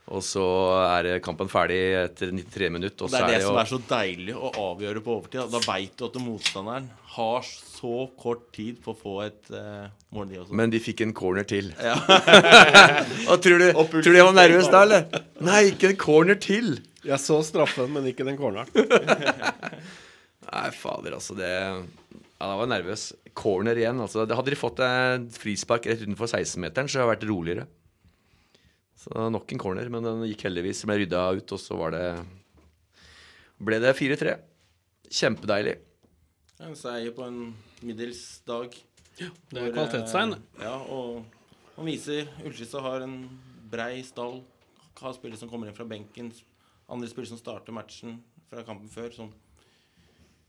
og 0.05 0.21
så 0.25 0.43
er 0.85 1.19
kampen 1.25 1.49
ferdig 1.49 1.79
etter 2.03 2.29
93 2.37 2.69
minutter. 2.75 3.05
Og 3.07 3.13
Det 3.13 3.21
er 3.23 3.31
det 3.33 3.39
jo 3.41 3.49
som 3.49 3.61
er 3.63 3.71
så 3.73 3.81
deilig 3.89 4.35
å 4.37 4.51
avgjøre 4.67 5.01
på 5.05 5.15
overtid. 5.19 5.49
Da 5.53 5.63
veit 5.65 5.97
du 5.97 6.05
at 6.05 6.21
motstanderen 6.21 6.89
har 7.17 7.49
så 7.85 8.05
kort 8.17 8.47
tid 8.55 8.79
på 8.81 8.93
å 8.93 8.97
få 8.97 9.15
et 9.25 9.51
uh, 9.53 9.85
mål, 10.15 10.29
de 10.31 10.39
også. 10.41 10.55
Men 10.57 10.73
de 10.73 10.81
fikk 10.81 11.03
en 11.05 11.13
corner 11.15 11.45
til. 11.47 11.69
Ja. 11.77 11.95
Og 13.31 13.43
tror 13.43 13.61
du, 13.61 13.67
Og 13.75 13.91
tror 13.93 14.09
du 14.09 14.17
jeg 14.17 14.25
var 14.25 14.37
nervøs 14.37 14.69
da, 14.73 14.81
eller? 14.87 15.21
Nei, 15.45 15.61
ikke 15.73 15.91
en 15.93 15.99
corner 16.01 16.39
til! 16.41 16.79
Jeg 17.05 17.21
så 17.21 17.37
straffen, 17.45 17.91
men 17.93 18.07
ikke 18.09 18.25
den 18.25 18.37
corneren. 18.39 18.69
Nei, 20.49 20.67
fader, 20.73 21.19
altså. 21.19 21.37
Det 21.37 21.51
Ja, 21.51 22.47
da 22.49 22.55
var 22.57 22.65
jeg 22.65 22.73
nervøs. 22.73 23.07
Corner 23.37 23.77
igjen, 23.77 24.01
altså. 24.01 24.25
Hadde 24.25 24.53
de 24.53 24.57
fått 24.59 24.81
et 24.85 25.37
frispark 25.37 25.85
rett 25.89 26.01
utenfor 26.01 26.31
16-meteren, 26.31 26.89
så 26.89 27.03
hadde 27.03 27.05
det 27.05 27.13
vært 27.13 27.29
roligere. 27.29 27.67
Så 29.05 29.29
nok 29.29 29.53
en 29.53 29.61
corner, 29.61 29.89
men 29.93 30.05
den 30.07 30.25
gikk 30.31 30.47
heldigvis. 30.47 30.81
Ble 30.89 31.03
rydda 31.03 31.27
ut, 31.37 31.53
og 31.53 31.61
så 31.61 31.77
var 31.77 31.93
det 31.93 32.05
Ble 33.65 33.77
det 33.79 33.93
4-3. 33.95 34.33
Kjempedeilig. 35.13 35.77
En 36.65 36.75
seier 36.79 37.13
på 37.15 37.23
en 37.27 37.39
middels 37.83 38.41
dag. 38.47 38.75
Det 39.17 39.27
er 39.61 39.71
kvalitetstegn. 39.71 40.33
eh, 40.33 40.63
Ja, 40.63 40.75
og 40.77 41.23
han 41.75 41.85
viser 41.85 42.27
Ullskissa 42.45 42.81
har 42.81 43.01
en 43.01 43.17
brei 43.71 44.01
stall. 44.03 44.41
Har 45.01 45.13
spillere 45.13 45.37
som 45.39 45.49
kommer 45.49 45.67
inn 45.67 45.75
fra 45.75 45.85
benken. 45.85 46.31
Andre 46.89 47.07
spillere 47.09 47.33
som 47.33 47.37
starter 47.41 47.73
matchen 47.75 48.21
fra 48.49 48.63
kampen 48.63 48.87
før. 48.89 49.11
Som 49.13 49.33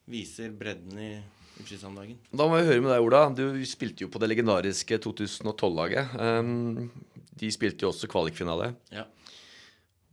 viser 0.06 0.50
bredden 0.54 0.98
i 0.98 1.10
Ullskissa 1.58 1.88
om 1.88 1.96
dagen. 1.96 2.18
Da 2.30 2.46
må 2.46 2.58
vi 2.60 2.66
høre 2.68 2.82
med 2.84 2.92
deg, 2.92 3.02
Ola. 3.06 3.24
Du 3.34 3.64
spilte 3.66 4.04
jo 4.04 4.08
på 4.12 4.20
det 4.22 4.28
legendariske 4.30 4.98
2012-laget. 5.02 6.14
Um, 6.20 6.90
de 7.36 7.50
spilte 7.52 7.82
jo 7.86 7.90
også 7.90 8.08
kvalikfinale. 8.12 8.74
Ja. 8.92 9.06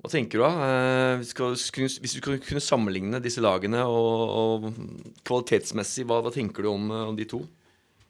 Hva 0.04 0.10
tenker 0.12 0.36
du, 0.36 0.44
da? 0.44 0.66
Eh, 0.68 1.22
hvis 1.22 2.16
du 2.18 2.20
kunne 2.26 2.60
sammenligne 2.60 3.22
disse 3.24 3.40
lagene 3.40 3.86
og, 3.88 4.34
og 4.36 4.66
kvalitetsmessig, 5.24 6.04
hva, 6.10 6.18
hva 6.26 6.32
tenker 6.36 6.66
du 6.66 6.74
om, 6.74 6.90
eh, 6.92 7.06
om 7.08 7.16
de 7.16 7.28
to? 7.32 7.40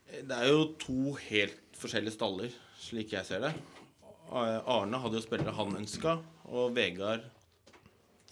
Det 0.10 0.34
er 0.40 0.50
jo 0.50 0.64
to 0.82 1.14
helt 1.28 1.78
forskjellige 1.78 2.16
staller, 2.16 2.58
slik 2.82 3.14
jeg 3.14 3.30
ser 3.30 3.46
det. 3.46 3.54
Arne 4.34 5.04
hadde 5.04 5.20
jo 5.20 5.26
spillere 5.28 5.54
han 5.54 5.78
ønska, 5.84 6.16
og 6.50 6.74
Vegard 6.74 7.30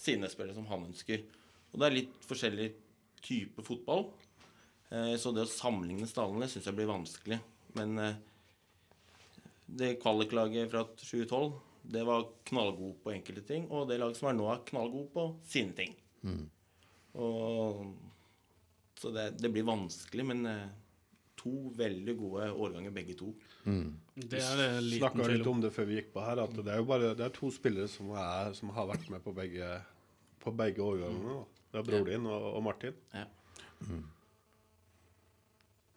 sine 0.02 0.26
spillere 0.34 0.58
som 0.58 0.66
han 0.72 0.88
ønsker. 0.90 1.22
Og 1.70 1.78
det 1.78 1.86
er 1.92 1.98
litt 2.00 2.18
forskjellig 2.26 2.72
type 3.22 3.62
fotball. 3.68 4.08
Eh, 4.90 5.14
Så 5.22 5.36
det 5.38 5.46
å 5.46 5.54
sammenligne 5.54 6.10
stallene 6.10 6.50
syns 6.50 6.66
jeg 6.66 6.80
blir 6.82 6.90
vanskelig. 6.90 7.38
Men 7.78 7.94
det 9.70 10.00
kvaliklaget 10.02 10.74
fra 10.74 10.82
2012, 10.98 11.54
det 11.92 12.04
var 12.08 12.26
knallgod 12.48 12.98
på 13.04 13.12
enkelte 13.14 13.44
ting. 13.48 13.68
Og 13.72 13.88
det 13.90 14.00
laget 14.02 14.20
som 14.20 14.30
er 14.32 14.38
nå, 14.38 14.48
er 14.54 14.64
knallgod 14.68 15.10
på 15.14 15.26
sine 15.52 15.76
ting. 15.78 15.96
Og, 17.20 17.82
så 19.02 19.12
det, 19.16 19.26
det 19.42 19.52
blir 19.52 19.66
vanskelig, 19.68 20.26
men 20.30 20.46
eh, 20.48 20.70
to 21.42 21.72
veldig 21.76 22.16
gode 22.20 22.48
årganger 22.54 22.94
begge 22.96 23.16
to. 23.20 23.32
Det 23.66 24.40
er 24.40 24.60
det 24.60 24.68
liten 24.86 25.02
Snakka 25.10 25.28
litt 25.32 25.48
om. 25.50 25.60
det 25.64 25.72
før 25.76 25.90
vi 25.90 25.98
gikk 26.00 26.12
på 26.16 26.24
her, 26.24 26.42
at 26.44 26.54
det 26.60 26.72
er 26.72 26.80
jo 26.84 26.88
bare 26.90 27.12
det 27.18 27.26
er 27.28 27.34
to 27.36 27.50
spillere 27.54 27.90
som, 27.92 28.14
er, 28.18 28.54
som 28.58 28.72
har 28.76 28.88
vært 28.94 29.10
med 29.14 29.24
på 29.26 29.34
begge, 29.38 29.68
på 30.42 30.54
begge 30.58 30.86
årgangene. 30.86 31.42
da. 31.42 31.62
Det 31.72 31.80
er 31.82 31.88
bror 31.88 32.10
din 32.10 32.26
og, 32.28 32.48
og 32.58 32.64
Martin. 32.66 32.98
Ja. 33.16 33.28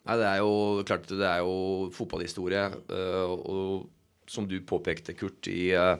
Nei, 0.05 0.15
det 0.21 0.25
er 0.29 0.39
jo 0.43 0.51
klart 0.85 1.07
det 1.09 1.25
er 1.25 1.41
jo 1.41 1.55
fotballhistorie. 1.95 2.65
eh, 2.93 3.31
og 3.33 3.89
som 4.27 4.47
du 4.49 4.57
påpekte, 4.65 5.15
Kurt, 5.17 5.47
i, 5.51 5.71
eh, 5.75 5.97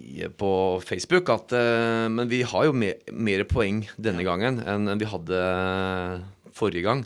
i, 0.00 0.24
på 0.28 0.50
Facebook, 0.84 1.30
at 1.30 1.54
eh, 1.54 2.06
Men 2.10 2.30
vi 2.30 2.42
har 2.42 2.66
jo 2.68 2.72
mer, 2.76 2.98
mer 3.12 3.44
poeng 3.50 3.84
denne 3.96 4.24
gangen 4.26 4.60
enn 4.60 4.98
vi 4.98 5.10
hadde 5.10 5.44
forrige 6.54 6.86
gang. 6.86 7.04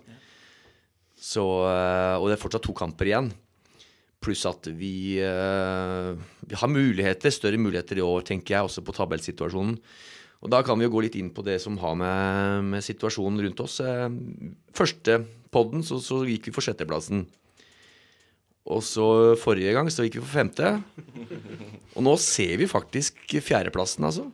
Så, 1.18 1.44
eh, 1.66 2.16
og 2.16 2.28
det 2.28 2.38
er 2.38 2.42
fortsatt 2.42 2.64
to 2.66 2.74
kamper 2.76 3.10
igjen. 3.10 3.32
Pluss 4.22 4.44
at 4.50 4.66
vi, 4.74 5.18
eh, 5.22 6.12
vi 6.46 6.58
har 6.58 6.70
muligheter, 6.70 7.30
større 7.30 7.58
muligheter 7.58 7.98
i 7.98 8.06
år, 8.06 8.24
tenker 8.26 8.56
jeg, 8.56 8.66
også 8.66 8.84
på 8.86 8.94
tabellsituasjonen. 8.96 9.78
Og 10.38 10.50
da 10.50 10.62
kan 10.62 10.78
vi 10.78 10.86
jo 10.86 10.92
gå 10.94 11.02
litt 11.02 11.16
inn 11.18 11.32
på 11.34 11.42
det 11.42 11.58
som 11.62 11.78
har 11.82 11.96
med, 11.98 12.64
med 12.70 12.84
situasjonen 12.86 13.42
rundt 13.42 13.62
oss. 13.64 13.80
Eh, 13.82 14.08
Første 14.74 15.24
podden 15.50 15.82
så, 15.82 15.98
så 16.02 16.22
gikk 16.28 16.48
vi 16.48 16.54
for 16.54 16.62
sjetteplassen. 16.62 17.26
Og 18.68 18.82
så 18.84 19.06
forrige 19.40 19.72
gang 19.76 19.88
så 19.92 20.04
gikk 20.04 20.18
vi 20.18 20.24
for 20.26 20.34
femte. 20.42 20.72
Og 21.96 22.04
nå 22.04 22.14
ser 22.20 22.58
vi 22.60 22.68
faktisk 22.68 23.38
fjerdeplassen, 23.40 24.04
altså. 24.04 24.26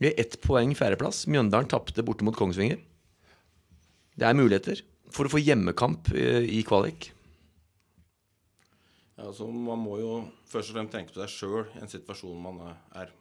Vi 0.00 0.10
har 0.10 0.18
ett 0.20 0.34
poeng 0.44 0.74
fjerdeplass. 0.76 1.24
Mjøndalen 1.30 1.70
tapte 1.70 2.04
borte 2.04 2.26
mot 2.26 2.36
Kongsvinger. 2.36 2.80
Det 4.16 4.26
er 4.26 4.36
muligheter 4.36 4.82
for 5.14 5.28
å 5.28 5.32
få 5.32 5.40
hjemmekamp 5.40 6.10
i 6.12 6.60
kvalik. 6.66 7.12
Ja, 9.16 9.30
altså 9.30 9.46
Man 9.48 9.80
må 9.80 9.96
jo 10.02 10.10
først 10.50 10.72
og 10.72 10.76
fremst 10.76 10.92
tenke 10.92 11.14
på 11.14 11.22
seg 11.22 11.32
sjøl 11.32 11.70
i 11.78 11.80
en 11.84 11.92
situasjon 11.92 12.42
man 12.42 12.60
er. 12.66 13.14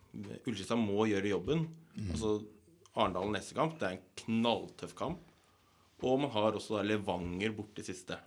Ullskissa 0.44 0.76
må 0.80 1.06
gjøre 1.12 1.32
jobben. 1.32 1.68
Altså 2.10 2.40
Arendal 2.96 3.32
neste 3.32 3.56
kamp, 3.56 3.78
det 3.80 3.88
er 3.88 3.98
en 3.98 4.06
knalltøff 4.24 4.96
kamp. 4.98 5.22
Og 6.04 6.20
man 6.20 6.32
har 6.34 6.56
også 6.56 6.78
da 6.78 6.84
Levanger 6.84 7.56
borte 7.56 7.84
i 7.84 7.88
siste. 7.88 8.18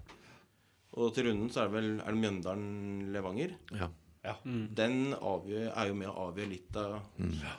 Og 0.99 1.13
til 1.15 1.29
runden 1.29 1.51
så 1.55 1.63
er 1.63 1.69
det 1.69 1.77
vel 1.77 1.91
er 2.03 2.15
det 2.15 2.21
Mjøndalen-Levanger. 2.23 3.53
Ja. 3.79 3.91
Den 4.45 5.15
avgjør, 5.15 5.69
er 5.71 5.89
jo 5.89 5.95
med 5.97 6.09
å 6.11 6.25
avgjøre 6.27 6.51
litt 6.51 6.79
av 6.79 6.97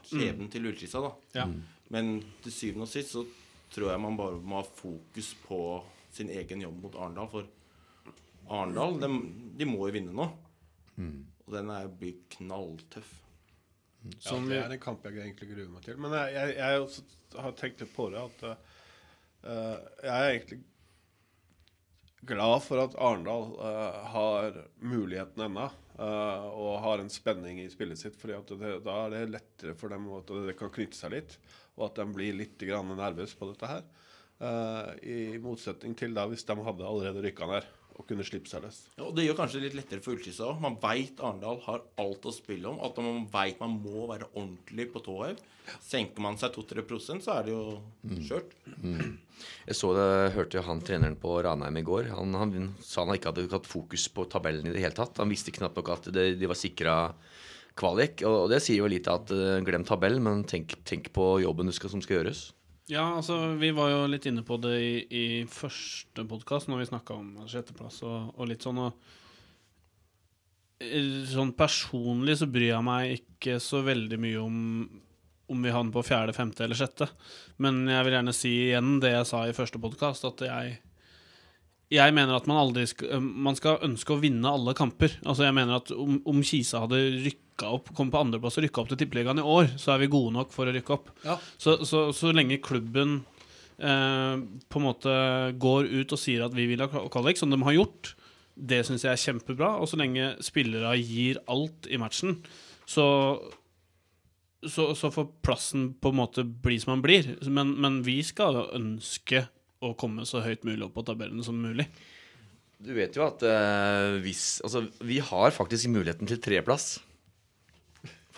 skjebnen 0.06 0.50
til 0.52 0.68
Ullskissa, 0.70 1.02
da. 1.02 1.14
Ja. 1.40 1.46
Men 1.96 2.20
til 2.44 2.54
syvende 2.54 2.86
og 2.86 2.92
sist 2.92 3.16
så 3.16 3.24
tror 3.74 3.94
jeg 3.94 4.02
man 4.04 4.18
bare 4.20 4.42
må 4.44 4.60
ha 4.60 4.66
fokus 4.68 5.32
på 5.46 5.62
sin 6.14 6.30
egen 6.34 6.66
jobb 6.66 6.84
mot 6.84 7.00
Arendal. 7.00 7.32
For 7.32 7.48
Arendal, 8.60 9.00
de, 9.02 9.10
de 9.58 9.70
må 9.70 9.88
jo 9.88 9.96
vinne 9.96 10.14
nå. 10.16 10.28
Og 11.48 11.56
den 11.56 11.72
er, 11.74 11.90
blir 12.02 12.20
knalltøff. 12.36 13.16
Ja, 14.00 14.36
det 14.48 14.60
er 14.60 14.74
en 14.74 14.82
kamp 14.82 15.04
jeg 15.08 15.18
egentlig 15.20 15.50
gruer 15.50 15.72
meg 15.74 15.84
til. 15.88 15.98
Men 16.00 16.14
jeg, 16.16 16.36
jeg, 16.36 16.58
jeg 16.60 16.84
også 16.84 17.42
har 17.44 17.56
tenkt 17.60 17.82
litt 17.84 17.96
på 17.96 18.08
det 18.14 18.22
at 18.22 18.46
uh, 18.50 19.80
jeg 20.04 20.14
er 20.14 20.30
egentlig 20.30 20.60
glad 22.22 22.64
for 22.66 22.82
at 22.84 22.98
Arendal 22.98 23.54
uh, 23.60 24.00
har 24.14 24.60
muligheten 24.82 25.46
ennå. 25.48 25.70
Uh, 26.00 26.46
og 26.56 26.78
har 26.86 27.02
en 27.02 27.12
spenning 27.12 27.60
i 27.60 27.70
spillet 27.72 28.00
sitt. 28.00 28.20
det, 28.22 28.76
da 28.86 28.98
er 29.06 29.16
det 29.16 29.24
lettere 29.34 29.76
for 29.76 29.92
dem 29.92 30.08
at 30.16 30.32
det 30.48 30.56
kan 30.60 30.72
knytte 30.72 30.98
seg 30.98 31.16
litt. 31.16 31.36
Og 31.78 31.90
at 31.90 32.00
de 32.00 32.08
blir 32.16 32.38
litt 32.38 32.62
nervøse 32.62 33.38
på 33.40 33.52
dette 33.52 33.72
her. 33.72 33.84
Uh, 34.40 34.96
I 35.04 35.38
motsetning 35.44 35.96
til 36.00 36.16
da 36.16 36.28
hvis 36.32 36.48
de 36.48 36.56
hadde 36.56 36.88
allerede 36.88 37.26
rykka 37.26 37.50
ned 37.50 37.68
og 38.00 38.08
kunne 38.08 38.26
slippe 38.26 38.50
seg 38.50 38.64
løs. 38.64 38.80
Ja, 38.96 39.06
og 39.10 39.16
det 39.18 39.26
gjør 39.26 39.38
kanskje 39.42 39.60
det 39.60 39.70
litt 39.70 39.80
lettere 39.82 40.04
for 40.04 40.16
Ullskissa 40.16 40.48
òg. 40.48 40.62
Man 40.64 40.78
veit 40.80 41.20
Arendal 41.20 41.60
har 41.66 41.84
alt 42.00 42.28
å 42.30 42.34
spille 42.34 42.70
om. 42.72 42.80
At 42.86 43.00
man 43.04 43.26
veit 43.32 43.60
man 43.60 43.76
må 43.84 44.08
være 44.10 44.30
ordentlig 44.32 44.88
på 44.94 45.04
tå 45.04 45.18
hev. 45.26 45.42
Senker 45.84 46.24
man 46.24 46.40
seg 46.40 46.56
2-3 46.56 47.20
så 47.22 47.36
er 47.36 47.46
det 47.46 47.54
jo 47.54 47.64
skjørt. 48.26 48.56
Jeg 49.70 49.78
så 49.78 49.92
det, 49.96 50.08
hørte 50.36 50.58
jo 50.58 50.64
han 50.66 50.82
treneren 50.86 51.20
på 51.20 51.36
Ranheim 51.46 51.78
i 51.82 51.86
går. 51.86 52.10
Han, 52.16 52.34
han 52.40 52.72
sa 52.82 53.04
han 53.04 53.16
ikke 53.16 53.34
hadde 53.34 53.50
hatt 53.52 53.70
fokus 53.70 54.08
på 54.16 54.26
tabellen 54.32 54.72
i 54.72 54.74
det 54.74 54.82
hele 54.84 54.98
tatt. 54.98 55.20
Han 55.22 55.32
visste 55.32 55.54
knapt 55.56 55.78
nok 55.78 55.94
at 55.98 56.10
det, 56.16 56.32
de 56.40 56.50
var 56.50 56.60
sikra 56.60 56.96
kvalik. 57.80 58.24
Og, 58.24 58.46
og 58.46 58.54
det 58.54 58.64
sier 58.66 58.82
jo 58.82 58.90
litt 58.92 59.08
at 59.12 59.32
uh, 59.36 59.60
glem 59.66 59.86
tabellen, 59.88 60.24
men 60.26 60.48
tenk, 60.48 60.80
tenk 60.88 61.12
på 61.16 61.36
jobben 61.44 61.70
du 61.70 61.76
skal, 61.76 61.94
som 61.94 62.04
skal 62.04 62.22
gjøres. 62.22 62.50
Ja, 62.90 63.06
altså, 63.20 63.38
vi 63.62 63.70
var 63.76 63.92
jo 63.94 64.04
litt 64.10 64.26
inne 64.30 64.42
på 64.46 64.58
det 64.62 64.76
i, 64.82 64.94
i 65.14 65.26
første 65.50 66.26
podkast, 66.28 66.70
når 66.70 66.82
vi 66.82 66.90
snakka 66.90 67.18
om 67.18 67.28
sjetteplass 67.50 68.02
og, 68.08 68.32
og 68.36 68.50
litt 68.50 68.66
sånn. 68.66 68.80
Og 68.82 68.92
eh, 70.82 71.28
sånn 71.30 71.54
personlig 71.58 72.40
så 72.42 72.50
bryr 72.50 72.74
jeg 72.74 72.88
meg 72.88 73.14
ikke 73.20 73.60
så 73.64 73.84
veldig 73.86 74.20
mye 74.26 74.42
om 74.42 74.58
om 75.50 75.64
vi 75.66 75.72
havner 75.74 75.90
på 75.90 76.04
fjerde, 76.06 76.34
femte 76.38 76.62
eller 76.62 76.78
sjette. 76.78 77.08
Men 77.58 77.82
jeg 77.90 78.06
vil 78.06 78.14
gjerne 78.14 78.34
si 78.38 78.52
igjen 78.68 79.00
det 79.02 79.16
jeg 79.16 79.26
sa 79.26 79.40
i 79.50 79.56
første 79.58 79.82
podkast, 79.82 80.28
at 80.30 80.44
jeg 80.46 80.76
jeg 81.90 82.14
mener 82.14 82.36
at 82.38 82.46
man 82.46 82.60
aldri 82.62 82.84
skal, 82.86 83.18
man 83.18 83.56
skal 83.58 83.80
ønske 83.86 84.14
å 84.14 84.20
vinne 84.22 84.46
alle 84.46 84.76
kamper. 84.78 85.16
Altså 85.26 85.48
jeg 85.48 85.56
mener 85.58 85.80
at 85.80 85.90
Om, 85.90 86.20
om 86.30 86.44
Kisa 86.46 86.84
hadde 86.84 87.00
rykka 87.60 87.74
opp, 87.76 87.92
kommet 87.96 88.14
på 88.14 88.22
andreplass 88.24 88.58
og 88.58 88.64
rykka 88.64 88.82
opp 88.82 88.90
til 88.90 89.00
Tippeligaen 89.00 89.40
i 89.40 89.44
år, 89.46 89.76
så 89.78 89.94
er 89.94 90.00
vi 90.04 90.12
gode 90.12 90.34
nok 90.34 90.52
for 90.54 90.68
å 90.68 90.74
rykke 90.74 90.96
opp. 90.96 91.12
Ja. 91.26 91.38
Så, 91.58 91.86
så, 91.86 92.12
så 92.14 92.32
lenge 92.32 92.62
klubben 92.64 93.24
eh, 93.78 94.40
på 94.70 94.80
en 94.80 94.86
måte 94.86 95.14
går 95.60 95.90
ut 95.92 96.16
og 96.16 96.20
sier 96.20 96.46
at 96.46 96.56
vi 96.56 96.68
vil 96.70 96.82
ha 96.82 96.88
kvalik, 96.88 97.38
som 97.38 97.50
de 97.52 97.60
har 97.62 97.76
gjort, 97.76 98.16
det 98.56 98.84
syns 98.86 99.06
jeg 99.06 99.14
er 99.14 99.24
kjempebra. 99.24 99.78
Og 99.80 99.90
så 99.90 100.00
lenge 100.00 100.36
spillere 100.44 100.96
gir 101.00 101.40
alt 101.48 101.90
i 101.90 102.00
matchen, 102.00 102.40
så 102.88 103.08
så, 104.60 104.90
så 104.92 105.08
får 105.08 105.30
plassen 105.40 105.94
på 106.04 106.10
en 106.12 106.18
måte 106.20 106.44
bli 106.44 106.76
som 106.82 106.92
den 106.92 107.04
blir. 107.06 107.30
Men, 107.48 107.78
men 107.80 108.02
vi 108.04 108.18
skal 108.28 108.58
ønske 108.76 109.46
å 109.80 109.94
komme 109.96 110.26
så 110.28 110.42
høyt 110.44 110.66
mulig 110.68 110.84
opp 110.84 110.98
på 110.98 111.06
tabellen 111.08 111.40
som 111.46 111.62
mulig. 111.64 111.86
Du 112.80 112.92
vet 112.96 113.16
jo 113.16 113.24
at 113.26 113.44
eh, 113.44 114.18
hvis 114.24 114.60
Altså, 114.68 114.86
vi 115.00 115.22
har 115.24 115.56
faktisk 115.56 115.88
muligheten 115.92 116.28
til 116.28 116.40
treplass. 116.44 116.98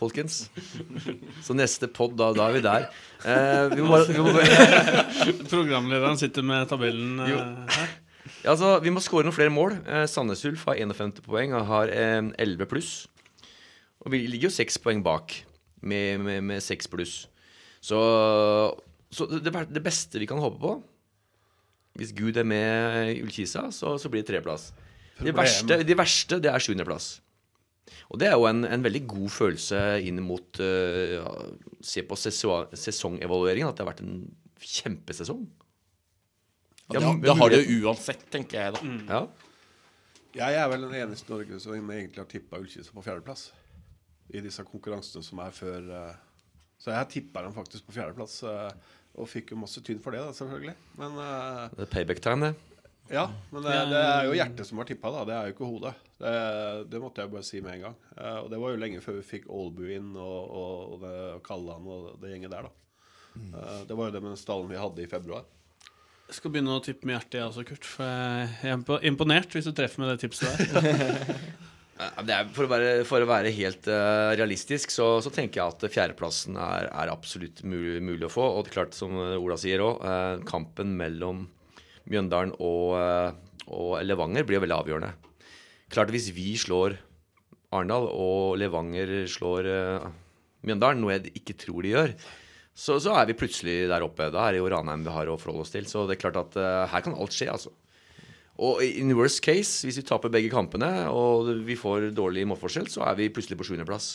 Folkens. 0.01 0.47
Så 1.45 1.53
neste 1.53 1.85
pod, 1.93 2.15
da, 2.17 2.31
da 2.33 2.47
er 2.49 2.55
vi 2.55 2.61
der. 2.65 2.87
Eh, 3.21 3.75
vi 3.75 3.83
må 3.85 3.99
vi 4.07 4.17
må 4.17 4.31
Programlederen 5.51 6.17
sitter 6.17 6.45
med 6.45 6.65
tabellen 6.71 7.21
eh, 7.21 7.35
her. 7.75 7.91
Ja, 8.41 8.55
altså, 8.55 8.73
vi 8.81 8.93
må 8.93 9.03
skåre 9.05 9.27
noen 9.27 9.35
flere 9.35 9.53
mål. 9.53 9.77
Eh, 9.85 10.07
Sandnes 10.09 10.41
Ulf 10.49 10.65
har 10.69 10.81
51 10.81 11.21
poeng 11.27 11.53
og 11.57 11.67
har 11.69 11.93
eh, 11.93 12.17
11 12.41 12.69
pluss. 12.71 12.91
Og 14.01 14.15
vi 14.15 14.23
ligger 14.25 14.49
jo 14.49 14.55
6 14.57 14.81
poeng 14.81 15.05
bak 15.05 15.37
med, 15.85 16.21
med, 16.25 16.41
med 16.49 16.65
6 16.65 16.89
pluss. 16.89 17.15
Så, 17.81 17.99
så 19.13 19.29
det, 19.37 19.53
det 19.69 19.85
beste 19.85 20.21
vi 20.21 20.27
kan 20.29 20.37
håpe 20.37 20.59
på 20.61 20.75
Hvis 21.97 22.11
Gud 22.13 22.37
er 22.37 22.45
med 22.45 23.09
i 23.09 23.21
Ullkisa, 23.21 23.69
så, 23.73 23.97
så 24.01 24.09
blir 24.09 24.25
det 24.25 24.33
treplass. 24.33 24.71
Det 25.21 25.33
verste, 25.37 25.83
de 25.85 25.97
verste, 25.97 26.41
det 26.41 26.49
er 26.49 26.63
sjuendeplass. 26.63 27.19
Og 28.11 28.19
det 28.21 28.27
er 28.29 28.35
jo 28.37 28.45
en, 28.49 28.63
en 28.67 28.83
veldig 28.85 29.01
god 29.09 29.29
følelse 29.33 29.79
inn 30.07 30.19
mot 30.25 30.59
uh, 30.59 31.15
ja, 31.17 31.31
Se 31.81 32.03
på 32.07 32.17
sesongevalueringen, 32.19 33.69
at 33.71 33.77
det 33.79 33.85
har 33.85 33.91
vært 33.93 34.03
en 34.05 34.19
kjempesesong. 34.61 35.45
Ja, 36.91 36.99
det, 36.99 37.13
det 37.23 37.35
har 37.39 37.53
det 37.53 37.61
uansett, 37.79 38.25
tenker 38.33 38.59
jeg 38.59 38.75
da. 38.75 38.81
Ja. 39.07 39.21
Jeg 40.35 40.57
er 40.59 40.67
vel 40.71 40.85
den 40.85 40.95
eneste 40.95 41.27
i 41.27 41.33
Norge 41.33 41.59
som 41.63 41.75
egentlig 41.75 42.19
har 42.21 42.27
tippa 42.31 42.59
Ullkisa 42.59 42.93
på 42.95 43.03
fjerdeplass. 43.03 43.49
I 44.31 44.43
disse 44.43 44.63
konkurransene 44.67 45.23
som 45.25 45.39
er 45.43 45.51
før 45.55 45.87
eh, 45.91 46.19
Så 46.79 46.93
jeg 46.93 47.09
tippa 47.11 47.41
dem 47.43 47.55
faktisk 47.55 47.87
på 47.89 47.95
fjerdeplass. 47.97 48.37
eh, 48.47 48.69
Og 49.19 49.27
fikk 49.27 49.51
jo 49.51 49.59
masse 49.59 49.81
tynn 49.83 49.99
for 50.03 50.15
det, 50.15 50.21
da, 50.23 50.31
selvfølgelig. 50.35 50.75
Men 50.99 51.17
Det 51.75 51.83
er 51.83 51.91
payback-time, 51.91 52.51
det. 52.51 52.80
Ja, 53.11 53.25
men 53.51 53.65
det, 53.65 53.77
det 53.91 54.01
er 54.01 54.27
jo 54.27 54.35
hjertet 54.37 54.67
som 54.67 54.79
har 54.81 54.87
tippa, 54.89 55.11
da. 55.13 55.23
Det 55.27 55.35
er 55.35 55.47
jo 55.49 55.55
ikke 55.55 55.69
hodet. 55.69 55.93
Det, 56.21 56.35
det 56.91 57.01
måtte 57.03 57.23
jeg 57.23 57.33
bare 57.33 57.47
si 57.47 57.61
med 57.63 57.77
en 57.77 57.87
gang. 57.87 57.97
Eh, 58.15 58.37
Og 58.43 58.51
det 58.53 58.59
var 58.61 58.73
jo 58.73 58.81
lenge 58.81 59.01
før 59.03 59.17
vi 59.19 59.25
fikk 59.33 59.49
Aalbu 59.51 59.81
inn 59.95 60.11
og, 60.15 60.37
og, 60.61 60.75
og 60.95 61.01
det, 61.05 61.15
Kallan 61.47 61.89
og 61.91 62.13
det 62.21 62.35
gjenget 62.35 62.53
der, 62.53 62.69
da. 62.69 62.77
Mm. 63.31 63.51
Det 63.87 63.95
var 63.95 64.09
jo 64.09 64.13
det 64.13 64.21
med 64.21 64.33
den 64.33 64.39
stallen 64.39 64.71
vi 64.71 64.79
hadde 64.79 65.03
i 65.03 65.09
februar. 65.11 65.45
Jeg 66.31 66.37
skal 66.37 66.51
begynne 66.53 66.75
å 66.75 66.83
tippe 66.83 67.07
med 67.07 67.17
hjertet, 67.17 67.37
jeg 67.39 67.47
også, 67.49 67.63
Kurt. 67.67 67.87
For 67.87 68.07
jeg 68.07 68.71
er 68.71 69.05
imponert 69.07 69.51
hvis 69.55 69.67
du 69.67 69.73
treffer 69.75 70.03
med 70.03 70.13
det 70.13 70.21
tipset 70.23 70.63
der. 70.71 71.35
Det 72.01 72.33
er, 72.33 72.47
for, 72.49 72.65
å 72.65 72.69
være, 72.71 72.93
for 73.05 73.21
å 73.21 73.27
være 73.29 73.51
helt 73.53 73.85
uh, 73.85 74.31
realistisk, 74.33 74.89
så, 74.89 75.19
så 75.21 75.29
tenker 75.29 75.59
jeg 75.59 75.75
at 75.75 75.83
fjerdeplassen 75.93 76.55
er, 76.57 76.87
er 76.89 77.11
absolutt 77.13 77.61
mulig, 77.61 77.99
mulig 78.01 78.25
å 78.25 78.31
få. 78.31 78.47
Og 78.55 78.63
det 78.65 78.71
er 78.71 78.77
klart, 78.79 78.97
som 78.97 79.13
Ola 79.19 79.57
sier 79.61 79.83
òg, 79.85 80.01
kampen 80.49 80.95
mellom 80.97 81.43
Mjøndalen 82.09 82.53
og, 82.57 82.95
eh, 82.97 83.67
og 83.71 83.95
Levanger 84.05 84.47
blir 84.47 84.63
veldig 84.63 84.77
avgjørende. 84.77 85.11
Klart 85.91 86.11
Hvis 86.13 86.31
vi 86.33 86.53
slår 86.57 86.95
Arendal 87.71 88.07
og 88.09 88.57
Levanger 88.59 89.25
slår 89.31 89.67
eh, 89.69 90.07
Mjøndalen, 90.67 91.01
noe 91.03 91.17
jeg 91.17 91.35
ikke 91.41 91.57
tror 91.57 91.85
de 91.85 91.93
gjør, 91.93 92.15
så, 92.71 92.97
så 93.01 93.15
er 93.17 93.27
vi 93.27 93.37
plutselig 93.37 93.77
der 93.89 94.03
oppe. 94.05 94.29
Da 94.31 94.45
er 94.45 94.55
det 94.55 94.61
jo 94.61 94.69
Ranheim 94.71 95.05
vi 95.05 95.13
har 95.13 95.29
å 95.29 95.37
forholde 95.39 95.65
oss 95.65 95.73
til. 95.73 95.87
Så 95.89 96.05
det 96.07 96.15
er 96.15 96.21
klart 96.21 96.37
at 96.39 96.53
uh, 96.55 96.85
her 96.87 97.03
kan 97.03 97.17
alt 97.17 97.35
skje, 97.35 97.49
altså. 97.51 97.73
Og 98.61 98.79
in 98.85 99.11
worst 99.17 99.41
case, 99.43 99.81
hvis 99.83 99.97
vi 99.99 100.05
taper 100.05 100.31
begge 100.31 100.51
kampene 100.53 101.07
og 101.09 101.49
vi 101.65 101.75
får 101.79 102.11
dårlig 102.15 102.45
målforskjell, 102.47 102.87
så 102.93 103.03
er 103.09 103.17
vi 103.17 103.31
plutselig 103.33 103.57
på 103.59 103.67
sjuendeplass. 103.67 104.13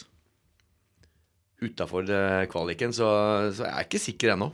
Utafor 1.67 2.07
kvaliken, 2.53 2.95
så, 2.95 3.11
så 3.51 3.67
jeg 3.67 3.75
er 3.75 3.89
ikke 3.89 4.03
sikker 4.07 4.35
ennå. 4.37 4.53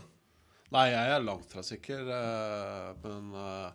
Nei, 0.72 0.88
jeg 0.88 1.12
er 1.12 1.24
langt 1.24 1.52
fra 1.52 1.62
sikker, 1.66 2.06
eh, 2.16 2.90
men 3.04 3.32
eh, 3.37 3.70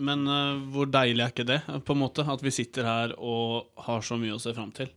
Men 0.00 0.22
eh, 0.30 0.60
hvor 0.72 0.88
deilig 0.88 1.24
er 1.24 1.32
ikke 1.34 1.48
det, 1.48 1.60
på 1.84 1.96
en 1.96 2.02
måte? 2.04 2.24
At 2.24 2.42
vi 2.44 2.52
sitter 2.54 2.86
her 2.86 3.14
og 3.18 3.72
har 3.86 4.04
så 4.06 4.16
mye 4.20 4.36
å 4.36 4.42
se 4.42 4.54
fram 4.56 4.70
til. 4.76 4.92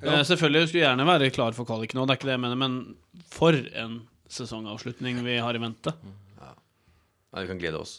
Ja. 0.00 0.22
selvfølgelig 0.24 0.70
skulle 0.70 0.86
gjerne 0.86 1.04
være 1.04 1.28
klar 1.34 1.52
for 1.52 1.68
kvalik 1.68 1.92
nå, 1.92 2.06
det 2.06 2.14
er 2.14 2.18
ikke 2.20 2.28
det 2.30 2.36
jeg 2.38 2.42
mener, 2.46 2.56
men 2.56 3.26
for 3.28 3.58
en 3.76 3.98
sesongavslutning 4.32 5.20
vi 5.26 5.34
har 5.44 5.58
i 5.58 5.60
vente. 5.60 5.92
Ja, 6.40 6.54
vi 7.36 7.44
kan 7.50 7.60
glede 7.60 7.82
oss. 7.82 7.98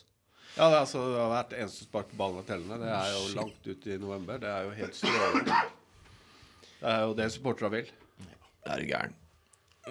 Ja, 0.55 0.71
det, 0.71 0.79
altså, 0.79 1.03
det 1.11 1.19
har 1.21 1.29
vært 1.35 1.53
eneste 1.59 1.85
spark 1.85 2.09
på 2.09 2.17
ballen 2.17 2.41
av 2.41 2.47
tellene. 2.47 2.79
Det 2.81 2.89
er 2.89 3.13
jo 3.13 3.27
langt 3.37 3.69
ut 3.69 3.85
i 3.85 3.99
november. 4.01 4.41
Det 4.41 4.49
er 4.49 4.65
jo 4.65 4.73
helt 4.79 4.97
strålende. 4.97 5.61
Det 6.79 6.89
er 6.95 7.05
jo 7.05 7.13
det 7.19 7.29
supporterne 7.35 7.73
vil. 7.75 7.91
Det 8.25 8.73
er 8.73 8.85
gæren. 8.89 9.17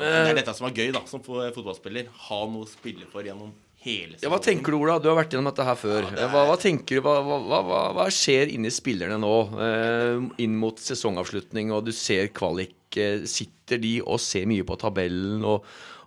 Det 0.01 0.11
er 0.31 0.35
dette 0.41 0.55
som 0.57 0.69
er 0.69 0.75
gøy, 0.77 0.91
da, 0.95 1.03
som 1.09 1.23
fotballspiller. 1.25 2.11
Ha 2.29 2.41
noe 2.51 2.67
å 2.67 2.71
spille 2.71 3.09
for 3.13 3.27
gjennom 3.27 3.55
hele 3.87 4.19
Ja, 4.23 4.31
hva 4.33 4.41
tenker 4.43 4.75
du, 4.75 4.81
Ola? 4.83 4.99
Du 5.03 5.09
har 5.11 5.19
vært 5.19 5.35
gjennom 5.35 5.51
dette 5.51 5.67
her 5.67 5.79
før. 5.79 6.09
Hva, 6.17 6.45
hva 6.51 6.57
tenker 6.61 6.99
du, 6.99 7.05
hva, 7.07 7.19
hva, 7.25 7.61
hva, 7.67 7.83
hva 7.97 8.07
skjer 8.13 8.53
inni 8.55 8.73
spillerne 8.75 9.19
nå, 9.23 9.35
eh, 9.67 10.25
inn 10.45 10.57
mot 10.59 10.81
sesongavslutning, 10.83 11.71
og 11.77 11.87
du 11.89 11.93
ser 11.97 12.33
kvalik? 12.37 12.75
Eh, 12.97 13.27
sitter 13.29 13.81
de 13.83 13.99
og 14.05 14.19
ser 14.23 14.47
mye 14.49 14.65
på 14.67 14.77
tabellen 14.81 15.45
og, 15.45 15.65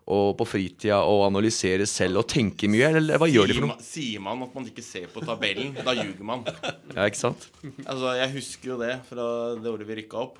og 0.09 0.31
på 0.39 0.47
fritida 0.47 1.01
og 1.05 1.25
analyserer 1.27 1.85
selv 1.89 2.23
og 2.23 2.29
tenker 2.31 2.71
mye, 2.71 2.89
eller 2.97 3.19
hva 3.21 3.27
gjør 3.29 3.51
de 3.51 3.57
for 3.59 3.67
noe? 3.69 3.83
Sier 3.85 4.23
man 4.25 4.41
at 4.47 4.55
man 4.57 4.69
ikke 4.71 4.85
ser 4.85 5.07
på 5.13 5.21
tabellen, 5.27 5.75
da 5.85 5.93
ljuger 5.97 6.25
man. 6.25 6.45
Ja, 6.95 7.05
ikke 7.05 7.21
sant? 7.21 7.49
Altså, 7.85 8.15
Jeg 8.17 8.33
husker 8.39 8.73
jo 8.73 8.79
det 8.81 8.95
fra 9.09 9.27
det 9.59 9.69
året 9.71 9.87
vi 9.87 9.99
rykka 10.01 10.23
opp. 10.23 10.39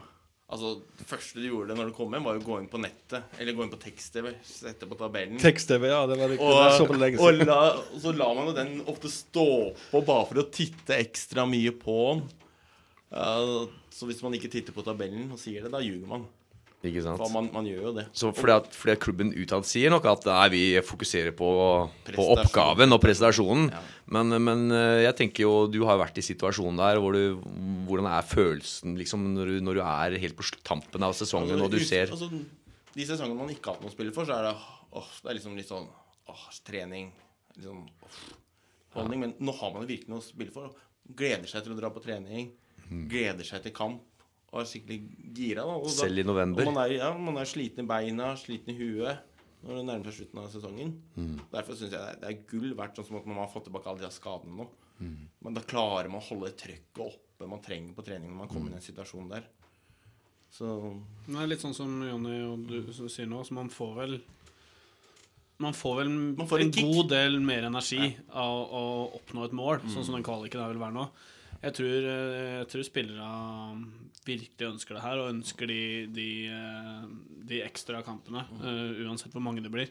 Altså, 0.50 0.80
Det 0.98 1.06
første 1.06 1.38
du 1.38 1.46
gjorde 1.46 1.76
når 1.78 1.92
du 1.92 1.94
kom 1.94 2.14
hjem, 2.16 2.26
var 2.26 2.40
å 2.40 2.42
gå 2.42 2.56
inn 2.58 2.70
på 2.72 2.82
nettet. 2.82 3.36
Eller 3.38 3.54
gå 3.54 3.66
inn 3.66 3.74
på 3.74 3.82
tekst-TV, 3.84 4.32
sette 4.46 4.88
på 4.90 4.98
tabellen. 4.98 5.38
Tekst-TV, 5.42 5.86
ja. 5.92 6.02
Det 6.10 6.18
var 6.18 6.34
riktig. 6.34 6.48
Og, 6.48 6.62
så 6.74 6.88
på 6.90 6.96
det 6.98 7.04
lenge 7.04 7.22
og, 7.22 7.44
la, 7.46 7.60
og 7.78 8.02
så 8.02 8.14
la 8.18 8.30
man 8.34 8.50
jo 8.50 8.56
den 8.58 8.74
ofte 8.90 9.12
stå 9.14 9.48
på 9.92 10.02
bare 10.08 10.26
for 10.32 10.42
å 10.42 10.48
titte 10.50 10.98
ekstra 10.98 11.46
mye 11.50 11.76
på 11.78 12.00
den. 12.08 12.26
Uh, 13.14 13.70
så 13.94 14.10
hvis 14.10 14.22
man 14.26 14.34
ikke 14.38 14.52
titter 14.54 14.74
på 14.74 14.86
tabellen 14.86 15.30
og 15.34 15.42
sier 15.42 15.66
det, 15.66 15.74
da 15.74 15.82
ljuger 15.86 16.10
man. 16.10 16.26
Ikke 16.80 17.02
sant? 17.04 17.20
For 17.20 17.28
man, 17.34 17.50
man 17.52 17.66
gjør 17.68 17.82
jo 17.90 17.92
det. 17.98 18.06
Så 18.16 18.30
fordi 18.32 18.54
at, 18.56 18.68
fordi 18.72 18.94
at 18.94 19.02
klubben 19.04 19.34
utad 19.36 19.66
sier 19.68 19.92
nok 19.92 20.06
at 20.08 20.24
nei, 20.30 20.46
vi 20.54 20.62
fokuserer 20.88 21.34
på, 21.36 21.50
på 22.08 22.28
oppgaven 22.38 22.96
og 22.96 23.02
prestasjonen. 23.04 23.66
Ja. 23.74 23.82
Men, 24.16 24.32
men 24.46 24.64
eh, 24.72 25.02
jeg 25.04 25.18
tenker 25.20 25.44
jo 25.44 25.52
du 25.68 25.82
har 25.90 26.00
vært 26.00 26.22
i 26.22 26.24
situasjonen 26.26 26.80
der 26.80 27.02
hvor 27.04 27.14
du 27.14 27.42
Hvordan 27.90 28.08
er 28.10 28.24
følelsen 28.26 28.96
liksom 28.98 29.28
når 29.36 29.52
du, 29.52 29.58
når 29.68 29.78
du 29.80 29.84
er 29.84 30.16
helt 30.24 30.38
på 30.40 30.48
tampen 30.66 31.04
av 31.06 31.14
sesongen 31.20 31.60
og 31.62 31.70
du 31.74 31.78
ut- 31.82 31.86
ser 31.90 32.10
altså, 32.16 32.30
De 32.96 33.06
sesongene 33.06 33.38
man 33.38 33.52
ikke 33.54 33.70
har 33.70 33.78
hatt 33.78 33.84
noen 33.86 33.94
spiller 33.94 34.16
for, 34.16 34.26
så 34.30 34.40
er 34.40 34.48
det 34.48 34.56
åh, 34.56 35.12
det 35.20 35.30
er 35.34 35.38
liksom 35.38 35.60
litt 35.60 35.70
sånn 35.70 35.86
åh, 36.32 36.46
trening. 36.66 37.12
Sånn 37.60 37.84
åh, 38.08 38.18
holdning. 38.96 39.26
Men 39.28 39.36
nå 39.44 39.54
har 39.60 39.76
man 39.76 39.84
virkelig 39.90 40.10
noe 40.16 40.24
å 40.24 40.26
spille 40.26 40.56
for. 40.56 40.72
Gleder 41.12 41.50
seg 41.52 41.68
til 41.68 41.76
å 41.76 41.78
dra 41.84 41.92
på 41.94 42.02
trening. 42.08 42.50
Gleder 43.12 43.46
seg 43.46 43.62
til 43.68 43.76
kamp. 43.76 44.02
Og 44.52 44.62
er 44.62 44.66
skikkelig 44.66 45.00
gira. 45.36 45.62
Da. 45.64 45.76
Og 45.78 45.84
da 45.86 45.90
Selv 45.90 46.18
i 46.18 46.24
november. 46.24 46.66
og 46.66 46.74
man 46.74 46.84
er, 46.90 46.94
ja, 46.98 47.10
man 47.18 47.38
er 47.38 47.46
sliten 47.46 47.84
i 47.84 47.88
beina, 47.88 48.32
sliten 48.36 48.74
i 48.74 48.78
huet 48.80 49.20
når 49.62 49.76
det 49.76 49.86
nærmer 49.90 50.06
seg 50.08 50.16
slutten 50.24 50.40
av 50.40 50.50
sesongen. 50.50 50.94
Mm. 51.18 51.40
Derfor 51.52 51.76
syns 51.76 51.92
jeg 51.92 52.00
det 52.00 52.00
er, 52.00 52.20
det 52.22 52.30
er 52.30 52.44
gull 52.50 52.74
verdt, 52.80 52.96
sånn 52.96 53.06
som 53.10 53.18
at 53.20 53.26
man 53.28 53.36
har 53.42 53.50
fått 53.52 53.66
tilbake 53.68 53.86
alle 53.92 54.00
de 54.00 54.10
skadene 54.16 54.56
nå. 54.56 54.68
Mm. 55.02 55.18
Men 55.44 55.54
da 55.54 55.62
klarer 55.62 56.10
man 56.10 56.22
å 56.22 56.28
holde 56.30 56.52
trøkket 56.56 57.02
oppe 57.04 57.48
man 57.48 57.62
trenger 57.62 57.94
på 57.96 58.04
trening 58.08 58.32
når 58.32 58.38
man 58.38 58.48
Mm. 58.48 58.54
kommer 58.54 58.72
i 58.72 58.76
en 58.76 58.82
situasjon 58.82 59.30
der. 59.30 59.44
Så 60.52 60.66
Det 61.28 61.36
er 61.38 61.48
litt 61.48 61.60
sånn 61.62 61.76
som 61.76 62.02
Jonny 62.02 62.42
og 62.42 62.66
du 62.68 62.92
som 62.94 63.08
sier 63.08 63.28
nå, 63.28 63.44
så 63.46 63.52
man 63.54 63.70
får 63.70 63.96
vel 63.96 64.22
Man 65.60 65.74
får 65.74 65.96
vel 65.98 66.10
Man 66.10 66.48
får 66.48 66.62
en 66.62 66.72
en 66.72 66.72
god 66.94 67.10
del 67.10 67.40
mer 67.40 67.64
energi 67.68 68.16
av 68.32 68.72
å 68.72 68.84
oppnå 69.20 69.44
et 69.46 69.52
mål, 69.52 69.80
sånn 69.82 69.98
Mm. 70.02 70.06
som 70.06 70.16
den 70.16 70.24
kvaliken 70.24 70.60
her 70.62 70.70
vil 70.74 70.80
være 70.80 70.94
nå. 70.94 71.10
Jeg 71.60 71.76
tror, 71.76 72.06
eh, 72.08 72.58
jeg 72.62 72.68
tror 72.72 72.86
spillere 72.88 73.30
virkelig 74.24 74.68
ønsker 74.68 74.96
det 74.96 75.04
her, 75.04 75.20
og 75.20 75.32
ønsker 75.34 75.68
de, 75.68 75.82
de, 76.16 76.28
eh, 76.48 77.08
de 77.50 77.64
ekstra 77.66 78.04
kampene, 78.06 78.46
Uh, 78.60 78.96
uansett 79.08 79.34
hvor 79.34 79.44
mange 79.44 79.64
det 79.64 79.72
blir. 79.72 79.90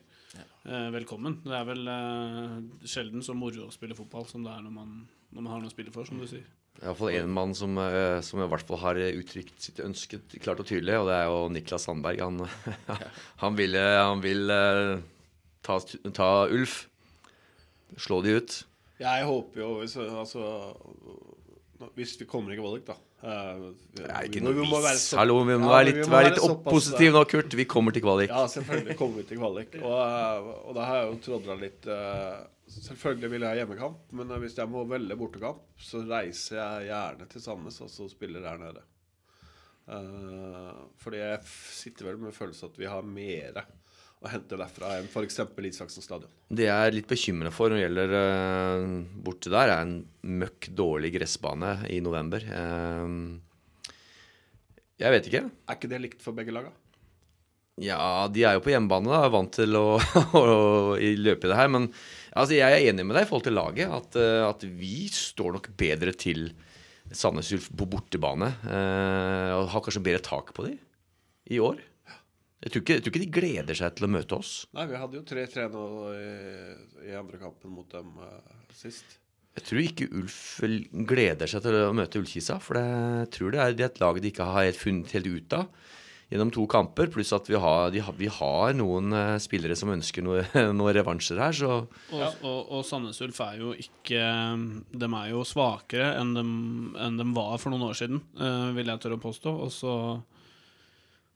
Uh, 0.64 0.88
Velkommen. 0.94 1.40
Det 1.44 1.52
er 1.56 1.66
vel 1.68 1.88
uh, 1.88 2.56
sjelden 2.84 3.24
så 3.24 3.34
moro 3.36 3.66
å 3.66 3.74
spille 3.74 3.96
fotball 3.96 4.24
som 4.28 4.44
det 4.44 4.52
er 4.52 4.62
når 4.64 4.72
man, 4.72 4.94
når 5.32 5.44
man 5.44 5.52
har 5.52 5.60
noe 5.60 5.68
å 5.68 5.74
spille 5.74 5.92
for, 5.92 6.08
som 6.08 6.20
du 6.20 6.26
sier. 6.28 6.46
Iallfall 6.78 7.16
én 7.18 7.32
mann 7.34 7.56
som, 7.58 7.74
som 8.22 8.38
i 8.38 8.46
hvert 8.46 8.68
fall 8.68 8.78
har 8.78 9.00
uttrykt 9.10 9.56
sitt 9.64 9.80
ønske 9.82 10.20
klart 10.38 10.60
og 10.62 10.68
tydelig, 10.68 10.94
og 11.00 11.08
det 11.08 11.16
er 11.16 11.24
jo 11.26 11.40
Niklas 11.50 11.88
Sandberg. 11.88 12.22
Han, 12.22 12.44
han, 13.42 13.58
vil, 13.58 13.74
han 13.74 14.22
vil 14.22 14.52
ta, 15.66 15.80
ta 16.14 16.28
Ulf. 16.46 16.84
Slå 17.98 18.20
de 18.22 18.36
ut. 18.38 18.60
Jeg 19.02 19.26
håper 19.26 19.64
jo 19.64 19.72
altså, 19.82 20.06
hvis 21.96 22.16
vi 22.20 22.26
kommer 22.26 22.52
i 22.52 22.58
kvalik, 22.58 22.84
da. 22.88 22.96
Uh, 23.18 23.72
er 23.98 24.26
ikke 24.28 24.38
vi- 24.38 24.44
noe 24.46 24.54
vi 24.54 24.66
må 24.66 24.78
være 24.82 24.98
så- 24.98 25.18
Hallo, 25.18 25.40
vi 25.44 25.54
må 25.58 25.66
Ja, 25.66 25.74
være 25.76 25.84
litt, 25.86 25.96
vi 25.96 26.02
må 26.02 26.14
være 26.16 26.30
litt 26.30 26.38
opp 26.38 26.64
såpass- 26.64 26.72
positiv 26.74 27.12
nå, 27.12 27.24
Kurt. 27.28 27.54
Vi 27.54 27.64
kommer 27.64 27.92
til 27.92 28.02
kvalik. 28.02 28.28
Ja, 28.28 28.46
selvfølgelig 28.46 28.96
kommer 28.96 29.16
vi 29.16 29.22
til 29.24 29.38
kvalik. 29.38 29.74
Og, 29.82 29.98
eh, 30.04 30.68
og 30.68 30.74
da 30.74 30.84
har 30.84 30.96
jeg 31.02 31.08
jo 31.12 31.18
trådra 31.38 31.58
litt 31.60 31.86
uh, 31.86 32.46
Selvfølgelig 32.68 33.30
vil 33.30 33.40
jeg 33.40 33.48
ha 33.48 33.64
hjemmekamp, 33.64 33.96
men 34.12 34.28
hvis 34.42 34.54
jeg 34.58 34.68
må 34.68 34.82
velge 34.86 35.16
bortekamp, 35.16 35.62
så 35.80 36.02
reiser 36.06 36.56
jeg 36.58 36.90
gjerne 36.90 37.26
til 37.30 37.40
Sandnes 37.40 37.80
og 37.80 37.88
så 37.88 38.10
spiller 38.10 38.42
der 38.44 38.58
nede. 38.58 38.82
Uh, 39.88 40.74
fordi 41.00 41.16
jeg 41.16 41.40
sitter 41.48 42.10
vel 42.10 42.18
med 42.18 42.34
følelsen 42.36 42.68
at 42.68 42.76
vi 42.78 42.84
har 42.84 43.00
mer 43.08 43.62
å 44.18 44.30
hente 44.32 44.58
derfra 44.58 44.96
enn 44.98 45.06
f.eks. 45.06 45.38
Isaksen 45.68 46.02
stadion. 46.04 46.30
Det 46.50 46.66
jeg 46.66 46.88
er 46.88 46.96
litt 46.96 47.10
bekymra 47.10 47.52
for 47.54 47.70
når 47.70 47.78
det 47.78 47.84
gjelder 47.84 48.14
uh, 48.16 48.96
borte 49.26 49.52
der, 49.52 49.70
er 49.70 49.84
en 49.84 49.94
møkk 50.42 50.70
dårlig 50.78 51.12
gressbane 51.14 51.76
i 51.92 52.00
november. 52.04 52.42
Uh, 52.50 53.38
jeg 54.98 55.14
vet 55.14 55.30
ikke. 55.30 55.44
Er 55.46 55.78
ikke 55.78 55.90
det 55.92 56.02
likt 56.02 56.24
for 56.24 56.34
begge 56.34 56.54
laga? 56.54 56.72
Ja, 57.78 58.26
de 58.26 58.42
er 58.42 58.56
jo 58.56 58.62
på 58.64 58.72
hjemmebane, 58.72 59.10
da, 59.12 59.28
vant 59.30 59.52
til 59.54 59.78
å, 59.78 60.00
løpe 60.98 61.46
i 61.46 61.52
det 61.52 61.58
her. 61.60 61.70
Men 61.70 61.86
altså, 62.32 62.56
jeg 62.58 62.66
er 62.66 62.88
enig 62.90 63.06
med 63.06 63.14
deg 63.14 63.26
i 63.26 63.30
forhold 63.30 63.46
til 63.46 63.54
laget, 63.58 63.92
at, 64.00 64.18
uh, 64.18 64.48
at 64.48 64.66
vi 64.66 65.06
står 65.14 65.54
nok 65.60 65.70
bedre 65.78 66.16
til 66.18 66.48
Sandnes 67.14 67.52
Ulf 67.54 67.70
på 67.70 67.86
bortebane. 67.86 68.50
Uh, 68.66 69.60
og 69.60 69.70
har 69.76 69.86
kanskje 69.86 70.02
bedre 70.10 70.24
tak 70.26 70.50
på 70.56 70.66
de 70.66 70.74
i 71.54 71.62
år. 71.62 71.78
Jeg 72.58 72.72
tror, 72.72 72.82
ikke, 72.82 72.94
jeg 72.96 73.04
tror 73.04 73.12
ikke 73.14 73.22
de 73.22 73.34
gleder 73.38 73.78
seg 73.78 73.94
til 73.94 74.08
å 74.08 74.10
møte 74.10 74.38
oss. 74.40 74.52
Nei, 74.74 74.88
vi 74.90 74.98
hadde 74.98 75.18
jo 75.20 75.24
3-3 75.26 75.68
nå 75.70 75.84
i, 76.10 76.30
i 77.06 77.14
andre 77.14 77.38
kampen 77.38 77.70
mot 77.70 77.86
dem 77.92 78.16
uh, 78.18 78.64
sist. 78.74 79.18
Jeg 79.58 79.66
tror 79.66 79.82
ikke 79.82 80.08
Ulf 80.18 80.40
gleder 81.08 81.50
seg 81.50 81.62
til 81.64 81.76
å 81.80 81.94
møte 81.96 82.20
Ullkisa, 82.20 82.58
for 82.62 82.78
jeg 82.78 83.30
tror 83.34 83.54
det 83.54 83.62
er, 83.62 83.78
et 83.88 84.02
lag 84.02 84.18
de 84.22 84.30
ikke 84.30 84.46
har 84.46 84.68
helt 84.68 84.78
funnet 84.78 85.14
helt 85.14 85.30
ut 85.30 85.56
av 85.58 85.70
gjennom 86.28 86.50
to 86.54 86.66
kamper. 86.70 87.08
Pluss 87.10 87.32
at 87.34 87.48
vi 87.48 87.58
har, 87.58 87.90
de, 87.94 88.02
vi 88.18 88.30
har 88.30 88.74
noen 88.76 89.14
eh, 89.16 89.34
spillere 89.42 89.76
som 89.78 89.92
ønsker 89.94 90.24
noe, 90.24 90.44
noe 90.78 90.94
revansjer 90.94 91.40
her, 91.42 91.56
så 91.56 91.70
Og, 91.80 92.24
og, 92.42 92.58
og 92.78 92.82
Sandnes 92.86 93.20
Ulf 93.24 93.40
er 93.44 93.62
jo 93.62 93.72
ikke 93.74 94.24
De 94.92 95.08
er 95.08 95.30
jo 95.32 95.46
svakere 95.48 96.12
enn 96.20 96.34
de, 96.36 96.44
enn 97.06 97.22
de 97.22 97.28
var 97.36 97.56
for 97.62 97.72
noen 97.74 97.88
år 97.88 97.98
siden, 97.98 98.22
eh, 98.38 98.66
vil 98.78 98.92
jeg 98.92 99.02
tørre 99.04 99.18
å 99.18 99.24
påstå. 99.26 99.54
Og 99.66 99.72
så 99.74 99.94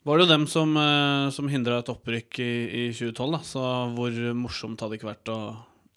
var 0.07 0.19
det 0.19 0.27
jo 0.27 0.33
dem 0.33 0.47
som, 0.51 0.77
uh, 0.77 1.31
som 1.35 1.51
hindra 1.51 1.81
et 1.83 1.91
opprykk 1.93 2.41
i, 2.43 2.53
i 2.69 2.85
2012, 2.95 3.35
da. 3.37 3.43
Så 3.47 3.67
hvor 3.97 4.23
morsomt 4.39 4.83
hadde 4.83 4.97
det 4.97 5.01
ikke 5.01 5.13
vært 5.13 5.33
å 5.33 5.41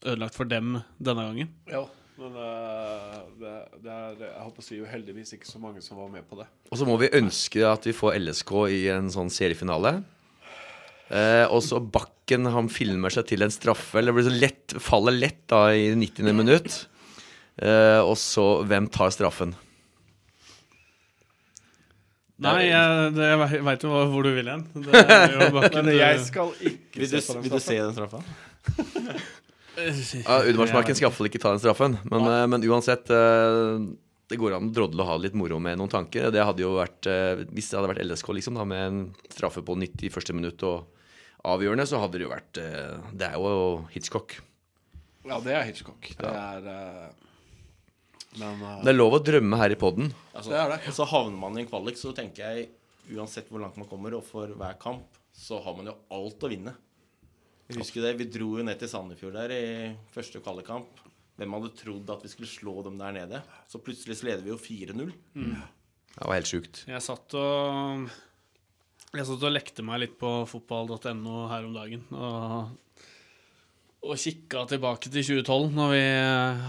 ødelagt 0.05 0.37
for 0.37 0.49
dem 0.49 0.79
denne 1.01 1.25
gangen? 1.25 1.53
Ja, 1.71 1.83
men 2.19 2.35
eh, 2.39 3.15
det, 3.41 3.53
det 3.83 3.91
er 3.91 4.19
jeg 4.21 4.43
håper 4.45 4.63
å 4.63 4.65
si 4.65 4.77
jo 4.79 4.87
heldigvis 4.87 5.35
ikke 5.35 5.49
så 5.49 5.59
mange 5.61 5.83
som 5.83 5.99
var 5.99 6.11
med 6.13 6.27
på 6.29 6.39
det. 6.39 6.47
Og 6.71 6.79
så 6.79 6.87
må 6.87 6.97
vi 7.01 7.11
ønske 7.17 7.65
at 7.67 7.87
vi 7.87 7.95
får 7.95 8.19
LSK 8.21 8.53
i 8.71 8.81
en 8.93 9.09
sånn 9.13 9.31
seriefinale. 9.33 9.97
Eh, 11.09 11.43
og 11.51 11.61
så 11.65 11.81
Bakken 11.83 12.47
han 12.49 12.71
filmer 12.71 13.13
seg 13.13 13.27
til 13.29 13.45
en 13.45 13.53
straffe. 13.53 13.99
Eller 13.99 14.13
det 14.13 14.19
blir 14.19 14.29
så 14.29 14.37
lett, 14.45 14.77
faller 14.81 15.17
lett 15.17 15.43
da 15.51 15.67
i 15.75 15.91
90. 15.97 16.31
minutt. 16.31 16.79
Eh, 17.59 18.01
og 18.01 18.15
så 18.19 18.47
hvem 18.67 18.89
tar 18.91 19.13
straffen? 19.15 19.53
Nei, 22.43 22.65
jeg, 22.67 23.13
det- 23.15 23.27
jeg 23.31 23.63
veit 23.63 23.83
jo 23.85 23.89
hvor 24.11 24.23
du 24.27 24.31
vil 24.35 24.49
hen. 24.51 24.65
Men 24.75 25.91
jeg 25.95 26.19
skal 26.25 26.51
ikke 26.59 26.99
Vil 26.99 27.11
du, 27.13 27.19
se 27.21 27.21
på 27.31 27.37
den 27.37 27.43
vil 27.45 27.53
du 27.53 27.59
straffen. 27.59 27.61
se 27.61 27.77
den 27.79 27.93
straffa? 27.95 28.19
Ja, 29.75 30.37
Udmarsmarken 30.47 30.95
skal 30.95 31.09
iallfall 31.09 31.27
ikke 31.27 31.39
ta 31.43 31.51
den 31.51 31.59
straffen. 31.59 31.97
Men, 32.07 32.23
ja. 32.31 32.45
men 32.47 32.63
uansett, 32.63 33.09
eh, 33.11 33.81
det 34.31 34.37
går 34.39 34.55
an 34.55 34.69
å 34.69 34.73
drodle 34.73 35.03
og 35.03 35.09
ha 35.09 35.17
litt 35.19 35.35
moro 35.35 35.57
med 35.59 35.75
noen 35.81 35.91
tanker. 35.91 36.29
Det 36.31 36.43
hadde 36.47 36.63
jo 36.63 36.77
vært, 36.77 37.03
eh, 37.11 37.43
Hvis 37.51 37.67
det 37.73 37.79
hadde 37.81 37.89
vært 37.91 38.03
LSK 38.05 38.29
liksom 38.37 38.55
da, 38.55 38.63
med 38.63 38.85
en 38.87 39.01
straffe 39.27 39.59
på 39.67 39.75
91. 39.75 40.31
minutt 40.37 40.63
og 40.63 40.87
avgjørende, 41.43 41.85
så 41.91 41.99
hadde 41.99 42.17
det 42.21 42.23
jo 42.23 42.31
vært 42.31 42.61
eh, 42.63 42.95
Det 43.19 43.27
er 43.27 43.35
jo 43.35 43.85
Hitchcock. 43.91 44.37
Ja, 45.27 45.41
det 45.43 45.53
er 45.59 45.67
Hitchcock. 45.67 46.07
Det 46.23 46.31
er 46.31 46.71
eh, 46.71 47.05
Men 48.41 48.63
uh, 48.63 48.79
Det 48.83 48.91
er 48.91 48.97
lov 48.97 49.17
å 49.17 49.21
drømme 49.23 49.59
her 49.61 49.75
i 49.75 49.79
poden. 49.79 50.09
Altså, 50.33 50.51
Det 50.53 50.59
er 50.61 50.73
det. 50.75 50.95
Så 50.95 51.07
havner 51.09 51.37
man 51.39 51.57
i 51.57 51.63
en 51.63 51.69
kvalik, 51.69 51.99
så 51.99 52.13
tenker 52.15 52.45
jeg 52.49 52.69
uansett 53.15 53.49
hvor 53.51 53.61
langt 53.61 53.77
man 53.77 53.89
kommer, 53.89 54.17
og 54.17 54.25
for 54.25 54.49
hver 54.57 54.77
kamp, 54.81 55.19
så 55.35 55.59
har 55.61 55.75
man 55.77 55.91
jo 55.91 55.95
alt 56.15 56.45
å 56.45 56.51
vinne. 56.51 56.73
Jeg 57.69 57.79
husker 57.81 58.05
det, 58.05 58.13
Vi 58.19 58.27
dro 58.29 58.51
jo 58.59 58.65
ned 58.65 58.77
til 58.79 58.89
Sandefjord 58.91 59.35
der 59.39 59.53
i 59.55 59.65
første 60.13 60.41
kvalikkamp. 60.43 61.01
Hvem 61.35 61.55
hadde 61.57 61.71
trodd 61.75 62.11
at 62.13 62.21
vi 62.23 62.31
skulle 62.31 62.47
slå 62.47 62.75
dem 62.85 62.99
der 63.01 63.15
nede? 63.15 63.41
Så 63.67 63.81
plutselig 63.83 64.19
så 64.21 64.29
leder 64.29 64.45
vi 64.45 64.53
jo 64.53 64.59
4-0. 64.61 65.11
Det 65.35 66.23
var 66.29 66.37
helt 66.37 66.47
sjukt. 66.47 66.85
Jeg 66.87 67.03
satt 67.03 67.35
og 67.35 68.05
Jeg 69.15 69.27
satt 69.27 69.43
og 69.47 69.51
lekte 69.51 69.83
meg 69.83 70.03
litt 70.05 70.15
på 70.19 70.29
fotball.no 70.47 71.47
her 71.51 71.67
om 71.67 71.75
dagen. 71.75 72.05
Og, 72.15 72.71
og 74.05 74.21
kikka 74.21 74.63
tilbake 74.69 75.09
til 75.09 75.25
2012, 75.25 75.73
når 75.75 75.91
vi 75.91 76.05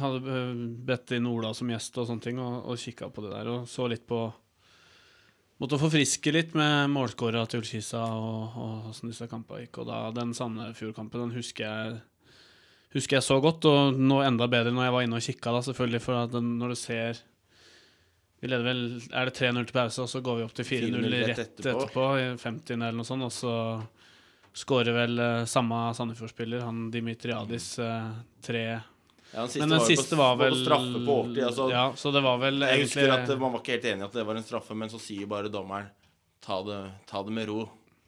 hadde 0.01 0.41
bedt 0.89 1.15
inn 1.17 1.29
Ola 1.31 1.53
som 1.57 1.71
gjest 1.71 2.01
og 2.01 2.09
sånne 2.09 2.25
ting, 2.25 2.41
og, 2.43 2.59
og 2.73 2.81
kikka 2.81 3.11
på 3.13 3.25
det 3.25 3.33
der 3.35 3.53
og 3.53 3.71
så 3.71 3.89
litt 3.91 4.07
på 4.09 4.27
Måtte 5.57 5.79
forfriske 5.81 6.33
litt 6.35 6.51
med 6.53 6.91
målskåra 6.93 7.47
til 7.49 7.63
Ullkisa 7.63 8.03
og, 8.13 8.57
og 8.61 8.89
åssen 8.91 9.09
disse 9.09 9.25
kampene 9.31 9.63
gikk. 9.63 9.79
Og 9.81 9.87
da 9.89 10.03
den 10.13 10.35
Sandefjord-kampen, 10.37 11.23
den 11.23 11.33
husker 11.33 11.65
jeg 11.65 11.95
Husker 12.93 13.17
jeg 13.17 13.25
så 13.25 13.39
godt, 13.41 13.65
og 13.69 13.97
nå 13.97 14.19
enda 14.25 14.47
bedre 14.53 14.75
når 14.75 14.85
jeg 14.85 14.95
var 14.95 15.07
inne 15.07 15.17
og 15.17 15.25
kikka, 15.25 15.55
da, 15.57 15.63
selvfølgelig, 15.65 16.03
for 16.05 16.29
den, 16.35 16.53
når 16.61 16.75
du 16.75 16.77
ser 16.81 17.23
vi 18.41 18.51
leder 18.51 18.67
vel 18.67 18.83
Er 19.11 19.29
det 19.29 19.37
3-0 19.39 19.65
til 19.65 19.77
pause, 19.79 20.05
og 20.05 20.13
så 20.13 20.21
går 20.25 20.39
vi 20.39 20.45
opp 20.47 20.55
til 20.57 20.69
4-0 20.69 20.93
4-0 20.93 21.17
rett 21.17 21.31
rett 21.31 21.43
etterpå. 21.47 21.87
etterpå. 21.87 22.07
i 22.21 22.27
50 22.43 22.77
eller 22.77 22.99
noe 23.01 23.09
sånt, 23.09 23.27
og 23.27 23.33
så 23.33 23.55
skårer 24.57 24.95
vel 24.97 25.19
eh, 25.21 25.45
samme 25.45 25.81
Sandefjord-spiller, 25.95 26.63
han 26.65 26.87
Dimitriadis, 26.91 27.79
eh, 27.79 28.11
tre 28.45 28.63
Ja, 29.35 29.43
den 29.47 29.61
Men 29.61 29.69
den 29.69 29.79
var 29.79 29.87
siste 29.87 30.17
på, 30.17 30.23
var 30.23 30.37
vel 30.41 30.55
på 30.55 30.63
straffe 30.65 31.01
på 31.07 31.17
overtid. 31.21 31.43
Altså, 31.45 31.71
Ja, 31.71 31.93
så 31.97 32.13
det 32.15 32.23
var 32.25 32.39
vel 32.41 32.63
jeg 32.65 32.79
egentlig 32.81 33.05
husker 33.05 33.17
at 33.17 33.41
man 33.43 33.53
var 33.53 33.61
ikke 33.61 33.75
helt 33.77 33.89
enig 33.93 34.05
i 34.05 34.09
at 34.09 34.17
det 34.17 34.25
var 34.29 34.39
en 34.41 34.47
straffe, 34.47 34.77
men 34.79 34.93
så 34.93 35.01
sier 35.03 35.29
bare 35.29 35.51
dommeren 35.53 35.91
ta 36.47 36.63
det, 36.65 36.79
ta 37.11 37.23
det 37.27 37.35
med 37.37 37.51
ro. 37.51 37.67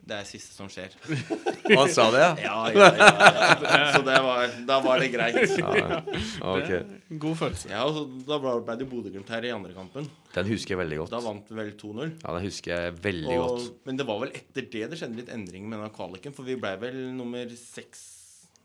Det 0.08 0.16
er 0.16 0.22
det 0.24 0.30
siste 0.30 0.54
som 0.56 0.70
skjer. 0.72 0.94
Han 1.78 1.90
sa 1.92 2.06
det, 2.14 2.20
ja? 2.22 2.28
Ja, 2.40 2.56
ja, 2.72 2.86
ja. 2.96 3.08
ja. 3.12 3.80
Så 3.92 4.00
det 4.06 4.14
var, 4.24 4.54
da 4.70 4.78
var 4.84 5.02
det 5.02 5.10
greit. 5.12 5.52
ja. 5.60 5.98
Ok. 6.48 6.70
God 7.20 7.36
følelse. 7.42 7.68
Ja, 7.74 7.82
og 7.84 7.92
så 7.98 8.04
Da 8.30 8.38
ble 8.40 8.76
det 8.80 8.86
Bodø-Glimt 8.88 9.28
her 9.34 9.44
i 9.44 9.52
andre 9.52 9.74
kampen. 9.76 10.08
Den 10.32 10.48
husker 10.48 10.74
jeg 10.74 10.80
veldig 10.80 11.00
godt. 11.02 11.12
Da 11.12 11.20
vant 11.26 11.52
vi 11.52 11.58
vel 11.60 11.74
2-0. 11.76 12.14
Ja, 12.24 12.32
den 12.38 12.46
husker 12.48 12.72
jeg 12.86 12.96
veldig 13.04 13.36
Og- 13.36 13.44
godt. 13.58 13.68
Men 13.90 14.00
det 14.00 14.06
var 14.08 14.22
vel 14.24 14.32
etter 14.40 14.70
det 14.72 14.84
det 14.94 15.00
skjedde 15.02 15.20
litt 15.20 15.32
endringer 15.34 15.68
med 15.74 15.84
den 15.84 15.94
kvaliken. 16.00 16.36
For 16.36 16.48
vi 16.48 16.56
ble 16.56 16.72
vel 16.86 16.98
nummer 17.18 17.52
seks 17.60 18.06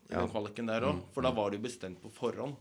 i 0.10 0.14
Ja. 0.14 0.22
den 0.24 0.32
kvaliken 0.32 0.68
der 0.72 0.88
òg. 0.88 1.04
For 1.16 1.22
da 1.28 1.32
var 1.36 1.52
det 1.52 1.60
jo 1.60 1.68
bestemt 1.68 2.00
på 2.04 2.12
forhånd. 2.22 2.56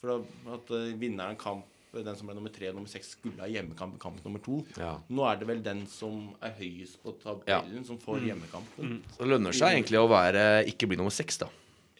For 0.00 0.12
da, 0.12 0.20
at 0.58 0.70
uh, 0.76 0.92
vinneren 1.00 1.32
av 1.36 1.40
kamp 1.40 1.64
Den 1.90 2.14
som 2.14 2.28
ble 2.28 2.36
nummer 2.38 2.52
tre 2.54 2.68
og 2.70 2.76
nummer 2.78 2.90
seks, 2.90 3.16
skulle 3.16 3.42
ha 3.42 3.48
hjemmekamp 3.50 3.96
i 3.96 4.00
kamp 4.02 4.20
nummer 4.22 4.42
to. 4.44 4.60
Ja. 4.78 4.92
Nå 5.10 5.24
er 5.26 5.40
det 5.40 5.48
vel 5.48 5.62
den 5.64 5.82
som 5.90 6.28
er 6.44 6.52
høyest 6.60 7.00
på 7.02 7.16
tabellen, 7.22 7.82
som 7.86 7.98
får 7.98 8.22
hjemmekampen. 8.28 9.00
Så 9.16 9.24
det 9.24 9.30
lønner 9.32 9.56
seg 9.56 9.74
egentlig 9.74 9.98
å 9.98 10.06
være 10.10 10.44
ikke 10.70 10.90
bli 10.90 11.00
nummer 11.00 11.14
seks, 11.14 11.40
da. 11.42 11.50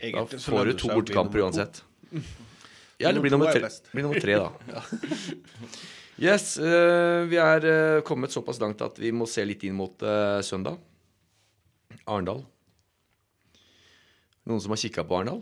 Egentlig 0.01 0.39
da 0.39 0.45
får 0.47 0.71
du 0.71 0.77
to 0.79 0.93
bortkamper 0.95 1.43
to. 1.43 1.49
uansett. 1.49 1.83
Ja, 3.01 3.09
eller 3.09 3.23
bli 3.25 3.31
Nummer 3.33 3.49
er 3.49 3.65
bli 3.95 4.03
nummer 4.05 4.21
tre 4.21 4.35
da. 4.37 4.83
Yes, 6.21 6.59
uh, 6.61 7.25
vi 7.31 7.39
er 7.41 7.65
uh, 7.65 8.03
kommet 8.05 8.29
såpass 8.29 8.59
langt 8.61 8.83
at 8.85 8.99
vi 9.01 9.09
må 9.09 9.25
se 9.25 9.41
litt 9.49 9.63
inn 9.65 9.73
mot 9.73 10.03
uh, 10.05 10.43
søndag. 10.45 10.77
Arendal. 12.05 12.43
Noen 14.45 14.61
som 14.61 14.75
har 14.75 14.83
kikka 14.83 15.07
på 15.09 15.17
Arendal? 15.17 15.41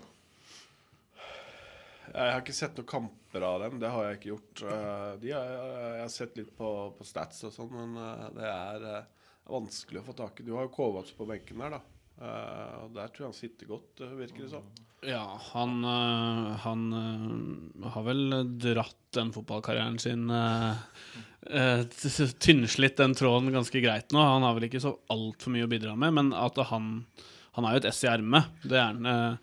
Jeg 2.14 2.32
har 2.32 2.40
ikke 2.42 2.56
sett 2.56 2.78
noen 2.78 2.88
kamper 2.88 3.44
av 3.44 3.60
dem. 3.64 3.78
Det 3.82 3.90
har 3.92 4.06
jeg 4.08 4.18
ikke 4.18 4.30
gjort. 4.32 4.62
Eh, 4.64 5.12
De 5.22 5.32
har, 5.34 5.52
jeg 5.98 6.02
har 6.04 6.12
sett 6.12 6.38
litt 6.40 6.50
på, 6.56 6.72
på 6.98 7.06
stats 7.06 7.44
og 7.48 7.54
sånn, 7.54 7.70
men 7.74 7.94
eh, 8.02 8.26
det 8.38 8.48
er 8.48 8.86
eh, 8.94 9.30
vanskelig 9.52 10.02
å 10.02 10.06
få 10.08 10.16
tak 10.18 10.40
i. 10.40 10.46
Du 10.46 10.54
har 10.56 10.66
jo 10.68 10.74
Kovac 10.74 11.12
på 11.16 11.26
benken 11.28 11.64
der, 11.64 11.78
da. 11.78 11.84
Og 12.18 12.96
der 12.96 13.12
tror 13.14 13.22
jeg 13.22 13.28
han 13.28 13.36
sitter 13.36 13.68
godt, 13.70 14.00
virker 14.18 14.42
det 14.42 14.48
som. 14.50 14.64
Ja, 15.06 15.22
han, 15.52 15.76
han 16.64 16.80
har 17.94 18.02
vel 18.08 18.34
dratt 18.58 18.96
den 19.14 19.30
fotballkarrieren 19.36 20.00
sin 20.02 20.24
Tynnslitt 22.42 22.98
den 22.98 23.14
tråden 23.14 23.52
ganske 23.54 23.80
greit 23.84 24.10
nå. 24.10 24.18
Han 24.18 24.42
har 24.42 24.58
vel 24.58 24.66
ikke 24.66 24.82
så 24.82 24.96
altfor 25.14 25.54
mye 25.54 25.68
å 25.68 25.70
bidra 25.70 25.94
med, 25.94 26.16
men 26.18 26.34
at 26.34 26.58
han 26.72 26.90
Han 27.54 27.68
er 27.70 27.76
jo 27.76 27.84
et 27.84 27.88
ess 27.92 28.02
i 28.02 28.10
ermet, 28.10 28.50
det 28.66 28.82
er 28.82 28.90
han. 28.90 29.38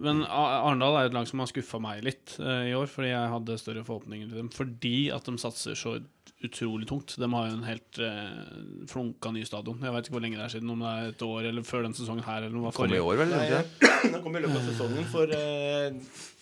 Men 0.00 0.24
Arendal 0.26 0.98
er 0.98 1.08
et 1.08 1.16
lag 1.16 1.28
som 1.28 1.42
har 1.42 1.50
skuffa 1.50 1.80
meg 1.82 2.02
litt 2.06 2.36
uh, 2.40 2.64
i 2.66 2.74
år, 2.76 2.88
fordi 2.90 3.12
jeg 3.12 3.32
hadde 3.34 3.60
større 3.60 3.84
forhåpninger 3.86 4.28
til 4.30 4.42
dem. 4.42 4.50
Fordi 4.54 4.98
at 5.14 5.28
de 5.28 5.36
satser 5.40 5.78
så 5.78 5.96
utrolig 6.44 6.88
tungt. 6.90 7.16
De 7.20 7.28
har 7.32 7.48
jo 7.48 7.56
en 7.56 7.66
helt 7.66 8.00
uh, 8.02 8.86
flunka 8.90 9.32
ny 9.34 9.44
stadion. 9.48 9.80
Jeg 9.80 9.94
vet 9.94 10.08
ikke 10.08 10.16
hvor 10.18 10.24
lenge 10.26 10.40
det 10.40 10.46
er 10.46 10.54
siden, 10.56 10.72
om 10.74 10.84
det 10.84 10.92
er 10.92 11.10
et 11.14 11.26
år 11.26 11.50
eller 11.50 11.66
før 11.66 11.86
den 11.86 11.96
sesongen 11.96 12.26
her, 12.26 12.44
eller 12.44 12.56
noe. 12.56 12.74
Kom 12.76 12.92
i 12.92 13.00
år, 13.00 13.18
vel? 13.22 13.34
Nei, 13.34 13.48
det? 13.52 13.90
Den 14.04 14.20
kom 14.20 14.34
i 14.36 14.44
løpet 14.44 14.58
av 14.60 14.66
sesongen, 14.68 15.06
for 15.08 15.30
eh, 15.32 15.94
Fredrikstad. 15.94 16.33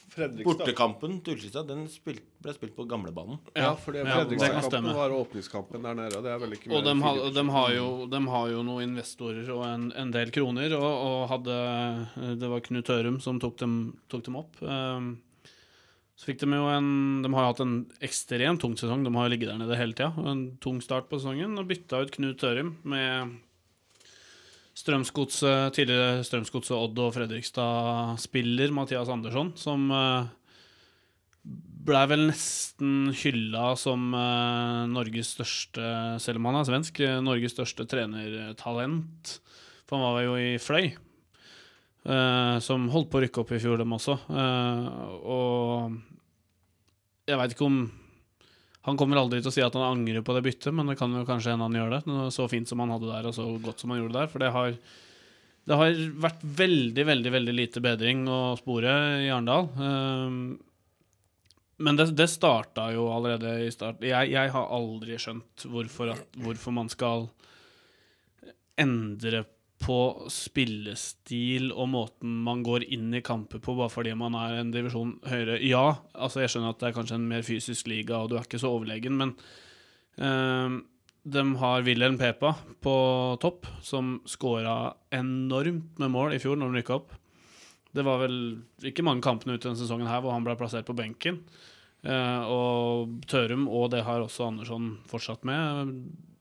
Bortekampen 0.44 1.18
til 1.24 1.36
Ullskisa 1.36 1.62
den 1.66 1.86
spilt, 1.90 2.22
ble 2.42 2.54
spilt 2.56 2.74
på 2.76 2.86
gamlebanen. 2.90 3.40
Ja, 3.56 3.72
for 3.78 3.96
ja, 3.96 4.04
det 4.04 4.12
kan 4.12 4.26
Fredrikstad-kampen 4.26 4.70
stemme. 4.70 4.94
var 4.98 5.16
åpningskampen 5.16 5.88
der 5.88 5.98
nede, 5.98 6.18
og 6.18 6.26
det 6.26 6.32
er 6.34 6.40
vel 6.42 6.56
ikke 6.56 6.72
Og 6.72 6.84
de, 6.86 6.94
ha, 7.00 7.12
har, 7.16 7.34
de, 7.38 7.44
har 7.56 7.74
jo, 7.76 7.88
de 8.12 8.22
har 8.34 8.46
jo 8.52 8.62
noen 8.68 8.86
investorer 8.90 9.52
og 9.54 9.66
en, 9.66 9.90
en 10.04 10.14
del 10.14 10.32
kroner, 10.34 10.76
og, 10.78 10.88
og 11.08 11.28
hadde 11.32 11.58
Det 12.40 12.50
var 12.54 12.64
Knut 12.68 12.90
Ørum 12.96 13.20
som 13.24 13.40
tok 13.42 13.60
dem, 13.62 13.76
tok 14.12 14.26
dem 14.28 14.40
opp. 14.42 14.58
Um, 14.60 15.14
så 16.22 16.28
fikk 16.28 16.42
de 16.44 16.54
jo 16.54 16.66
en 16.70 16.90
De 17.24 17.30
har 17.34 17.46
jo 17.46 17.52
hatt 17.54 17.62
en 17.64 17.78
ekstremt 18.04 18.60
tung 18.62 18.76
sesong. 18.78 19.02
De 19.02 19.10
har 19.16 19.26
jo 19.26 19.32
ligget 19.32 19.50
der 19.50 19.58
nede 19.58 19.78
hele 19.78 19.96
tida. 19.96 20.12
En 20.30 20.44
tung 20.62 20.78
start 20.84 21.08
på 21.10 21.18
sesongen. 21.18 21.56
Og 21.58 21.66
bytta 21.70 22.04
ut 22.04 22.12
Knut 22.14 22.44
Ørum 22.46 22.76
med 22.86 23.32
Strømsgodset, 24.78 25.74
tidligere 25.76 26.22
Strømsgodset 26.24 26.76
Odd 26.78 27.00
og 27.04 27.10
Fredrikstad-spiller 27.16 28.72
Mathias 28.72 29.10
Andersson, 29.12 29.52
som 29.60 29.90
uh, 29.92 30.30
blei 31.86 32.02
vel 32.10 32.26
nesten 32.28 33.10
hylla 33.16 33.72
som 33.78 34.12
eh, 34.14 34.82
Norges 34.92 35.32
største 35.36 35.86
Selv 36.22 36.38
om 36.38 36.50
han 36.50 36.60
er 36.60 36.68
svensk, 36.68 37.00
eh, 37.02 37.22
Norges 37.24 37.56
største 37.56 37.86
trenertalent. 37.90 39.38
For 39.88 39.98
han 39.98 40.06
var 40.06 40.22
jo 40.26 40.36
i 40.38 40.52
Fløy, 40.62 40.92
eh, 40.92 42.56
som 42.62 42.86
holdt 42.92 43.10
på 43.10 43.18
å 43.18 43.24
rykke 43.24 43.42
opp 43.42 43.52
i 43.54 43.60
fjor, 43.62 43.82
dem 43.82 43.96
også. 43.98 44.14
Eh, 44.30 44.86
og 45.26 45.98
jeg 47.28 47.40
veit 47.40 47.56
ikke 47.56 47.68
om 47.68 47.82
Han 48.88 48.98
kommer 48.98 49.20
aldri 49.20 49.38
til 49.42 49.52
å 49.52 49.54
si 49.54 49.62
at 49.62 49.76
han 49.78 49.84
angrer 49.86 50.24
på 50.26 50.34
det 50.34 50.42
byttet, 50.46 50.72
men 50.74 50.90
det 50.90 50.98
kan 50.98 51.12
jo 51.14 51.22
kanskje 51.26 51.54
hende 51.54 51.68
han 51.68 51.78
gjør 51.78 51.92
det. 51.94 52.02
Så 52.34 52.48
fint 52.50 52.68
som 52.68 52.82
han 52.82 52.90
hadde 52.90 53.10
der, 53.12 53.28
og 53.30 53.36
så 53.36 53.46
godt 53.62 53.82
som 53.82 53.94
han 53.94 54.02
gjorde 54.02 54.18
der. 54.18 54.30
For 54.32 54.42
det 54.42 54.50
har 54.54 54.74
det 55.62 55.78
har 55.78 55.94
vært 56.24 56.42
veldig, 56.42 57.04
veldig 57.06 57.32
veldig 57.36 57.54
lite 57.54 57.82
bedring 57.84 58.24
å 58.26 58.56
spore 58.58 58.92
i 59.22 59.28
Arendal. 59.30 59.68
Um, 59.78 60.58
men 61.82 61.98
det, 61.98 62.08
det 62.18 62.26
starta 62.30 62.88
jo 62.94 63.06
allerede 63.14 63.54
i 63.62 63.70
start. 63.74 64.02
Jeg, 64.02 64.32
jeg 64.34 64.52
har 64.54 64.74
aldri 64.74 65.18
skjønt 65.22 65.66
hvorfor, 65.70 66.16
at, 66.16 66.26
hvorfor 66.42 66.74
man 66.74 66.90
skal 66.90 67.28
endre 68.82 69.44
på 69.46 69.61
spillestil 70.32 71.72
og 71.72 71.88
måten 71.92 72.38
man 72.46 72.62
går 72.66 72.86
inn 72.94 73.12
i 73.14 73.22
kamper 73.24 73.62
på 73.62 73.74
bare 73.78 73.92
fordi 73.92 74.14
man 74.18 74.36
er 74.38 74.60
en 74.60 74.72
divisjon 74.74 75.16
høyere. 75.28 75.58
Ja, 75.66 75.98
altså 76.14 76.42
jeg 76.42 76.52
skjønner 76.52 76.74
at 76.74 76.80
det 76.82 76.90
er 76.90 76.96
kanskje 76.96 77.18
en 77.18 77.28
mer 77.30 77.44
fysisk 77.46 77.90
liga, 77.90 78.20
og 78.22 78.30
du 78.30 78.38
er 78.38 78.46
ikke 78.46 78.60
så 78.62 78.70
overlegen, 78.72 79.18
men 79.18 79.34
øh, 80.22 80.78
de 81.22 81.44
har 81.62 81.84
Wilhelm 81.86 82.18
Pepa 82.18 82.54
på 82.82 82.94
topp, 83.42 83.66
som 83.82 84.16
skåra 84.26 84.94
enormt 85.14 85.98
med 86.02 86.14
mål 86.14 86.34
i 86.36 86.40
fjor 86.42 86.58
når 86.58 86.72
de 86.72 86.80
rykka 86.80 86.98
opp. 86.98 87.12
Det 87.92 88.04
var 88.06 88.22
vel 88.24 88.36
ikke 88.88 89.04
mange 89.04 89.24
kampene 89.24 89.58
ut 89.58 89.62
denne 89.62 89.78
sesongen 89.78 90.08
her 90.08 90.22
hvor 90.24 90.34
han 90.34 90.44
ble 90.46 90.56
plassert 90.58 90.88
på 90.88 90.96
benken. 90.96 91.42
Uh, 92.02 92.42
og 92.50 93.18
Tørum, 93.30 93.68
og 93.70 93.92
det 93.92 94.02
har 94.02 94.24
også 94.24 94.48
Andersson 94.48 94.96
fortsatt 95.06 95.44
med, 95.46 95.92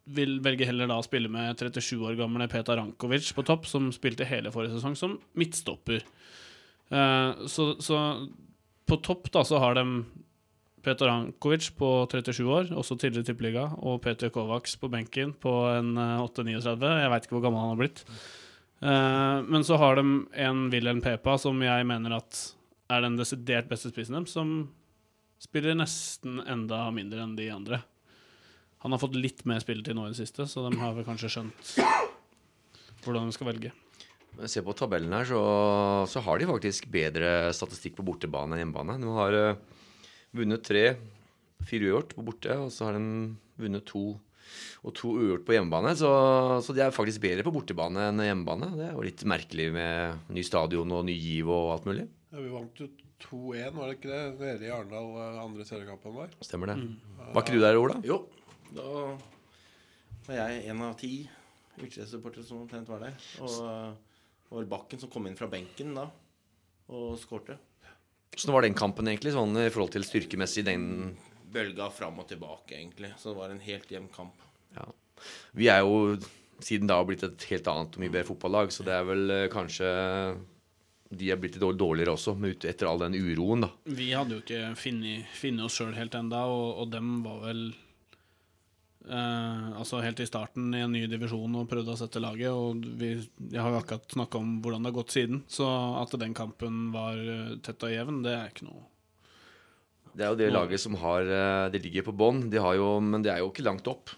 vil 0.10 0.40
velge 0.44 0.66
heller 0.66 0.90
da 0.90 0.98
å 1.00 1.06
spille 1.06 1.30
med 1.32 1.60
37 1.60 2.00
år 2.00 2.18
gamle 2.20 2.48
Petar 2.52 2.80
Rankovic 2.80 3.30
på 3.38 3.46
topp, 3.48 3.68
som 3.70 3.92
spilte 3.94 4.28
hele 4.28 4.52
forrige 4.54 4.78
sesong 4.78 4.98
som 4.98 5.16
midtstopper. 5.38 6.04
Eh, 6.92 7.46
så, 7.52 7.68
så 7.80 8.00
på 8.90 9.00
topp 9.06 9.30
da 9.36 9.46
så 9.48 9.62
har 9.62 9.78
de 9.78 9.86
Petar 10.82 11.12
Rankovic 11.12 11.70
på 11.78 11.90
37 12.12 12.42
år, 12.50 12.72
også 12.74 12.98
tidligere 12.98 13.30
tippeliga, 13.30 13.68
og 13.78 14.02
Peter 14.02 14.32
Kovacs 14.34 14.74
på 14.82 14.90
benken 14.92 15.36
på 15.38 15.54
en 15.76 15.94
eh, 15.98 16.24
8-39. 16.26 16.96
Jeg 17.04 17.14
veit 17.14 17.28
ikke 17.28 17.38
hvor 17.38 17.46
gammel 17.46 17.64
han 17.64 17.76
har 17.76 17.82
blitt. 17.84 18.04
Eh, 18.82 19.38
men 19.46 19.68
så 19.68 19.78
har 19.78 20.02
de 20.02 20.06
en 20.48 20.66
Wilhelm 20.74 21.04
Pepa 21.06 21.38
som 21.42 21.62
jeg 21.62 21.88
mener 21.88 22.18
at 22.18 22.42
er 22.92 23.06
den 23.06 23.16
desidert 23.20 23.70
beste 23.70 23.94
spissen 23.94 24.18
dem, 24.18 24.28
som 24.28 24.72
spiller 25.42 25.78
nesten 25.78 26.42
enda 26.50 26.84
mindre 26.94 27.24
enn 27.24 27.38
de 27.38 27.48
andre. 27.54 27.82
Han 28.82 28.96
har 28.96 29.02
fått 29.02 29.18
litt 29.18 29.44
mer 29.50 29.62
spilletid 29.62 29.98
nå 29.98 30.08
i 30.08 30.14
det 30.14 30.20
siste, 30.24 30.48
så 30.50 30.66
de 30.66 30.80
har 30.82 30.96
vel 30.98 31.06
kanskje 31.06 31.30
skjønt 31.30 31.76
hvordan 33.02 33.30
de 33.30 33.36
skal 33.36 33.50
velge. 33.52 33.72
Men 34.38 34.50
se 34.50 34.64
på 34.64 34.74
tabellen 34.78 35.14
her, 35.14 35.28
så, 35.28 35.42
så 36.10 36.24
har 36.26 36.40
de 36.40 36.50
faktisk 36.50 36.88
bedre 36.94 37.52
statistikk 37.56 37.98
på 37.98 38.06
bortebane 38.08 38.56
enn 38.56 38.64
hjemmebane. 38.64 38.98
De 39.02 39.14
har 39.18 39.38
uh, 39.38 39.80
vunnet 40.38 40.64
tre, 40.66 40.86
fire 41.68 41.90
uavgjort 41.90 42.16
på 42.18 42.26
borte, 42.26 42.58
og 42.58 42.72
så 42.74 42.88
har 42.88 42.98
de 42.98 43.06
vunnet 43.62 43.86
to 43.90 44.06
og 44.82 44.96
to 44.98 45.14
uavgjort 45.14 45.46
på 45.48 45.56
hjemmebane. 45.56 45.94
Så, 46.00 46.10
så 46.66 46.76
de 46.76 46.84
er 46.86 46.96
faktisk 46.96 47.24
bedre 47.24 47.46
på 47.46 47.54
bortebane 47.54 48.10
enn 48.10 48.24
hjemmebane. 48.26 48.72
Det 48.80 48.88
er 48.88 48.98
jo 48.98 49.06
litt 49.06 49.24
merkelig 49.30 49.70
med 49.76 50.34
ny 50.34 50.44
stadion 50.48 50.98
og 50.98 51.06
ny 51.08 51.16
giv 51.16 51.52
og 51.52 51.76
alt 51.76 51.88
mulig. 51.92 52.08
Ja, 52.32 52.42
vi 52.42 52.52
vant 52.52 52.82
jo 52.82 52.90
2-1, 53.22 53.76
var 53.76 53.90
det 53.90 53.98
ikke 54.00 54.10
det? 54.10 54.22
Nede 54.40 54.66
i 54.66 54.72
Arendal, 54.74 55.10
eh, 55.22 55.40
andre 55.44 55.66
seriekampen 55.68 56.16
vår. 56.16 56.32
Stemmer 56.42 56.72
det. 56.72 56.78
Var 57.22 57.44
ikke 57.44 57.54
du 57.54 57.62
der, 57.62 57.78
Ola? 57.78 58.00
Jo, 58.08 58.24
da 58.76 58.88
var 60.28 60.38
jeg 60.38 60.66
en 60.72 60.84
av 60.86 60.96
ti 61.00 61.14
Ullskisa-supportere 61.82 62.46
som 62.46 62.62
omtrent 62.62 62.90
var 62.92 63.04
der. 63.06 63.16
Og 63.42 63.58
eh, 63.66 63.92
det 64.48 64.58
var 64.58 64.72
Bakken 64.76 65.02
som 65.02 65.12
kom 65.12 65.28
inn 65.28 65.38
fra 65.40 65.50
benken 65.52 65.96
da 65.98 66.10
og 66.92 67.16
skårte. 67.22 67.56
Hvordan 68.32 68.56
var 68.56 68.66
den 68.66 68.76
kampen 68.76 69.08
egentlig, 69.08 69.34
sånn 69.36 69.56
i 69.60 69.70
forhold 69.72 69.94
til 69.96 70.06
styrkemessig? 70.08 70.66
Den 70.68 71.16
Bølga 71.52 71.90
fram 71.92 72.20
og 72.22 72.30
tilbake, 72.30 72.78
egentlig. 72.78 73.12
Så 73.20 73.32
det 73.32 73.40
var 73.40 73.52
en 73.52 73.64
helt 73.64 73.92
jevn 73.92 74.08
kamp. 74.12 74.44
Ja. 74.76 74.86
Vi 75.56 75.68
er 75.72 75.84
jo 75.84 76.16
siden 76.64 76.90
da 76.90 77.00
blitt 77.06 77.26
et 77.26 77.46
helt 77.50 77.68
annet 77.68 77.96
og 77.96 78.04
mye 78.04 78.14
bedre 78.14 78.30
fotballag, 78.30 78.72
så 78.74 78.86
det 78.88 78.96
er 78.96 79.08
vel 79.08 79.34
eh, 79.34 79.48
kanskje 79.52 79.88
De 81.12 81.32
er 81.32 81.40
blitt 81.42 81.58
litt 81.58 81.80
dårligere 81.80 82.14
også, 82.16 82.38
etter 82.70 82.88
all 82.88 83.02
den 83.02 83.18
uroen, 83.20 83.66
da. 83.66 83.72
Vi 83.84 84.12
hadde 84.16 84.38
jo 84.38 84.44
ikke 84.46 84.76
funnet 84.80 85.66
oss 85.66 85.76
sjøl 85.80 85.96
helt 85.98 86.16
enda, 86.16 86.46
og, 86.48 86.84
og 86.84 86.94
dem 86.94 87.18
var 87.26 87.42
vel 87.50 87.66
eh, 89.08 89.66
Altså 89.80 90.02
helt 90.04 90.22
i 90.22 90.28
starten 90.30 90.72
i 90.76 90.84
en 90.86 90.94
ny 90.94 91.06
divisjon 91.10 91.58
og 91.60 91.68
prøvde 91.72 91.96
å 91.96 92.00
sette 92.00 92.22
laget, 92.24 92.52
og 92.54 92.86
vi 93.00 93.14
jeg 93.18 93.60
har 93.60 93.74
jo 93.74 93.82
akkurat 93.82 94.16
snakka 94.16 94.42
om 94.42 94.56
hvordan 94.64 94.84
det 94.84 94.92
har 94.92 95.00
gått 95.00 95.18
siden, 95.18 95.44
så 95.50 95.68
at 96.02 96.16
den 96.22 96.38
kampen 96.38 96.90
var 96.96 97.20
eh, 97.20 97.58
tett 97.66 97.84
og 97.88 97.94
jevn, 97.94 98.24
det 98.26 98.38
er 98.38 98.54
ikke 98.54 98.70
noe 98.70 98.88
Det 100.14 100.26
er 100.26 100.34
jo 100.34 100.42
det 100.42 100.50
laget 100.52 100.84
som 100.84 100.98
har 101.00 101.24
De 101.24 101.78
Det 101.78 101.86
ligger 101.86 102.10
på 102.10 102.16
bånn, 102.16 102.50
de 102.52 102.60
men 102.60 103.22
det 103.24 103.32
er 103.32 103.40
jo 103.40 103.52
ikke 103.52 103.68
langt 103.68 103.88
opp. 103.88 104.12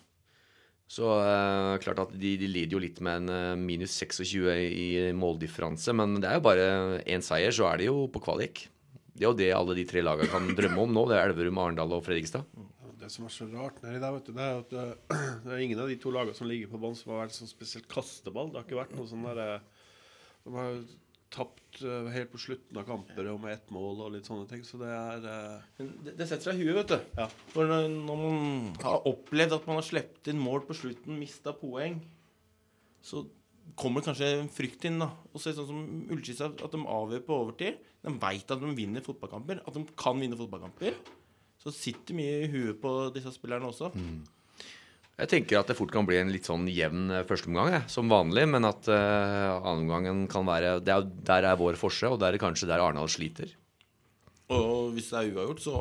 Så 0.93 1.07
uh, 1.07 1.79
klart 1.81 2.01
at 2.03 2.11
de, 2.13 2.35
de 2.37 2.49
lider 2.49 2.75
jo 2.75 2.81
litt 2.81 2.99
med 3.01 3.23
en 3.23 3.33
eh, 3.33 3.55
minus 3.57 3.95
26 3.97 4.51
i 4.53 4.89
måldifferanse, 5.17 5.95
men 5.97 6.19
det 6.21 6.29
er 6.29 6.37
jo 6.37 6.45
bare 6.45 6.67
én 7.09 7.23
seier, 7.25 7.53
så 7.55 7.71
er 7.71 7.81
de 7.81 7.87
jo 7.87 8.03
på 8.13 8.21
kvalik. 8.21 8.67
Det 9.13 9.23
er 9.23 9.29
jo 9.29 9.37
det 9.37 9.49
alle 9.55 9.77
de 9.77 9.85
tre 9.89 10.03
lagene 10.03 10.29
kan 10.29 10.45
drømme 10.57 10.85
om 10.85 10.93
nå. 10.93 11.05
Det 11.09 11.17
er 11.17 11.31
Elverum, 11.31 11.61
Arendal 11.63 11.97
og 11.97 12.03
Fredrikstad. 12.05 12.45
Det 13.03 13.11
som 13.11 13.27
er 13.27 13.33
så 13.35 13.45
rart 13.51 13.81
nedi 13.83 13.99
der, 13.99 14.15
vet 14.15 14.27
du, 14.29 14.33
det 14.37 14.43
er 14.43 14.59
at 14.61 14.75
eh, 14.79 15.15
det 15.43 15.53
er 15.53 15.63
ingen 15.65 15.81
av 15.83 15.89
de 15.91 15.99
to 15.99 16.11
lagene 16.15 16.37
som 16.37 16.47
ligger 16.47 16.71
på 16.71 16.79
bånn, 16.79 16.95
som 16.95 17.11
har 17.13 17.25
vært 17.25 17.35
sånn 17.35 17.51
spesielt 17.51 17.89
kasteball. 17.91 18.51
Det 18.51 18.61
har 18.61 18.67
ikke 18.67 18.79
vært 18.79 18.95
noe 18.95 19.09
sånn 19.09 19.25
derre 19.27 19.47
De 20.45 20.53
har 20.55 20.69
jo 20.71 20.83
tapt 21.33 21.81
eh, 21.81 22.09
helt 22.13 22.31
på 22.31 22.39
slutten 22.39 22.79
av 22.79 22.87
kamper 22.87 23.27
og 23.31 23.41
med 23.43 23.57
ett 23.57 23.71
mål 23.73 24.05
og 24.05 24.15
litt 24.15 24.27
sånne 24.29 24.47
ting. 24.49 24.63
Så 24.67 24.79
det 24.79 24.91
er 24.93 25.29
eh, 25.33 25.85
det, 26.05 26.15
det 26.19 26.29
setter 26.29 26.51
seg 26.51 26.61
i 26.61 26.67
huet, 26.67 26.79
vet 26.79 26.93
du. 26.93 27.15
Ja. 27.19 27.29
Når, 27.57 27.87
når 27.91 28.21
man 28.23 28.43
har 28.85 29.07
opplevd 29.09 29.57
at 29.57 29.69
man 29.69 29.81
har 29.81 29.87
sluppet 29.87 30.31
inn 30.31 30.43
mål 30.43 30.67
på 30.69 30.77
slutten, 30.77 31.19
mista 31.19 31.55
poeng, 31.57 31.99
så 33.03 33.25
kommer 33.79 34.05
kanskje 34.05 34.29
en 34.37 34.51
frykt 34.51 34.85
inn. 34.87 35.01
da 35.01 35.09
Og 35.31 35.41
så 35.41 35.49
er 35.49 35.57
det 35.57 35.63
sånn 35.63 35.71
som 35.73 36.13
Ullskissa, 36.13 36.51
at 36.53 36.77
de 36.77 36.85
avgjør 36.95 37.27
på 37.27 37.41
overtid. 37.47 37.83
De 38.03 38.15
veit 38.21 38.55
at 38.55 38.63
de 38.63 38.77
vinner 38.77 39.03
fotballkamper, 39.03 39.63
at 39.65 39.75
de 39.75 39.83
kan 39.99 40.19
vinne 40.21 40.39
fotballkamper. 40.39 40.97
Så 41.63 41.71
sitter 41.71 42.17
mye 42.17 42.43
i 42.43 42.49
huet 42.51 42.79
på 42.81 42.91
disse 43.15 43.31
spillerne 43.31 43.69
også. 43.69 43.91
Jeg 45.13 45.29
tenker 45.29 45.59
at 45.59 45.69
det 45.69 45.77
fort 45.77 45.93
kan 45.93 46.07
bli 46.07 46.17
en 46.19 46.31
litt 46.33 46.47
sånn 46.49 46.65
jevn 46.67 47.11
eh, 47.13 47.25
førsteomgang, 47.29 47.85
som 47.91 48.09
vanlig. 48.11 48.47
Men 48.49 48.67
at 48.67 48.89
uh, 48.89 49.61
annenomgangen 49.61 50.25
kan 50.31 50.47
være 50.47 50.79
det 50.83 50.91
er, 50.91 51.05
Der 51.29 51.47
er 51.51 51.59
vår 51.59 51.77
forse, 51.79 52.09
og 52.09 52.19
der 52.23 52.35
er 52.35 52.41
kanskje 52.41 52.67
der 52.71 52.83
Arendal 52.83 53.11
sliter. 53.11 53.53
Og 54.51 54.91
hvis 54.97 55.13
det 55.13 55.21
er 55.21 55.31
uavgjort, 55.31 55.63
så 55.63 55.77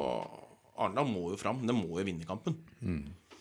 Arendal 0.77 1.11
må 1.11 1.33
jo 1.33 1.41
fram. 1.41 1.65
De 1.67 1.75
må 1.75 1.99
jo 1.99 2.07
vinne 2.07 2.29
kampen. 2.29 2.61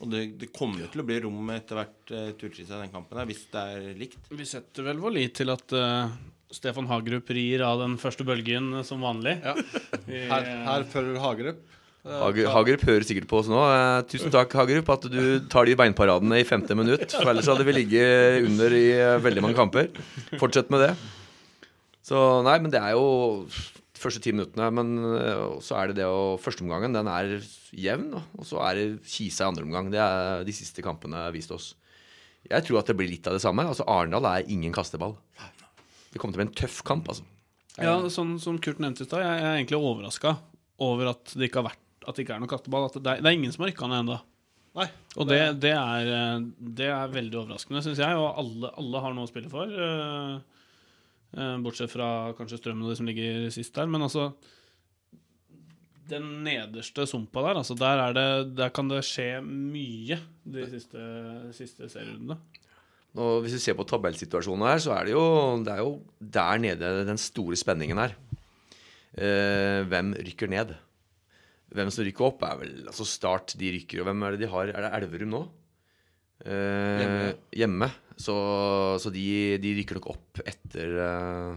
Og 0.02 0.10
det, 0.10 0.24
det 0.42 0.50
kommer 0.56 0.82
jo 0.82 0.90
til 0.90 1.04
å 1.04 1.06
bli 1.06 1.20
rom 1.28 1.54
etter 1.54 1.78
hvert 1.78 2.16
uh, 2.16 2.30
til 2.34 2.50
Ullskisa 2.50 2.80
i 2.80 2.86
den 2.88 2.96
kampen 2.96 3.22
her, 3.22 3.30
hvis 3.30 3.46
det 3.54 3.66
er 3.76 3.90
likt. 4.00 4.32
Vi 4.34 4.48
setter 4.50 4.88
vel 4.88 5.04
vår 5.04 5.20
lit 5.20 5.36
til 5.38 5.54
at 5.54 5.76
uh, 5.78 6.16
Stefan 6.52 6.88
Hagerup 6.90 7.30
rir 7.32 7.64
av 7.64 7.80
den 7.82 7.98
første 8.02 8.26
bølgen 8.28 8.74
eh, 8.80 8.88
som 8.88 9.04
vanlig. 9.04 9.38
ja. 9.44 9.56
Her, 10.32 10.44
eh, 10.44 10.66
her 10.68 10.88
følger 10.90 11.22
Hagerup. 11.24 11.62
Hager, 12.02 12.48
Hagerup 12.50 12.82
hører 12.88 13.06
sikkert 13.06 13.28
på 13.30 13.38
oss 13.44 13.50
nå. 13.52 13.60
Eh, 13.62 14.00
tusen 14.10 14.32
takk, 14.34 14.54
Hagerup, 14.58 14.88
at 14.90 15.04
du 15.12 15.22
tar 15.52 15.68
de 15.70 15.76
beinparadene 15.78 16.40
i 16.42 16.48
femte 16.48 16.74
minutt. 16.78 17.12
For 17.14 17.30
ellers 17.30 17.50
hadde 17.52 17.66
vi 17.68 17.76
ligget 17.78 18.48
under 18.48 18.74
i 18.74 18.88
eh, 18.96 19.20
veldig 19.22 19.44
mange 19.46 19.58
kamper. 19.60 19.92
Fortsett 20.42 20.72
med 20.74 20.82
det. 20.88 20.96
Så 22.02 22.18
nei, 22.48 22.56
men 22.64 22.74
det 22.74 22.82
er 22.82 22.96
jo 22.98 23.46
første 24.02 24.24
ti 24.24 24.34
minuttene. 24.34 24.72
Men 24.74 24.96
eh, 25.14 25.44
så 25.62 25.78
er 25.78 25.92
det 25.92 26.00
det 26.02 26.08
å 26.10 26.40
Førsteomgangen, 26.42 26.98
den 26.98 27.12
er 27.12 27.36
jevn. 27.70 28.16
Og 28.18 28.50
så 28.50 28.64
er 28.66 28.80
det 28.80 28.88
Kisa 29.06 29.46
i 29.46 29.52
andre 29.52 29.68
omgang. 29.70 29.94
Det 29.94 30.02
er 30.02 30.42
de 30.48 30.58
siste 30.58 30.82
kampene 30.86 31.28
vist 31.36 31.54
oss. 31.54 31.76
Jeg 32.50 32.66
tror 32.66 32.82
at 32.82 32.90
det 32.90 32.98
blir 32.98 33.12
litt 33.12 33.30
av 33.30 33.38
det 33.38 33.44
samme. 33.46 33.68
Altså 33.70 33.86
Arendal 33.86 34.26
er 34.26 34.50
ingen 34.50 34.74
kasteball. 34.74 35.14
Det 36.10 36.18
kommer 36.18 36.34
til 36.34 36.42
å 36.42 36.44
bli 36.44 36.50
en 36.50 36.58
tøff 36.64 36.82
kamp, 36.88 37.14
altså. 37.14 37.30
Ja, 37.78 37.94
sånn 38.12 38.34
som 38.42 38.58
Kurt 38.60 38.82
nevnte 38.84 39.06
i 39.06 39.08
stad, 39.08 39.22
jeg 39.24 39.38
er 39.46 39.54
egentlig 39.62 39.78
overraska 39.80 40.34
over 40.82 41.14
at 41.14 41.32
det 41.38 41.48
ikke 41.48 41.62
har 41.62 41.70
vært 41.70 41.86
At 42.08 42.18
det 42.18 42.26
ikke 42.26 42.38
er 42.38 42.42
noe 42.44 42.50
kasteball. 42.52 42.88
At 42.90 42.98
det, 42.98 43.06
er, 43.06 43.24
det 43.24 43.30
er 43.30 43.38
ingen 43.38 43.54
som 43.54 43.66
har 43.66 43.72
rykka 43.72 43.90
ned 43.92 44.04
ennå. 44.06 44.20
Og 45.20 45.28
det, 45.28 45.40
det, 45.60 45.74
er, 45.76 46.08
eh, 46.16 46.46
det 46.80 46.88
er 46.88 47.12
veldig 47.12 47.42
overraskende, 47.42 47.84
syns 47.84 48.00
jeg. 48.02 48.16
Og 48.18 48.40
alle, 48.40 48.72
alle 48.80 49.04
har 49.04 49.16
noe 49.18 49.28
å 49.28 49.32
spille 49.32 49.52
for. 49.52 49.68
eh, 49.68 50.64
eh, 51.36 51.58
bortsett 51.66 51.92
fra 51.92 52.32
kanskje 52.38 52.62
Strømmen 52.62 52.88
og 52.88 52.94
de 52.94 53.00
som 53.02 53.10
ligger 53.10 53.50
sist 53.54 53.76
der. 53.76 53.92
Men 53.92 54.08
altså 54.08 54.32
Den 56.12 56.44
nederste 56.44 57.06
sumpa 57.08 57.44
der, 57.46 57.60
altså 57.62 57.76
der, 57.80 58.02
er 58.08 58.16
det, 58.16 58.56
der 58.58 58.72
kan 58.76 58.90
det 58.92 59.04
skje 59.08 59.38
mye 59.46 60.18
de 60.44 60.66
siste, 60.72 61.04
siste 61.56 61.88
serierundene. 61.92 62.40
Og 63.16 63.44
hvis 63.44 63.58
vi 63.58 63.62
ser 63.64 63.76
på 63.76 63.86
tabellsituasjonen 63.88 64.68
her, 64.68 64.80
så 64.84 64.94
er 64.96 65.08
det 65.08 65.14
jo, 65.16 65.24
det 65.64 65.72
er 65.74 65.82
jo 65.84 65.94
der 66.20 66.62
nede 66.64 66.92
den 67.08 67.20
store 67.20 67.60
spenningen 67.60 68.00
er. 68.00 68.16
Eh, 69.20 69.84
hvem 69.92 70.14
rykker 70.16 70.52
ned? 70.52 70.76
Hvem 71.72 71.92
som 71.94 72.04
rykker 72.04 72.28
opp, 72.28 72.44
er 72.44 72.60
vel 72.60 72.74
altså 72.92 73.08
Start, 73.08 73.56
de 73.60 73.72
rykker. 73.78 74.02
Og 74.02 74.10
hvem 74.10 74.24
er 74.28 74.36
det 74.36 74.44
de 74.44 74.52
har? 74.52 74.72
Er 74.74 74.86
det 74.88 74.94
Elverum 75.00 75.32
nå? 75.32 75.42
Eh, 76.44 77.02
Hjemme. 77.02 77.34
hjemme. 77.56 77.92
Så, 78.22 78.36
så 79.02 79.12
de, 79.14 79.26
de 79.62 79.76
rykker 79.80 79.98
nok 79.98 80.12
opp 80.14 80.42
etter 80.46 80.98
eh, 81.06 81.52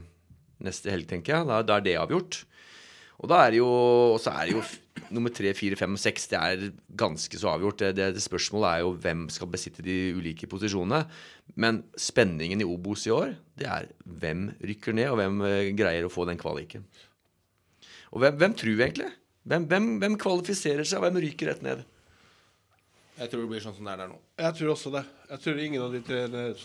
neste 0.65 0.93
helg, 0.93 1.09
tenker 1.11 1.35
jeg. 1.39 1.49
Da, 1.51 1.63
da 1.67 1.79
er 1.81 1.87
det 1.89 1.97
avgjort. 2.01 2.45
Og 3.23 3.31
da 3.31 3.45
er 3.45 3.55
det 3.55 3.61
jo 3.61 3.69
og 4.15 4.19
så 4.23 4.33
er 4.35 4.49
det 4.49 4.57
jo 4.57 4.63
nummer 5.15 5.31
tre, 5.35 5.53
fire, 5.57 5.77
fem, 5.79 5.97
seks. 6.01 6.29
Det 6.31 6.39
er 6.39 6.63
ganske 6.99 7.39
så 7.41 7.51
avgjort. 7.53 7.83
Det, 7.83 7.91
det, 7.99 8.09
det 8.17 8.23
Spørsmålet 8.25 8.69
er 8.71 8.85
jo 8.85 8.95
hvem 9.05 9.27
skal 9.33 9.51
besitte 9.53 9.85
de 9.87 9.97
ulike 10.17 10.49
posisjonene. 10.51 11.05
Men 11.61 11.83
spenningen 12.01 12.63
i 12.63 12.69
Obos 12.69 13.07
i 13.09 13.13
år, 13.15 13.35
det 13.61 13.69
er 13.71 13.91
hvem 14.23 14.49
rykker 14.63 14.97
ned, 14.97 15.11
og 15.13 15.21
hvem 15.21 15.45
eh, 15.49 15.73
greier 15.79 16.07
å 16.07 16.13
få 16.13 16.27
den 16.31 16.41
kvaliken. 16.41 16.87
Og 18.15 18.23
hvem, 18.23 18.39
hvem 18.41 18.55
tror 18.59 18.75
vi 18.79 18.87
egentlig? 18.87 19.11
Hvem, 19.45 19.67
hvem, 19.69 19.89
hvem 20.01 20.15
kvalifiserer 20.21 20.85
seg, 20.89 20.99
og 21.01 21.05
hvem 21.09 21.19
ryker 21.25 21.51
rett 21.53 21.63
ned? 21.65 21.83
Jeg 23.19 23.31
tror 23.31 23.45
det 23.45 23.51
blir 23.53 23.63
sånn 23.63 23.75
som 23.77 23.87
det 23.87 23.93
er 23.95 24.01
der 24.03 24.09
nå. 24.11 24.17
Jeg 24.41 24.57
tror 24.59 24.71
også 24.73 24.91
det. 24.95 25.05
Jeg 25.31 25.39
tror 25.45 25.61
ingen 25.63 25.83
av 25.85 25.93
de 25.95 26.01
tre 26.07 26.21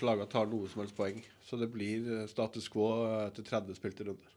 lagene 0.07 0.29
tar 0.31 0.47
noe 0.49 0.69
som 0.71 0.81
helst 0.81 0.95
poeng. 0.97 1.19
Så 1.45 1.59
det 1.61 1.67
blir 1.73 2.07
eh, 2.21 2.23
status 2.31 2.65
quo 2.71 2.87
eh, 3.05 3.27
etter 3.27 3.45
30 3.45 3.77
spilte 3.77 4.07
runder. 4.07 4.31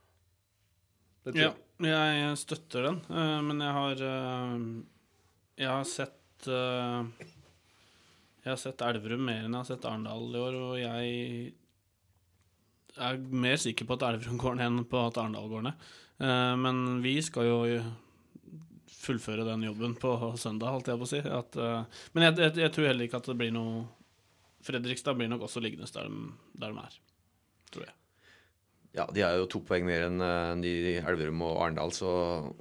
Det 1.22 1.32
tror 1.36 1.42
Ja, 1.44 1.52
jeg. 1.86 2.18
jeg 2.18 2.40
støtter 2.42 2.80
den, 2.88 2.98
eh, 3.14 3.38
men 3.46 3.62
jeg 3.62 3.72
har 3.78 3.96
Jeg 5.62 5.68
har 5.70 5.84
sett 5.86 6.48
Jeg 8.42 8.50
har 8.50 8.58
sett 8.58 8.82
Elverum 8.82 9.22
mer 9.28 9.44
enn 9.44 9.52
jeg 9.54 9.60
har 9.62 9.68
sett 9.70 9.84
Arendal 9.86 10.24
i 10.34 10.40
år, 10.42 10.54
og 10.66 10.72
jeg 10.82 11.52
er 12.98 13.16
mer 13.30 13.56
sikker 13.62 13.86
på 13.88 13.94
at 13.96 14.02
Elverum 14.10 14.40
går 14.42 14.56
ned 14.58 14.66
enn 14.72 14.84
på 14.90 14.98
at 15.06 15.16
Arendal 15.22 15.46
går 15.52 15.62
ned. 15.68 15.86
Eh, 16.20 16.54
Men 16.60 17.00
vi 17.04 17.14
skal 17.24 17.46
jo 17.48 17.60
fullføre 19.02 19.46
den 19.48 19.66
jobben 19.66 19.96
på 19.98 20.14
søndag, 20.40 20.76
holdt 20.76 20.92
jeg 20.92 21.00
på 21.00 21.08
å 21.08 21.10
si. 21.10 21.22
At, 21.40 21.58
uh, 21.58 22.06
men 22.14 22.28
jeg, 22.28 22.38
jeg, 22.44 22.58
jeg 22.64 22.74
tror 22.76 22.88
heller 22.90 23.08
ikke 23.08 23.22
at 23.22 23.32
det 23.32 23.38
blir 23.40 23.52
noe 23.54 23.82
Fredrikstad 24.62 25.18
blir 25.18 25.26
nok 25.26 25.48
også 25.48 25.58
liggende 25.58 25.88
der 25.90 26.06
de, 26.06 26.28
der 26.62 26.70
de 26.70 26.82
er, 26.84 26.98
tror 27.74 27.86
jeg. 27.88 27.96
Ja, 28.92 29.06
de 29.08 29.22
er 29.24 29.38
jo 29.40 29.46
to 29.48 29.62
poeng 29.64 29.86
mer 29.88 30.04
enn 30.04 30.20
de 30.60 30.70
i 30.92 30.96
Elverum 31.00 31.40
og 31.46 31.56
Arendal, 31.64 31.94
så 31.96 32.10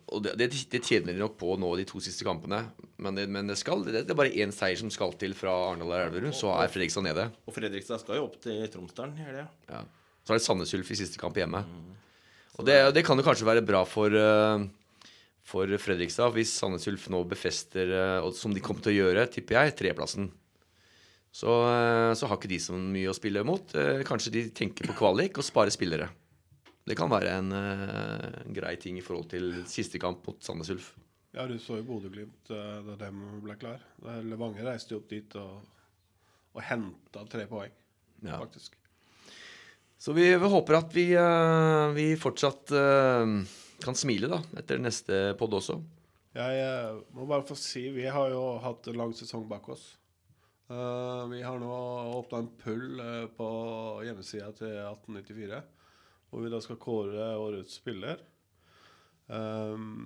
Og 0.07 0.21
det, 0.23 0.37
det, 0.39 0.47
det 0.71 0.79
tjener 0.87 1.11
de 1.11 1.19
nok 1.19 1.35
på 1.37 1.57
nå 1.59 1.73
de 1.75 1.85
to 1.89 1.99
siste 2.03 2.23
kampene. 2.23 2.61
Men 3.03 3.19
det, 3.19 3.25
men 3.27 3.51
det, 3.51 3.57
skal, 3.59 3.83
det, 3.83 4.05
det 4.07 4.15
er 4.15 4.19
bare 4.21 4.31
én 4.31 4.53
seier 4.55 4.79
som 4.79 4.89
skal 4.93 5.11
til 5.19 5.35
fra 5.37 5.51
Arendal 5.67 5.91
og 5.91 5.97
Elverum, 5.99 6.33
så 6.35 6.53
er 6.55 6.71
Fredrikstad 6.71 7.03
nede. 7.05 7.27
Og 7.45 7.53
Fredrikstad 7.53 7.99
skal 8.01 8.21
jo 8.21 8.29
opp 8.29 8.39
til 8.41 8.63
Tromsdalen 8.71 9.19
i 9.19 9.27
helga. 9.27 9.49
Ja. 9.67 9.83
Så 10.23 10.31
er 10.31 10.39
det 10.39 10.45
Sandnes 10.45 10.73
Ulf 10.77 10.93
i 10.95 11.01
siste 11.01 11.19
kamp 11.19 11.35
hjemme. 11.35 11.65
Og 12.59 12.67
det, 12.67 12.77
det 12.95 13.03
kan 13.03 13.19
jo 13.19 13.25
kanskje 13.27 13.47
være 13.47 13.65
bra 13.67 13.83
for, 13.89 14.15
eh, 14.15 14.65
for 15.43 15.67
Fredrikstad 15.81 16.31
hvis 16.35 16.51
Sandnes 16.59 16.85
Ulf 16.91 17.07
nå 17.11 17.23
befester, 17.27 17.89
eh, 17.97 18.29
som 18.37 18.53
de 18.53 18.61
kommer 18.63 18.83
til 18.85 18.93
å 18.93 18.99
gjøre, 19.05 19.27
tipper 19.33 19.57
jeg, 19.57 19.75
treplassen. 19.79 20.29
Så, 21.31 21.47
eh, 21.67 22.11
så 22.19 22.27
har 22.27 22.37
ikke 22.37 22.51
de 22.51 22.59
så 22.59 22.75
mye 22.77 23.09
å 23.11 23.15
spille 23.15 23.43
mot. 23.47 23.73
Eh, 23.75 24.03
Kanskje 24.07 24.31
de 24.35 24.43
tenker 24.55 24.87
på 24.91 24.97
kvalik 24.99 25.39
og 25.39 25.47
sparer 25.47 25.71
spillere. 25.73 26.09
Det 26.87 26.95
kan 26.97 27.11
være 27.11 27.35
en 27.37 27.51
en 27.53 28.53
grei 28.57 28.75
ting 28.81 28.97
i 28.97 29.03
forhold 29.05 29.29
til 29.29 29.51
siste 29.69 29.99
kamp 30.01 30.25
mot 30.27 30.41
Sandnes 30.43 30.69
Ulf. 30.73 30.91
Ja, 31.31 31.45
du 31.47 31.53
så 31.61 31.77
jo 31.77 31.85
Bodø-Glimt 31.87 32.49
da 32.49 32.95
de 32.99 33.11
ble 33.45 33.55
klar. 33.55 33.79
Levanger 34.03 34.65
reiste 34.67 34.91
jo 34.95 34.99
opp 34.99 35.07
dit 35.13 35.35
og, 35.39 35.61
og 36.57 36.61
henta 36.67 37.23
tre 37.29 37.45
poeng, 37.47 37.71
Ja. 38.25 38.39
faktisk. 38.41 38.73
Så 40.01 40.11
vi, 40.17 40.25
vi 40.35 40.49
håper 40.49 40.79
at 40.81 40.91
vi, 40.97 41.05
vi 41.95 42.07
fortsatt 42.19 42.73
kan 43.83 43.97
smile 43.97 44.29
da, 44.31 44.41
etter 44.59 44.79
neste 44.81 45.23
podd 45.39 45.57
også. 45.57 45.79
Jeg 46.31 46.59
eh, 46.63 46.99
må 47.15 47.25
bare 47.27 47.43
få 47.43 47.57
si 47.59 47.89
Vi 47.91 48.05
har 48.07 48.31
jo 48.31 48.43
hatt 48.63 48.87
en 48.87 48.99
lang 49.01 49.11
sesong 49.15 49.47
bak 49.49 49.67
oss. 49.73 49.83
Uh, 50.71 51.27
vi 51.27 51.41
har 51.43 51.57
nå 51.59 51.69
åpna 52.15 52.39
en 52.39 52.53
pull 52.61 52.99
eh, 53.03 53.25
på 53.35 53.47
hjemmesida 54.05 54.53
til 54.55 54.77
1894, 54.79 55.57
hvor 56.31 56.45
vi 56.45 56.51
da 56.53 56.61
skal 56.63 56.79
kåre 56.79 57.25
årets 57.35 57.75
spiller. 57.81 58.21
Um, 59.27 60.05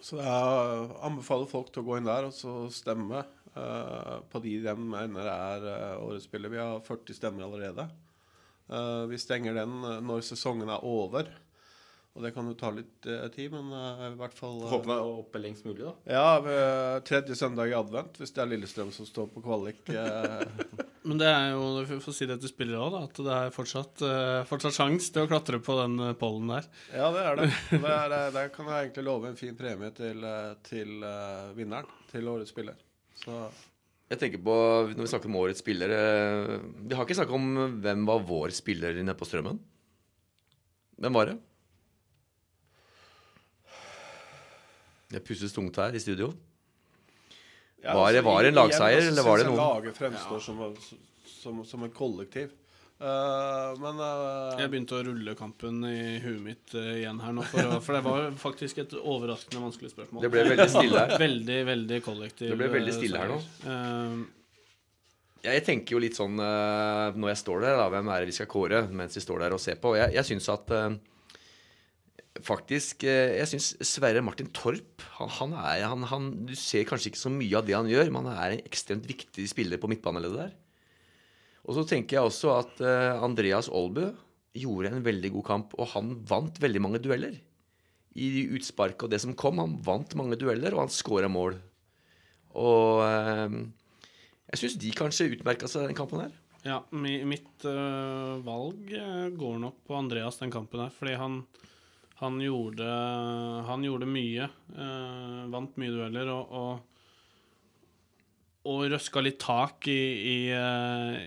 så 0.00 0.22
jeg 0.22 0.88
anbefaler 1.04 1.50
folk 1.50 1.68
til 1.68 1.84
å 1.84 1.90
gå 1.90 1.98
inn 1.98 2.08
der 2.08 2.30
og 2.30 2.32
så 2.32 2.54
stemme 2.72 3.20
uh, 3.52 4.24
på 4.32 4.40
de 4.40 4.56
de 4.64 4.74
mener 4.80 5.28
er 5.28 5.68
årets 5.98 6.30
spiller. 6.30 6.54
Vi 6.56 6.62
har 6.62 6.80
40 6.88 7.20
stemmer 7.20 7.44
allerede. 7.44 7.90
Vi 9.10 9.18
stenger 9.20 9.58
den 9.58 9.72
når 10.06 10.22
sesongen 10.24 10.70
er 10.72 10.84
over. 10.88 11.28
Og 12.12 12.24
det 12.26 12.34
kan 12.36 12.44
jo 12.44 12.52
ta 12.60 12.68
litt 12.76 13.06
eh, 13.08 13.24
tid, 13.32 13.54
men 13.54 13.72
eh, 13.72 14.06
i 14.10 14.16
hvert 14.20 14.34
fall 14.36 14.58
eh, 14.60 14.68
Håper 14.68 14.90
vi 14.90 14.96
er 14.98 15.12
oppe 15.22 15.40
lengst 15.40 15.64
mulig, 15.64 15.86
da. 15.86 15.92
ja, 16.12 16.26
ved 16.44 17.06
tredje 17.08 17.36
søndag 17.40 17.72
i 17.72 17.76
advent, 17.78 18.18
hvis 18.20 18.34
det 18.36 18.42
er 18.44 18.50
Lillestrøm 18.50 18.90
som 18.92 19.08
står 19.08 19.30
på 19.32 19.44
kvalik. 19.44 19.80
Eh, 19.88 20.42
Men 21.02 21.18
det 21.18 21.26
er 21.26 21.48
jo, 21.50 21.62
vi 21.88 21.96
får 21.98 22.14
si 22.14 22.26
det 22.30 22.36
til 22.42 22.52
spillere 22.52 22.78
òg, 22.84 22.94
at 23.08 23.16
det 23.26 23.32
er 23.34 23.54
fortsatt, 23.54 24.04
uh, 24.06 24.44
fortsatt 24.46 24.76
sjans 24.76 25.08
til 25.10 25.24
å 25.24 25.30
klatre 25.30 25.58
på 25.58 25.74
den 25.80 25.96
eh, 25.98 26.12
pollen 26.18 26.52
der. 26.52 26.68
ja, 26.94 27.08
det 27.14 27.24
er 27.26 27.40
det. 27.40 27.48
det 27.72 27.90
er, 27.96 28.14
eh, 28.18 28.28
der 28.36 28.52
kan 28.54 28.70
jeg 28.70 28.86
egentlig 28.86 29.04
love 29.08 29.32
en 29.32 29.40
fin 29.40 29.56
premie 29.58 29.90
til, 29.96 30.22
eh, 30.28 30.52
til 30.68 31.02
eh, 31.08 31.50
vinneren, 31.58 31.90
til 32.12 32.30
årets 32.30 32.54
spiller. 32.54 32.78
Så 33.18 33.40
Jeg 34.12 34.20
tenker 34.20 34.44
på, 34.46 34.54
Når 34.92 35.02
vi 35.02 35.10
snakker 35.10 35.30
om 35.30 35.36
årets 35.40 35.60
spiller 35.62 35.92
eh, 35.94 36.54
Vi 36.88 36.96
har 36.96 37.04
ikke 37.06 37.14
snakket 37.18 37.36
om 37.36 37.76
hvem 37.84 38.06
var 38.08 38.24
vår 38.26 38.54
spiller 38.54 38.96
nede 38.98 39.14
på 39.18 39.26
Strømmen. 39.28 39.58
Hvem 41.02 41.18
var 41.18 41.32
det? 41.32 41.36
Det 45.12 45.20
pusses 45.26 45.52
tungt 45.52 45.76
her 45.76 45.94
i 45.94 46.00
studio. 46.00 46.32
Ja, 47.82 47.94
Var 47.94 48.12
det- 48.12 48.18
altså, 48.18 48.30
var 48.30 48.42
det 48.42 48.48
en 48.48 48.54
lagseier, 48.54 48.96
altså, 48.96 49.12
eller 49.12 49.22
var 49.26 49.38
det 49.38 49.46
noen? 49.46 49.56
Laget 49.56 49.96
fremstår 49.98 50.40
som, 50.40 50.60
som, 51.26 51.64
som 51.66 51.82
en 51.82 51.90
kollektiv. 51.90 52.52
Uh, 53.02 53.72
men 53.82 53.98
uh, 53.98 54.54
Jeg 54.60 54.70
begynte 54.70 54.94
å 54.94 55.00
rulle 55.02 55.32
kampen 55.34 55.80
i 55.88 56.20
huet 56.22 56.38
mitt 56.38 56.74
uh, 56.78 56.92
igjen 57.00 57.18
her 57.18 57.32
nå, 57.34 57.42
for, 57.50 57.72
for 57.82 57.96
det 57.96 58.02
var 58.06 58.28
faktisk 58.38 58.78
et 58.78 58.94
overraskende 58.94 59.58
vanskelig 59.64 59.90
spørsmål. 59.90 60.22
Det 60.22 60.30
ble 60.30 60.44
veldig 60.52 60.68
stille 60.70 61.00
her. 61.00 61.16
Veldig, 61.24 61.56
veldig 61.66 61.98
kollektiv 62.06 62.52
Det 62.52 62.60
ble 62.60 62.70
veldig 62.70 62.94
stille 62.94 63.24
her 63.24 63.32
nå. 63.32 63.40
Jeg 65.42 65.64
tenker 65.66 65.96
jo 65.96 65.98
litt 66.04 66.14
sånn 66.14 66.36
når 66.38 67.32
jeg 67.32 67.38
står 67.40 67.64
der, 67.64 67.74
da, 67.80 67.88
hvem 67.90 68.12
er 68.14 68.22
det 68.22 68.28
vi 68.30 68.36
skal 68.36 68.46
kåre 68.46 68.84
mens 68.94 69.18
vi 69.18 69.22
står 69.24 69.42
der 69.42 69.56
og 69.56 69.58
ser 69.64 69.80
på. 69.82 69.96
Jeg, 69.98 70.14
jeg 70.14 70.28
syns 70.28 70.46
at 70.54 70.70
Faktisk 72.40 73.04
eh, 73.04 73.36
Jeg 73.36 73.50
syns 73.50 73.66
Sverre 73.84 74.22
Martin 74.24 74.48
Torp 74.56 75.04
han, 75.18 75.28
han 75.36 75.54
er, 75.58 75.84
han, 75.84 76.06
han, 76.08 76.30
Du 76.48 76.54
ser 76.56 76.86
kanskje 76.88 77.10
ikke 77.10 77.20
så 77.20 77.32
mye 77.32 77.58
av 77.58 77.66
det 77.68 77.76
han 77.76 77.90
gjør, 77.90 78.08
men 78.14 78.28
han 78.30 78.38
er 78.40 78.54
en 78.54 78.62
ekstremt 78.64 79.04
viktig 79.08 79.44
spiller 79.50 79.80
på 79.80 79.90
midtbaneleddet 79.92 80.46
der. 80.46 80.54
Og 81.68 81.76
så 81.76 81.84
tenker 81.86 82.16
jeg 82.16 82.30
også 82.30 82.54
at 82.56 82.80
eh, 82.80 83.22
Andreas 83.22 83.68
Aalbø 83.68 84.08
gjorde 84.56 84.90
en 84.92 85.04
veldig 85.04 85.30
god 85.36 85.44
kamp, 85.46 85.76
og 85.76 85.92
han 85.92 86.14
vant 86.28 86.56
veldig 86.60 86.80
mange 86.82 87.00
dueller. 87.04 87.36
I 88.16 88.46
utsparket 88.56 89.06
og 89.06 89.12
det 89.12 89.20
som 89.22 89.36
kom. 89.38 89.60
Han 89.62 89.78
vant 89.84 90.16
mange 90.18 90.36
dueller, 90.40 90.74
og 90.74 90.86
han 90.86 90.92
skåra 90.92 91.30
mål. 91.32 91.58
Og 92.60 93.04
eh, 93.06 93.58
jeg 94.52 94.62
syns 94.62 94.78
de 94.80 94.94
kanskje 94.96 95.28
utmerka 95.36 95.68
seg 95.70 95.84
den 95.86 96.00
kampen 96.00 96.24
her. 96.24 96.32
ja, 96.64 96.80
mitt 96.92 97.64
valg 97.64 98.90
går 99.36 99.62
nok 99.62 99.84
på 99.86 99.96
Andreas 100.00 100.40
den 100.40 100.52
kampen 100.52 100.82
her, 100.84 100.92
fordi 100.96 101.14
han 101.20 101.42
han 102.22 102.38
gjorde, 102.40 102.86
han 103.66 103.84
gjorde 103.84 104.06
mye. 104.06 104.48
eh, 104.78 105.42
vant 105.50 105.76
mye 105.80 105.90
dueller 105.90 106.30
og, 106.30 106.54
og, 106.54 107.02
og 108.70 108.84
røska 108.92 109.22
litt 109.24 109.40
tak 109.42 109.88
i, 109.90 109.98
i, 110.30 110.38
eh, 110.54 111.18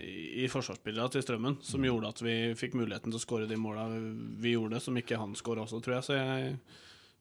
i 0.46 0.48
forsvarsspillerne 0.52 1.12
til 1.12 1.26
Strømmen, 1.26 1.60
som 1.68 1.84
gjorde 1.84 2.14
at 2.16 2.24
vi 2.24 2.38
fikk 2.56 2.80
muligheten 2.80 3.12
til 3.12 3.20
å 3.20 3.26
skåre 3.26 3.50
de 3.52 3.60
måla 3.60 3.90
vi 3.92 4.56
gjorde, 4.56 4.80
som 4.80 4.96
ikke 4.96 5.20
han 5.20 5.36
skåra 5.36 5.66
også, 5.68 5.84
tror 5.84 5.98
jeg. 5.98 6.08
Så 6.08 6.20
jeg, 6.20 6.58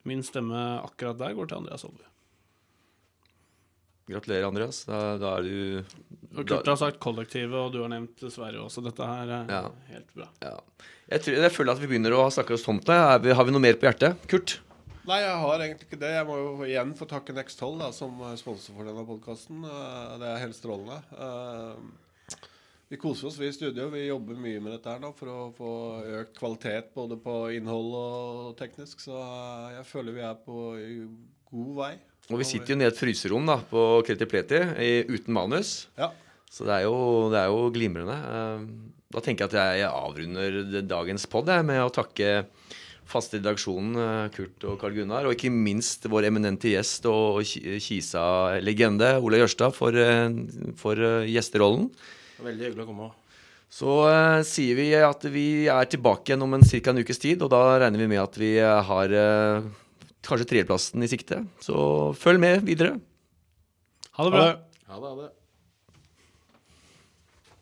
min 0.07 0.23
stemme 0.23 0.65
akkurat 0.85 1.19
der 1.19 1.35
går 1.35 1.51
til 1.51 1.65
Andreas 1.65 1.87
Olve. 1.89 2.14
Gratulerer, 4.11 4.45
Andreas. 4.51 4.83
Da, 4.85 4.99
da 5.17 5.31
er 5.39 5.47
du 5.47 6.37
Og 6.37 6.45
Kurt 6.51 6.67
har 6.69 6.77
sagt 6.77 6.99
kollektivet, 7.01 7.55
og 7.57 7.73
du 7.73 7.81
har 7.81 7.89
nevnt 7.93 8.21
Sverige 8.31 8.61
også. 8.67 8.83
Dette 8.85 9.07
her 9.09 9.31
er 9.39 9.49
Ja. 9.49 9.63
helt 9.93 10.11
bra. 10.15 10.29
ja. 10.45 10.59
jeg, 11.09 11.23
tror, 11.25 11.39
jeg 11.41 11.53
føler 11.55 11.73
at 11.73 11.81
vi 11.81 11.89
begynner 11.89 12.13
å 12.19 12.27
snakke 12.35 12.53
oss 12.57 12.67
tomt. 12.67 12.87
Har 12.89 13.19
vi 13.23 13.55
noe 13.55 13.61
mer 13.65 13.79
på 13.81 13.89
hjertet? 13.89 14.19
Kurt? 14.29 14.59
Nei, 15.09 15.19
jeg 15.21 15.37
har 15.41 15.61
egentlig 15.61 15.87
ikke 15.89 16.01
det. 16.01 16.11
Jeg 16.17 16.27
må 16.27 16.37
jo 16.41 16.65
igjen 16.65 16.95
få 16.97 17.05
takke 17.09 17.35
Next12 17.37 17.79
da, 17.81 17.91
som 17.93 18.21
sponsor 18.41 18.73
for 18.77 18.89
denne 18.89 19.05
podkasten. 19.09 19.61
Det 20.21 20.31
er 20.31 20.41
helt 20.45 20.57
strålende. 20.57 21.01
Eh, 21.13 22.39
Vi 22.93 22.99
koser 23.01 23.27
oss, 23.27 23.39
vi 23.41 23.49
i 23.49 23.53
studio. 23.53 23.89
Vi 23.91 24.07
jobber 24.07 24.37
mye 24.37 24.61
med 24.61 24.73
dette 24.77 24.93
her 24.93 25.01
nå 25.01 25.11
for 25.17 25.27
å 25.33 25.39
få 25.57 25.71
økt 26.21 26.37
kvalitet 26.39 26.93
både 26.95 27.17
på 27.21 27.35
innhold 27.57 27.95
og 27.97 28.57
teknisk. 28.61 29.01
Så 29.01 29.17
eh, 29.17 29.77
jeg 29.79 29.87
føler 29.89 30.13
vi 30.13 30.25
er 30.29 30.37
på 30.45 30.59
god 31.51 31.73
vei. 31.81 31.95
Og 32.33 32.39
vi 32.41 32.45
sitter 32.49 32.73
jo 32.73 32.77
nede 32.81 32.89
i 32.89 32.95
et 32.95 32.99
fryserom 33.01 33.45
da, 33.47 33.59
på 33.69 34.03
Kreti 34.07 34.25
Pleti 34.31 34.57
i- 34.81 35.05
uten 35.13 35.35
manus. 35.37 35.87
Ja. 35.99 36.09
Så 36.51 36.65
det 36.65 36.73
er 36.79 36.83
jo, 36.87 37.29
det 37.31 37.39
er 37.43 37.47
jo 37.53 37.71
glimrende. 37.75 38.17
Eh, 38.17 38.67
Da 39.15 39.21
tenker 39.23 39.47
jeg 39.47 39.55
at 39.55 39.79
jeg 39.79 39.91
avrunder 39.95 40.83
dagens 40.91 41.25
pod 41.31 41.47
med 41.63 41.79
å 41.79 41.91
takke 41.95 42.47
faste 43.07 43.39
redaksjonen, 43.39 43.95
eh, 43.95 44.29
Kurt 44.35 44.65
og 44.67 44.81
Karl 44.81 44.91
Gunnar, 44.97 45.25
og 45.29 45.37
ikke 45.37 45.53
minst 45.55 46.03
vår 46.11 46.25
eminente 46.27 46.67
gjest 46.73 47.07
og 47.07 47.45
Kisa-legende 47.45 49.13
Ola 49.23 49.39
Jørstad 49.39 49.73
for, 49.77 49.95
eh, 49.95 50.29
for 50.75 50.97
gjesterollen. 51.29 51.91
Veldig 52.43 52.67
hyggelig 52.73 52.85
å 52.85 52.89
komme. 52.89 53.11
Så 53.75 53.91
uh, 54.07 54.43
sier 54.47 54.77
vi 54.79 54.89
at 54.95 55.23
vi 55.35 55.67
er 55.67 55.85
tilbake 55.91 56.31
igjen 56.31 56.43
om 56.43 56.55
en 56.55 56.63
ca. 56.63 56.91
en 56.91 56.99
ukes 57.03 57.19
tid, 57.19 57.43
og 57.43 57.51
da 57.51 57.79
regner 57.83 57.99
vi 57.99 58.07
med 58.07 58.21
at 58.23 58.37
vi 58.39 58.53
har 58.59 59.11
eh, 59.11 59.63
kanskje 60.27 60.49
tredjeplassen 60.51 61.05
i 61.05 61.11
sikte. 61.11 61.43
Så 61.65 61.77
følg 62.19 62.41
med 62.43 62.65
videre. 62.67 62.99
Ha 64.19 64.27
det 64.27 64.35
bra. 64.35 64.45
Ha 64.45 65.01
det. 65.01 65.11
Ha 65.11 65.17
det. 65.23 65.33